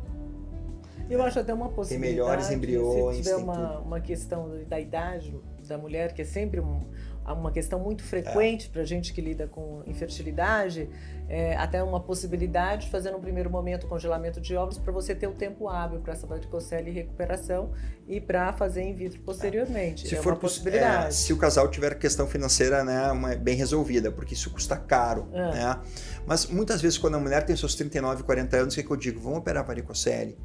Eu 1.09 1.21
acho 1.21 1.39
até 1.39 1.53
uma 1.53 1.67
possibilidade. 1.67 2.15
Tem 2.15 2.23
melhores 2.23 2.51
embriões. 2.51 3.17
Se 3.17 3.23
tiver 3.23 3.35
uma, 3.35 3.79
uma 3.79 3.99
questão 3.99 4.63
da 4.65 4.79
idade 4.79 5.37
da 5.67 5.77
mulher, 5.77 6.13
que 6.13 6.21
é 6.21 6.25
sempre 6.25 6.61
um, 6.61 6.85
uma 7.27 7.51
questão 7.51 7.79
muito 7.79 8.03
frequente 8.03 8.67
é. 8.67 8.69
para 8.71 8.83
gente 8.83 9.13
que 9.13 9.21
lida 9.21 9.47
com 9.47 9.83
infertilidade, 9.85 10.89
é, 11.29 11.55
até 11.55 11.81
uma 11.81 11.99
possibilidade 11.99 12.85
de 12.85 12.91
fazer 12.91 13.11
no 13.11 13.19
primeiro 13.19 13.49
momento 13.49 13.87
congelamento 13.87 14.41
de 14.41 14.55
óvulos 14.55 14.77
para 14.77 14.91
você 14.91 15.15
ter 15.15 15.27
o 15.27 15.33
tempo 15.33 15.69
hábil 15.69 15.99
para 15.99 16.13
essa 16.13 16.27
varicocele 16.27 16.89
e 16.89 16.93
recuperação 16.93 17.71
e 18.07 18.19
para 18.19 18.51
fazer 18.53 18.83
in 18.83 18.93
vitro 18.93 19.21
posteriormente. 19.21 20.07
Se 20.07 20.15
é 20.15 20.21
for 20.21 20.35
possibilidade. 20.35 21.07
É, 21.07 21.11
se 21.11 21.31
o 21.31 21.37
casal 21.37 21.69
tiver 21.69 21.97
questão 21.97 22.27
financeira 22.27 22.83
né, 22.83 23.11
uma, 23.11 23.35
bem 23.35 23.55
resolvida, 23.55 24.11
porque 24.11 24.33
isso 24.33 24.49
custa 24.49 24.75
caro. 24.75 25.29
É. 25.31 25.51
Né? 25.51 25.79
Mas 26.25 26.47
muitas 26.47 26.81
vezes 26.81 26.97
quando 26.97 27.15
a 27.15 27.19
mulher 27.19 27.45
tem 27.45 27.55
seus 27.55 27.75
39, 27.75 28.23
40 28.23 28.57
anos, 28.57 28.73
o 28.73 28.77
que, 28.77 28.83
que 28.83 28.91
eu 28.91 28.97
digo? 28.97 29.19
Vamos 29.19 29.39
operar 29.39 29.65
varicocele 29.65 30.37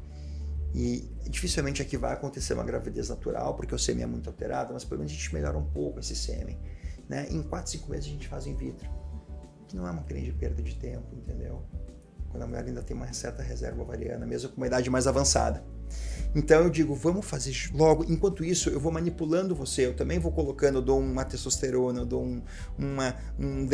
e 0.73 1.09
dificilmente 1.29 1.81
aqui 1.81 1.97
vai 1.97 2.13
acontecer 2.13 2.53
uma 2.53 2.63
gravidez 2.63 3.09
natural, 3.09 3.55
porque 3.55 3.73
o 3.73 3.79
sêmen 3.79 4.03
é 4.03 4.07
muito 4.07 4.29
alterado, 4.29 4.73
mas 4.73 4.83
pelo 4.83 4.99
menos 4.99 5.11
a 5.11 5.15
gente 5.15 5.33
melhora 5.33 5.57
um 5.57 5.65
pouco 5.65 5.99
esse 5.99 6.15
sêmen. 6.15 6.57
Né? 7.07 7.27
Em 7.29 7.41
4, 7.41 7.71
5 7.71 7.89
meses 7.89 8.05
a 8.05 8.09
gente 8.09 8.27
faz 8.27 8.45
in 8.45 8.55
vitro, 8.55 8.89
que 9.67 9.75
não 9.75 9.87
é 9.87 9.91
uma 9.91 10.03
grande 10.03 10.31
perda 10.31 10.61
de 10.61 10.75
tempo, 10.75 11.15
entendeu? 11.15 11.63
Quando 12.29 12.43
a 12.43 12.47
mulher 12.47 12.65
ainda 12.65 12.83
tem 12.83 12.95
uma 12.95 13.11
certa 13.13 13.41
reserva 13.41 13.81
ovariana, 13.81 14.25
mesmo 14.25 14.49
com 14.49 14.57
uma 14.57 14.67
idade 14.67 14.89
mais 14.89 15.07
avançada. 15.07 15.63
Então 16.35 16.63
eu 16.63 16.69
digo, 16.69 16.93
vamos 16.93 17.25
fazer 17.25 17.53
logo. 17.73 18.05
Enquanto 18.09 18.43
isso, 18.43 18.69
eu 18.69 18.79
vou 18.79 18.91
manipulando 18.91 19.55
você. 19.55 19.85
Eu 19.85 19.95
também 19.95 20.19
vou 20.19 20.31
colocando, 20.31 20.79
eu 20.79 20.81
dou 20.81 20.99
uma 20.99 21.23
testosterona, 21.23 22.01
eu 22.01 22.05
dou 22.05 22.23
um, 22.23 22.41
uma, 22.77 23.15
um 23.39 23.67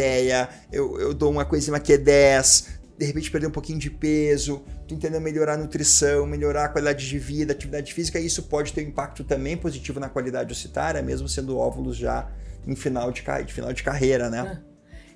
eu, 0.72 1.00
eu 1.00 1.14
dou 1.14 1.32
uma 1.32 1.44
coenzima 1.44 1.80
Q10, 1.80 2.68
de 3.04 3.08
repente 3.08 3.30
perder 3.30 3.48
um 3.48 3.52
pouquinho 3.52 3.78
de 3.78 3.90
peso, 3.90 4.64
tu 4.88 4.94
entendendo 4.94 5.22
melhorar 5.22 5.54
a 5.54 5.58
nutrição, 5.58 6.26
melhorar 6.26 6.66
a 6.66 6.70
qualidade 6.70 7.08
de 7.08 7.20
vida, 7.20 7.52
atividade 7.52 7.94
física, 7.94 8.20
isso 8.20 8.44
pode 8.44 8.72
ter 8.74 8.84
um 8.84 8.88
impacto 8.88 9.24
também 9.24 9.58
positivo 9.58 10.00
na 10.00 10.10
qualidade 10.10 10.52
ocitária, 10.52 11.02
mesmo 11.02 11.28
sendo 11.28 11.58
óvulos 11.58 11.98
já 11.98 12.32
em 12.66 12.76
final 12.76 13.12
de, 13.12 13.22
de 13.46 13.54
final 13.54 13.74
de 13.74 13.84
carreira, 13.84 14.30
né? 14.30 14.62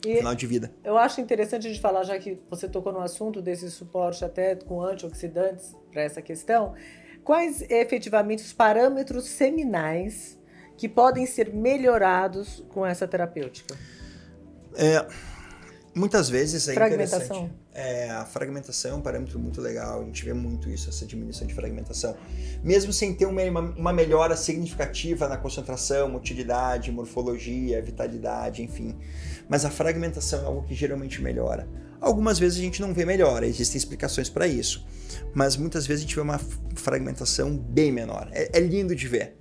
É. 0.05 0.17
final 0.17 0.35
de 0.35 0.45
vida. 0.45 0.71
Eu 0.83 0.97
acho 0.97 1.21
interessante 1.21 1.65
a 1.65 1.69
gente 1.69 1.81
falar, 1.81 2.03
já 2.03 2.19
que 2.19 2.39
você 2.49 2.67
tocou 2.67 2.91
no 2.91 2.99
assunto 2.99 3.41
desse 3.41 3.71
suporte 3.71 4.23
até 4.23 4.55
com 4.55 4.81
antioxidantes 4.81 5.75
para 5.91 6.03
essa 6.03 6.21
questão, 6.21 6.75
quais 7.23 7.61
efetivamente 7.69 8.43
os 8.43 8.53
parâmetros 8.53 9.25
seminais 9.25 10.37
que 10.77 10.87
podem 10.87 11.25
ser 11.25 11.53
melhorados 11.53 12.63
com 12.69 12.85
essa 12.85 13.07
terapêutica? 13.07 13.75
É, 14.75 15.07
muitas 15.95 16.29
vezes 16.29 16.67
é 16.67 16.73
interessante. 16.73 17.51
É, 17.77 18.09
a 18.09 18.25
fragmentação 18.25 18.89
é 18.89 18.95
um 18.95 19.01
parâmetro 19.01 19.37
muito 19.37 19.61
legal, 19.61 20.01
a 20.01 20.03
gente 20.03 20.25
vê 20.25 20.33
muito 20.33 20.67
isso, 20.67 20.89
essa 20.89 21.05
diminuição 21.05 21.45
de 21.45 21.53
fragmentação. 21.53 22.17
Mesmo 22.63 22.91
sem 22.91 23.13
ter 23.13 23.27
uma, 23.27 23.43
uma 23.43 23.93
melhora 23.93 24.35
significativa 24.35 25.27
na 25.27 25.37
concentração, 25.37 26.09
motilidade, 26.09 26.91
morfologia, 26.91 27.79
vitalidade, 27.79 28.63
enfim. 28.63 28.97
Mas 29.47 29.63
a 29.63 29.69
fragmentação 29.69 30.41
é 30.41 30.45
algo 30.45 30.63
que 30.63 30.73
geralmente 30.73 31.21
melhora. 31.21 31.69
Algumas 32.01 32.39
vezes 32.39 32.57
a 32.57 32.61
gente 32.61 32.81
não 32.81 32.95
vê 32.95 33.05
melhora, 33.05 33.45
existem 33.45 33.77
explicações 33.77 34.27
para 34.27 34.47
isso. 34.47 34.83
Mas 35.35 35.55
muitas 35.55 35.85
vezes 35.85 36.03
a 36.03 36.07
gente 36.07 36.15
vê 36.15 36.21
uma 36.21 36.41
fragmentação 36.73 37.55
bem 37.55 37.91
menor. 37.91 38.27
É, 38.31 38.57
é 38.57 38.59
lindo 38.59 38.95
de 38.95 39.07
ver. 39.07 39.37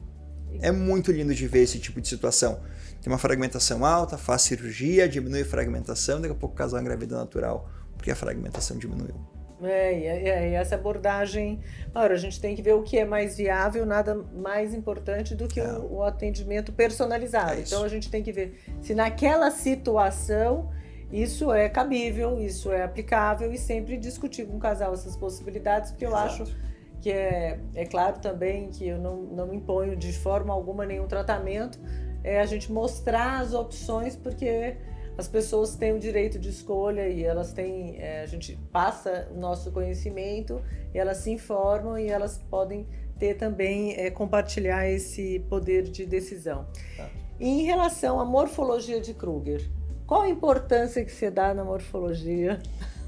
É 0.60 0.70
muito 0.70 1.10
lindo 1.10 1.34
de 1.34 1.48
ver 1.48 1.62
esse 1.62 1.78
tipo 1.78 2.02
de 2.02 2.08
situação. 2.08 2.60
Tem 3.00 3.10
uma 3.10 3.18
fragmentação 3.18 3.82
alta, 3.82 4.18
faz 4.18 4.42
cirurgia, 4.42 5.08
diminui 5.08 5.40
a 5.40 5.46
fragmentação, 5.46 6.20
daqui 6.20 6.34
a 6.34 6.36
pouco 6.36 6.54
o 6.54 6.58
casal 6.58 6.82
engravida 6.82 7.16
natural 7.16 7.70
porque 7.96 8.10
a 8.10 8.16
fragmentação 8.16 8.78
diminuiu. 8.78 9.14
É, 9.62 9.98
e, 9.98 10.06
é, 10.06 10.50
e 10.50 10.54
essa 10.54 10.74
abordagem, 10.74 11.60
ora, 11.94 12.14
a 12.14 12.18
gente 12.18 12.40
tem 12.40 12.54
que 12.54 12.60
ver 12.60 12.74
o 12.74 12.82
que 12.82 12.98
é 12.98 13.04
mais 13.04 13.38
viável, 13.38 13.86
nada 13.86 14.14
mais 14.14 14.74
importante 14.74 15.34
do 15.34 15.48
que 15.48 15.60
é. 15.60 15.72
o, 15.72 15.94
o, 15.94 16.02
atendimento 16.02 16.72
personalizado. 16.72 17.52
É 17.52 17.60
então 17.60 17.82
a 17.82 17.88
gente 17.88 18.10
tem 18.10 18.22
que 18.22 18.32
ver 18.32 18.62
se 18.82 18.94
naquela 18.94 19.50
situação 19.50 20.70
isso 21.10 21.52
é 21.52 21.68
cabível, 21.68 22.40
isso 22.40 22.70
é 22.70 22.82
aplicável 22.82 23.50
e 23.52 23.56
sempre 23.56 23.96
discutir 23.96 24.46
com 24.46 24.56
o 24.56 24.60
casal 24.60 24.92
essas 24.92 25.16
possibilidades, 25.16 25.90
porque 25.90 26.04
eu 26.04 26.10
Exato. 26.10 26.42
acho 26.42 26.56
que 27.00 27.10
é, 27.10 27.58
é 27.74 27.86
claro 27.86 28.18
também 28.18 28.68
que 28.68 28.86
eu 28.86 28.98
não, 28.98 29.22
não 29.22 29.54
imponho 29.54 29.96
de 29.96 30.12
forma 30.12 30.52
alguma 30.52 30.84
nenhum 30.84 31.06
tratamento, 31.06 31.78
é 32.24 32.40
a 32.40 32.46
gente 32.46 32.70
mostrar 32.72 33.40
as 33.40 33.54
opções, 33.54 34.16
porque 34.16 34.76
as 35.18 35.26
pessoas 35.26 35.74
têm 35.76 35.92
o 35.92 35.98
direito 35.98 36.38
de 36.38 36.50
escolha 36.50 37.08
e 37.08 37.24
elas 37.24 37.52
têm, 37.52 37.96
é, 37.98 38.22
a 38.22 38.26
gente 38.26 38.58
passa 38.70 39.28
o 39.34 39.38
nosso 39.38 39.72
conhecimento 39.72 40.62
e 40.94 40.98
elas 40.98 41.18
se 41.18 41.30
informam 41.30 41.98
e 41.98 42.08
elas 42.08 42.38
podem 42.50 42.86
ter 43.18 43.34
também, 43.34 43.94
é, 43.94 44.10
compartilhar 44.10 44.88
esse 44.88 45.40
poder 45.48 45.84
de 45.84 46.04
decisão. 46.04 46.66
Tá. 46.96 47.08
E 47.40 47.48
em 47.48 47.62
relação 47.64 48.20
à 48.20 48.24
morfologia 48.24 49.00
de 49.00 49.14
Kruger, 49.14 49.62
Qual 50.06 50.22
a 50.22 50.28
importância 50.28 51.04
que 51.04 51.10
você 51.10 51.30
dá 51.30 51.52
na 51.52 51.64
morfologia? 51.64 52.60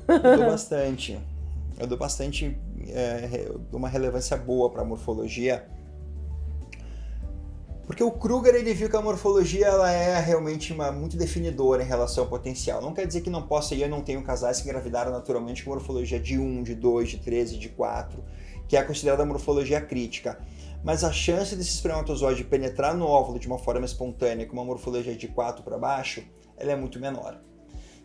Eu 0.08 0.36
dou 0.36 0.46
bastante. 0.50 1.18
Eu 1.78 1.86
dou 1.86 1.96
bastante, 1.96 2.58
é, 2.88 3.46
eu 3.46 3.58
dou 3.58 3.78
uma 3.78 3.88
relevância 3.88 4.36
boa 4.36 4.68
para 4.68 4.82
a 4.82 4.84
morfologia. 4.84 5.64
Porque 7.88 8.04
o 8.04 8.10
Kruger 8.10 8.54
ele 8.54 8.74
viu 8.74 8.90
que 8.90 8.96
a 8.96 9.00
morfologia 9.00 9.64
ela 9.64 9.90
é 9.90 10.20
realmente 10.20 10.74
uma, 10.74 10.92
muito 10.92 11.16
definidora 11.16 11.82
em 11.82 11.86
relação 11.86 12.24
ao 12.24 12.28
potencial. 12.28 12.82
Não 12.82 12.92
quer 12.92 13.06
dizer 13.06 13.22
que 13.22 13.30
não 13.30 13.40
possa 13.40 13.74
ir, 13.74 13.80
eu 13.80 13.88
não 13.88 14.02
tenho 14.02 14.22
casais 14.22 14.60
que 14.60 14.68
engravidaram 14.68 15.10
naturalmente 15.10 15.64
com 15.64 15.70
morfologia 15.70 16.20
de 16.20 16.38
1, 16.38 16.64
de 16.64 16.74
2, 16.74 17.08
de 17.08 17.16
13, 17.16 17.56
de 17.56 17.70
4, 17.70 18.22
que 18.68 18.76
é 18.76 18.82
considerada 18.82 19.24
morfologia 19.24 19.80
crítica. 19.80 20.38
Mas 20.84 21.02
a 21.02 21.10
chance 21.10 21.56
desse 21.56 21.70
espermatozoide 21.70 22.44
penetrar 22.44 22.94
no 22.94 23.06
óvulo 23.06 23.38
de 23.38 23.46
uma 23.46 23.58
forma 23.58 23.86
espontânea 23.86 24.44
com 24.44 24.52
uma 24.52 24.66
morfologia 24.66 25.16
de 25.16 25.26
4 25.26 25.62
para 25.62 25.78
baixo, 25.78 26.22
ela 26.58 26.72
é 26.72 26.76
muito 26.76 27.00
menor. 27.00 27.40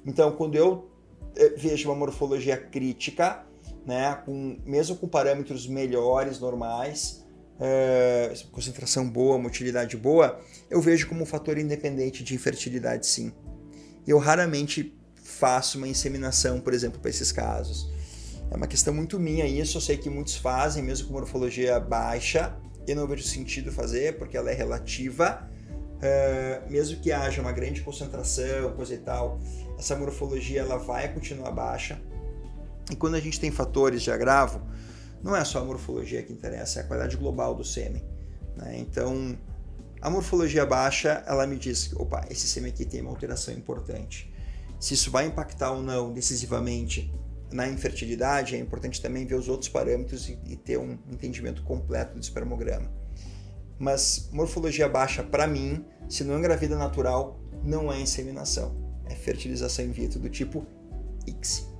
Então, 0.06 0.32
quando 0.32 0.56
eu 0.56 0.90
eh, 1.36 1.56
vejo 1.58 1.90
uma 1.90 1.96
morfologia 1.96 2.56
crítica, 2.56 3.46
né, 3.86 4.16
com, 4.26 4.58
mesmo 4.66 4.96
com 4.96 5.10
parâmetros 5.10 5.68
melhores, 5.68 6.40
normais, 6.40 7.23
é, 7.60 8.34
concentração 8.52 9.10
boa, 9.10 9.38
motilidade 9.38 9.96
boa, 9.96 10.40
eu 10.70 10.82
vejo 10.82 11.08
como 11.08 11.24
um 11.24 11.26
fator 11.26 11.58
independente 11.58 12.24
de 12.24 12.36
infertilidade, 12.36 13.08
sim. 13.08 13.32
Eu 14.06 14.18
raramente 14.18 14.94
faço 15.16 15.78
uma 15.78 15.88
inseminação, 15.88 16.60
por 16.60 16.74
exemplo, 16.74 17.00
para 17.00 17.10
esses 17.10 17.32
casos. 17.32 17.90
É 18.52 18.56
uma 18.56 18.68
questão 18.68 18.94
muito 18.94 19.20
minha 19.20 19.48
isso, 19.48 19.78
eu 19.78 19.82
sei 19.82 19.98
que 19.98 20.10
muitos 20.10 20.36
fazem, 20.36 20.84
mesmo 20.84 21.08
com 21.08 21.14
morfologia 21.14 21.80
baixa, 21.80 22.56
eu 22.88 22.96
não 22.96 23.08
vejo 23.08 23.24
sentido 23.24 23.72
fazer, 23.72 24.18
porque 24.18 24.36
ela 24.36 24.52
é 24.52 24.54
relativa, 24.54 25.50
é, 26.02 26.62
mesmo 26.70 27.00
que 27.00 27.12
haja 27.12 27.42
uma 27.42 27.52
grande 27.52 27.82
concentração, 27.82 28.74
coisa 28.76 28.94
e 28.94 28.98
tal, 28.98 29.40
essa 29.80 29.96
morfologia 29.96 30.60
ela 30.60 30.78
vai 30.78 31.12
continuar 31.14 31.52
baixa. 31.52 32.00
E 32.92 32.96
quando 32.96 33.16
a 33.16 33.20
gente 33.20 33.40
tem 33.40 33.50
fatores 33.50 34.02
de 34.02 34.12
agravo, 34.12 34.62
não 35.24 35.36
é 35.36 35.44
só 35.46 35.60
a 35.60 35.66
morfologia 35.66 36.22
que 36.22 36.34
interessa, 36.34 36.82
é 36.82 36.84
a 36.84 36.86
qualidade 36.86 37.16
global 37.16 37.56
do 37.56 37.64
sêmen. 37.64 38.04
Né? 38.58 38.78
Então, 38.78 39.38
a 40.02 40.10
morfologia 40.10 40.66
baixa, 40.66 41.24
ela 41.26 41.48
me 41.48 41.56
diz 41.56 41.88
que, 41.88 41.96
opa, 41.96 42.26
esse 42.30 42.46
sêmen 42.46 42.72
aqui 42.72 42.84
tem 42.84 43.02
uma 43.02 43.10
alteração 43.10 43.54
importante. 43.54 44.32
Se 44.80 44.94
isso 44.96 45.10
vai 45.10 45.26
impactar 45.26 45.72
ou 45.72 45.82
não 45.82 46.12
decisivamente 46.12 47.14
na 47.50 47.70
infertilidade, 47.70 48.56
é 48.56 48.60
importante 48.60 49.02
também 49.02 49.26
ver 49.26 49.36
os 49.36 49.48
outros 49.48 49.70
parâmetros 49.70 50.28
e, 50.28 50.38
e 50.46 50.58
ter 50.58 50.78
um 50.78 50.98
entendimento 51.10 51.64
completo 51.64 52.16
do 52.16 52.20
espermograma. 52.20 52.92
Mas 53.80 54.30
morfologia 54.32 54.90
baixa, 54.90 55.24
para 55.24 55.48
mim, 55.48 55.86
se 56.10 56.24
não 56.24 56.38
engravida 56.38 56.78
natural, 56.78 57.40
não 57.64 57.92
é 57.92 58.00
inseminação. 58.02 58.76
É 59.06 59.16
fertilização 59.16 59.86
in 59.86 59.92
vitro 59.92 60.20
do 60.20 60.30
tipo 60.30 60.66
X. 61.28 61.73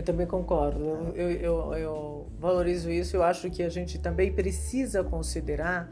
Eu 0.00 0.04
também 0.04 0.26
concordo. 0.26 1.12
Eu, 1.14 1.30
eu, 1.30 1.74
eu, 1.74 2.26
valorizo 2.38 2.90
isso. 2.90 3.16
Eu 3.16 3.22
acho 3.22 3.50
que 3.50 3.62
a 3.62 3.68
gente 3.68 3.98
também 3.98 4.32
precisa 4.32 5.04
considerar 5.04 5.90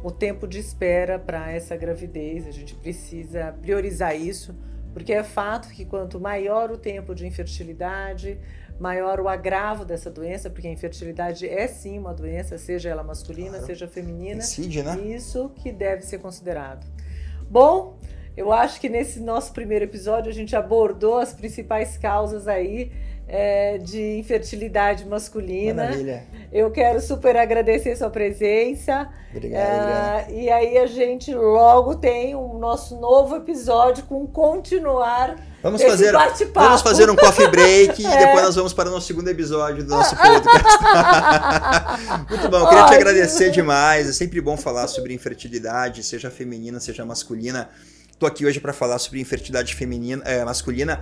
o 0.00 0.12
tempo 0.12 0.46
de 0.46 0.60
espera 0.60 1.18
para 1.18 1.50
essa 1.50 1.76
gravidez. 1.76 2.46
A 2.46 2.52
gente 2.52 2.72
precisa 2.76 3.52
priorizar 3.60 4.14
isso, 4.14 4.54
porque 4.94 5.12
é 5.12 5.24
fato 5.24 5.70
que 5.70 5.84
quanto 5.84 6.20
maior 6.20 6.70
o 6.70 6.78
tempo 6.78 7.16
de 7.16 7.26
infertilidade, 7.26 8.38
maior 8.78 9.18
o 9.18 9.28
agravo 9.28 9.84
dessa 9.84 10.08
doença, 10.08 10.48
porque 10.48 10.68
a 10.68 10.70
infertilidade 10.70 11.48
é 11.48 11.66
sim 11.66 11.98
uma 11.98 12.14
doença, 12.14 12.56
seja 12.58 12.90
ela 12.90 13.02
masculina, 13.02 13.50
claro. 13.50 13.66
seja 13.66 13.88
feminina. 13.88 14.38
Incide, 14.38 14.84
né? 14.84 15.00
Isso 15.00 15.50
que 15.56 15.72
deve 15.72 16.02
ser 16.02 16.18
considerado. 16.18 16.86
Bom, 17.50 17.98
eu 18.36 18.52
acho 18.52 18.80
que 18.80 18.88
nesse 18.88 19.18
nosso 19.18 19.52
primeiro 19.52 19.84
episódio 19.84 20.30
a 20.30 20.34
gente 20.34 20.54
abordou 20.54 21.18
as 21.18 21.32
principais 21.32 21.98
causas 21.98 22.46
aí 22.46 22.92
é, 23.28 23.78
de 23.78 24.18
infertilidade 24.18 25.06
masculina. 25.06 25.84
Maravilha. 25.84 26.24
Eu 26.52 26.70
quero 26.70 27.00
super 27.00 27.36
agradecer 27.36 27.96
sua 27.96 28.10
presença. 28.10 29.08
Obrigado, 29.30 30.28
é, 30.28 30.32
E 30.32 30.50
aí 30.50 30.76
a 30.76 30.86
gente 30.86 31.34
logo 31.34 31.94
tem 31.94 32.34
o 32.34 32.58
nosso 32.58 33.00
novo 33.00 33.36
episódio 33.36 34.04
com 34.04 34.26
continuar. 34.26 35.36
Vamos 35.62 35.80
fazer, 35.82 36.12
vamos 36.52 36.82
fazer 36.82 37.08
um 37.08 37.14
coffee 37.14 37.48
break 37.48 38.02
é. 38.04 38.14
e 38.14 38.18
depois 38.18 38.42
nós 38.42 38.56
vamos 38.56 38.74
para 38.74 38.88
o 38.88 38.92
nosso 38.92 39.06
segundo 39.06 39.28
episódio 39.28 39.84
do 39.84 39.90
nosso 39.90 40.16
podcast. 40.16 40.78
Muito 42.28 42.48
bom, 42.48 42.58
eu 42.58 42.68
queria 42.68 42.86
te 42.86 42.94
agradecer 42.94 43.50
demais. 43.50 44.08
É 44.08 44.12
sempre 44.12 44.40
bom 44.40 44.56
falar 44.56 44.88
sobre 44.88 45.14
infertilidade, 45.14 46.02
seja 46.02 46.30
feminina, 46.30 46.80
seja 46.80 47.04
masculina. 47.04 47.70
Estou 48.10 48.28
aqui 48.28 48.44
hoje 48.44 48.60
para 48.60 48.72
falar 48.72 48.98
sobre 48.98 49.20
infertilidade 49.20 49.74
feminina, 49.74 50.22
é, 50.26 50.44
masculina 50.44 51.00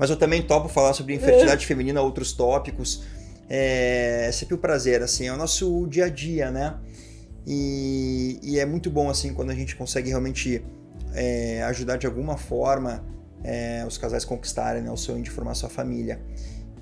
mas 0.00 0.08
eu 0.08 0.16
também 0.16 0.40
topo 0.40 0.66
falar 0.66 0.94
sobre 0.94 1.14
infertilidade 1.14 1.66
feminina, 1.66 2.00
outros 2.00 2.32
tópicos. 2.32 3.02
É, 3.50 4.24
é 4.28 4.32
sempre 4.32 4.54
um 4.54 4.58
prazer, 4.58 5.02
assim, 5.02 5.26
é 5.26 5.32
o 5.32 5.36
nosso 5.36 5.86
dia 5.88 6.06
a 6.06 6.08
dia, 6.08 6.50
né? 6.50 6.78
E, 7.46 8.40
e 8.42 8.58
é 8.58 8.64
muito 8.64 8.90
bom, 8.90 9.10
assim, 9.10 9.34
quando 9.34 9.50
a 9.50 9.54
gente 9.54 9.76
consegue 9.76 10.08
realmente 10.08 10.64
é, 11.12 11.62
ajudar 11.64 11.98
de 11.98 12.06
alguma 12.06 12.38
forma 12.38 13.04
é, 13.44 13.84
os 13.86 13.98
casais 13.98 14.24
conquistarem 14.24 14.80
né, 14.80 14.90
o 14.90 14.96
sonho 14.96 15.22
de 15.22 15.28
formar 15.28 15.54
sua 15.54 15.68
família. 15.68 16.18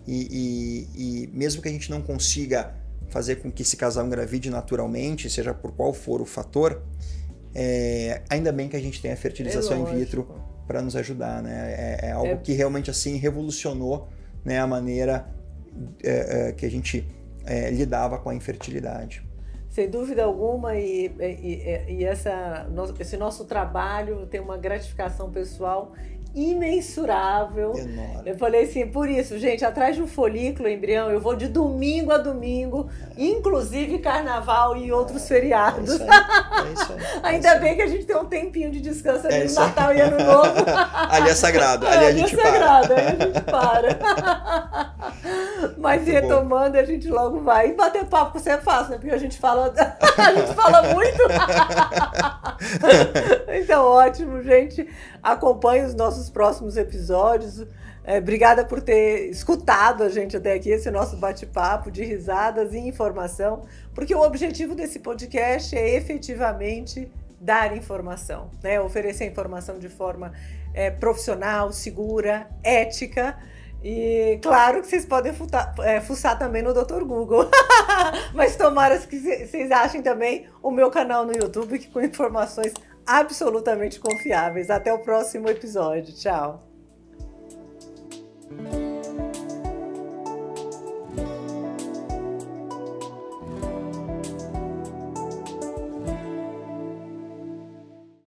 E, 0.07 0.87
e, 0.95 1.25
e, 1.25 1.27
mesmo 1.33 1.61
que 1.61 1.69
a 1.69 1.73
gente 1.73 1.91
não 1.91 2.01
consiga 2.01 2.73
fazer 3.09 3.37
com 3.37 3.51
que 3.51 3.63
esse 3.63 3.77
casal 3.77 4.07
engravide 4.07 4.49
naturalmente, 4.49 5.29
seja 5.29 5.53
por 5.53 5.73
qual 5.73 5.93
for 5.93 6.21
o 6.21 6.25
fator, 6.25 6.85
é, 7.53 8.23
ainda 8.31 8.53
bem 8.53 8.69
que 8.69 8.77
a 8.77 8.81
gente 8.81 9.03
tem 9.03 9.11
a 9.11 9.17
fertilização 9.17 9.89
é 9.89 9.93
in 9.93 9.99
vitro 9.99 10.29
para 10.69 10.83
nos 10.83 10.95
ajudar, 10.95 11.43
né? 11.43 11.99
É, 12.03 12.09
é 12.09 12.13
algo 12.13 12.33
é... 12.33 12.37
que 12.37 12.53
realmente 12.53 12.91
assim 12.91 13.17
revolucionou 13.17 14.07
né, 14.45 14.61
a 14.61 14.67
maneira 14.67 15.27
é, 16.05 16.49
é 16.49 16.53
que 16.53 16.67
a 16.67 16.71
gente 16.71 17.09
é, 17.47 17.71
lidava 17.71 18.19
com 18.19 18.29
a 18.29 18.35
infertilidade. 18.35 19.27
Sem 19.71 19.89
dúvida 19.89 20.25
alguma, 20.25 20.77
e, 20.77 21.07
e, 21.21 21.95
e 21.99 22.05
essa, 22.05 22.67
esse 22.99 23.17
nosso 23.17 23.45
trabalho 23.45 24.27
tem 24.27 24.41
uma 24.41 24.57
gratificação 24.57 25.31
pessoal 25.31 25.93
imensurável. 26.35 27.73
Enorme. 27.77 28.23
Eu 28.25 28.37
falei 28.37 28.65
assim, 28.65 28.87
por 28.87 29.09
isso, 29.09 29.39
gente, 29.39 29.65
atrás 29.65 29.97
de 29.97 30.03
um 30.03 30.07
folículo 30.07 30.69
embrião, 30.69 31.11
eu 31.11 31.21
vou 31.21 31.35
de 31.35 31.49
domingo 31.49 32.13
a 32.13 32.19
domingo, 32.19 32.89
é. 33.17 33.25
inclusive 33.25 33.99
carnaval 33.99 34.77
e 34.77 34.93
outros 34.93 35.25
é, 35.25 35.27
feriados. 35.27 35.91
É 35.91 35.95
isso 35.95 36.07
aí, 36.11 36.69
é 36.69 36.73
isso 36.73 36.93
aí, 36.93 36.99
é 37.23 37.29
Ainda 37.29 37.55
bem 37.57 37.77
que 37.77 37.83
a 37.83 37.87
gente 37.87 38.05
tem 38.05 38.17
um 38.17 38.27
tempinho 38.27 38.71
de 38.71 38.81
descanso 38.81 39.27
ali 39.27 39.49
no 39.49 39.55
Natal 39.55 39.95
e 39.95 40.01
Ano 40.01 40.19
Novo. 40.19 40.49
ali 41.11 41.31
é 41.31 41.35
sagrado, 41.35 41.87
ali 41.87 42.05
a 42.05 42.13
gente 42.13 42.35
é 42.35 42.43
sagrado, 42.43 42.89
para. 42.89 43.01
ali 43.01 43.09
a 43.09 43.27
gente 43.27 43.41
para. 43.43 44.95
Mas 45.79 46.03
muito 46.03 46.13
retomando, 46.13 46.73
bom. 46.73 46.79
a 46.79 46.85
gente 46.85 47.09
logo 47.09 47.41
vai. 47.41 47.71
E 47.71 47.75
bater 47.75 48.05
papo 48.05 48.33
com 48.33 48.39
você 48.39 48.51
é 48.51 48.59
fácil, 48.59 48.93
né? 48.93 48.99
Porque 48.99 49.15
a 49.15 49.19
gente 49.19 49.39
fala, 49.39 49.73
a 50.17 50.33
gente 50.35 50.55
fala 50.55 50.83
muito. 50.95 51.23
então, 53.49 53.85
ótimo, 53.85 54.43
gente. 54.43 54.87
Acompanhe 55.23 55.85
os 55.85 55.95
nossos 55.95 56.31
próximos 56.31 56.77
episódios. 56.77 57.67
É, 58.05 58.19
obrigada 58.19 58.65
por 58.65 58.81
ter 58.81 59.29
escutado 59.29 60.03
a 60.03 60.09
gente 60.09 60.37
até 60.37 60.55
aqui, 60.55 60.71
esse 60.71 60.91
nosso 60.91 61.17
bate-papo 61.17 61.91
de 61.91 62.03
risadas 62.03 62.73
e 62.73 62.79
informação, 62.79 63.65
porque 63.95 64.15
o 64.15 64.23
objetivo 64.23 64.75
desse 64.75 64.99
podcast 64.99 65.77
é 65.77 65.95
efetivamente 65.95 67.13
dar 67.41 67.77
informação, 67.77 68.51
né? 68.63 68.81
oferecer 68.81 69.27
informação 69.27 69.79
de 69.79 69.89
forma 69.89 70.33
é, 70.73 70.91
profissional, 70.91 71.71
segura, 71.73 72.49
ética. 72.63 73.37
E 73.83 74.39
claro 74.43 74.81
que 74.81 74.89
vocês 74.89 75.05
podem 75.05 75.33
futar, 75.33 75.75
é, 75.81 76.01
fuçar 76.01 76.37
também 76.39 76.63
no 76.63 76.73
Dr. 76.73 77.05
Google. 77.05 77.49
Mas 78.35 78.57
tomara 78.57 78.99
que 78.99 79.19
vocês 79.19 79.71
achem 79.71 80.03
também 80.03 80.47
o 80.63 80.71
meu 80.71 80.91
canal 80.91 81.25
no 81.25 81.33
YouTube 81.33 81.79
que 81.79 81.89
com 81.89 82.01
informações 82.01 82.73
absolutamente 83.09 83.99
confiáveis. 83.99 84.69
Até 84.69 84.93
o 84.93 84.99
próximo 84.99 85.49
episódio. 85.49 86.15
Tchau. 86.15 86.69